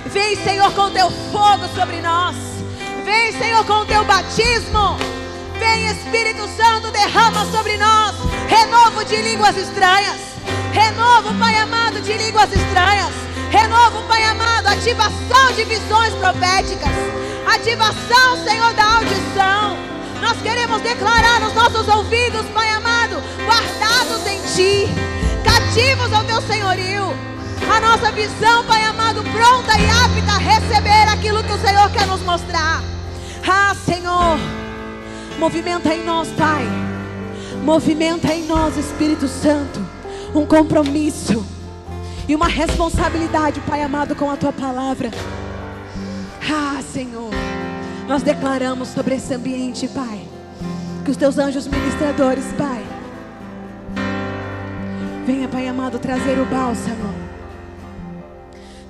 Vem, 0.07 0.37
Senhor, 0.37 0.73
com 0.73 0.91
teu 0.91 1.11
fogo 1.31 1.69
sobre 1.77 2.01
nós. 2.01 2.35
Vem, 3.05 3.31
Senhor, 3.33 3.63
com 3.67 3.85
teu 3.85 4.03
batismo. 4.07 4.97
Vem, 5.59 5.87
Espírito 5.89 6.49
Santo, 6.57 6.91
derrama 6.91 7.45
sobre 7.53 7.77
nós 7.77 8.15
renovo 8.49 9.05
de 9.05 9.17
línguas 9.17 9.55
estranhas. 9.55 10.17
Renovo, 10.73 11.35
Pai 11.39 11.59
amado, 11.59 12.01
de 12.01 12.15
línguas 12.15 12.51
estranhas. 12.55 13.13
Renovo, 13.51 14.01
Pai 14.09 14.25
amado, 14.25 14.69
ativação 14.69 15.53
de 15.55 15.65
visões 15.65 16.15
proféticas. 16.15 16.95
Ativação, 17.47 18.43
Senhor, 18.43 18.73
da 18.73 18.95
audição. 18.95 19.94
Nós 20.25 20.41
queremos 20.41 20.81
declarar 20.81 21.39
nos 21.39 21.53
nossos 21.53 21.87
ouvidos, 21.87 22.47
Pai 22.55 22.71
amado, 22.71 23.17
guardados 23.45 24.27
em 24.27 24.41
Ti, 24.55 24.89
cativos 25.45 26.11
ao 26.15 26.25
Teu 26.25 26.41
senhorio. 26.41 27.13
a 27.71 27.79
nossa 27.79 28.11
visão, 28.11 28.65
Pai 28.65 28.83
amado, 28.85 29.23
pronta 29.23 29.79
e 29.79 29.85
apta 29.85 30.33
a 30.33 30.39
receber 30.39 31.13
aquilo 31.13 31.45
que 31.45 31.53
o 31.53 31.59
Senhor 31.59 31.91
quer 31.91 32.07
nos 32.07 32.23
mostrar. 32.23 32.83
Ah, 33.47 33.77
Senhor, 33.85 34.39
movimenta 35.39 35.93
em 35.93 36.03
nós, 36.03 36.29
Pai. 36.29 36.65
Movimenta 37.63 38.33
em 38.33 38.47
nós, 38.47 38.79
Espírito 38.79 39.29
Santo, 39.29 39.87
um 40.35 40.47
compromisso 40.47 41.45
e 42.27 42.35
uma 42.35 42.49
responsabilidade, 42.49 43.61
Pai 43.61 43.83
amado, 43.83 44.17
com 44.17 44.31
a 44.31 44.39
tua 44.39 44.55
palavra. 44.55 45.11
Ah, 46.51 46.81
Senhor, 46.95 47.44
nós 48.07 48.23
declaramos 48.23 48.89
sobre 48.89 49.15
esse 49.15 49.33
ambiente, 49.33 49.89
Pai, 49.89 50.21
que 51.05 51.11
os 51.11 51.17
teus 51.17 51.39
anjos 51.39 51.67
ministradores, 51.67 52.45
Pai, 52.57 52.85
venha, 55.27 55.49
Pai 55.49 55.67
amado, 55.67 55.99
trazer 55.99 56.39
o 56.39 56.45
bálsamo. 56.45 57.15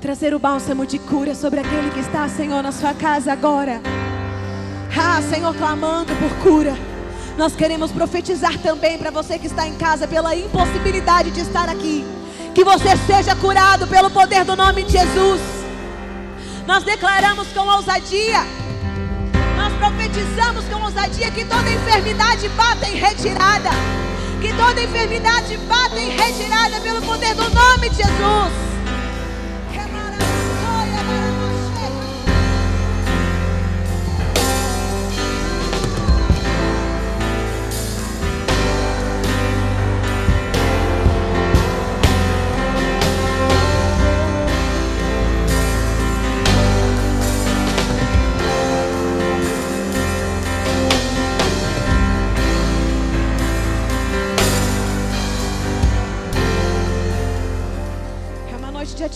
Trazer 0.01 0.35
o 0.35 0.39
bálsamo 0.39 0.85
de 0.85 0.99
cura 0.99 1.35
sobre 1.35 1.61
aquele 1.61 1.91
que 1.91 2.01
está, 2.01 2.29
Senhor, 2.29 2.62
na 2.62 2.73
sua 2.73 2.93
casa 2.93 3.33
agora. 3.33 3.81
Ah, 4.97 5.23
Senhor, 5.23 5.55
clamando 5.55 6.12
por 6.17 6.31
cura. 6.43 6.77
Nós 7.39 7.57
queremos 7.57 7.91
profetizar 7.91 8.59
também 8.59 8.99
para 8.99 9.11
você 9.11 9.39
que 9.39 9.47
está 9.47 9.67
em 9.67 9.75
casa 9.77 10.07
pela 10.07 10.37
impossibilidade 10.37 11.31
de 11.31 11.41
estar 11.41 11.69
aqui. 11.69 12.05
Que 12.55 12.62
você 12.62 12.97
seja 13.07 13.35
curado 13.37 13.87
pelo 13.87 14.11
poder 14.11 14.45
do 14.45 14.55
nome 14.55 14.83
de 14.83 14.93
Jesus. 14.93 15.41
Nós 16.67 16.85
declaramos 16.85 17.49
com 17.49 17.61
ousadia. 17.61 18.64
Profetizamos 19.85 20.64
com 20.64 20.82
ousadia 20.82 21.30
que 21.30 21.45
toda 21.45 21.70
enfermidade 21.70 22.49
bata 22.57 22.89
em 22.89 22.97
retirada. 22.97 23.68
Que 24.41 24.51
toda 24.55 24.82
enfermidade 24.82 25.59
bata 25.59 26.01
em 26.01 26.09
retirada 26.09 26.80
pelo 26.80 27.03
poder 27.03 27.35
do 27.35 27.51
nome 27.51 27.91
de 27.91 27.97
Jesus. 27.97 28.74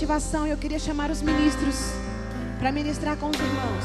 Ativação 0.08 0.46
e 0.46 0.50
eu 0.50 0.56
queria 0.56 0.78
chamar 0.78 1.10
os 1.10 1.20
ministros 1.20 1.92
para 2.58 2.72
ministrar 2.72 3.14
com 3.18 3.28
os 3.28 3.36
irmãos. 3.38 3.84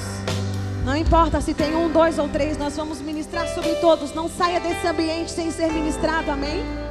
Não 0.85 0.95
importa 0.95 1.41
se 1.41 1.53
tem 1.53 1.75
um, 1.75 1.91
dois 1.91 2.17
ou 2.17 2.29
três, 2.29 2.57
nós 2.57 2.77
vamos 2.77 3.01
ministrar 3.01 3.45
sobre 3.49 3.75
todos. 3.75 4.13
Não 4.13 4.29
saia 4.29 4.59
desse 4.61 4.87
ambiente 4.87 5.31
sem 5.31 5.51
ser 5.51 5.69
ministrado, 5.71 6.31
amém? 6.31 6.82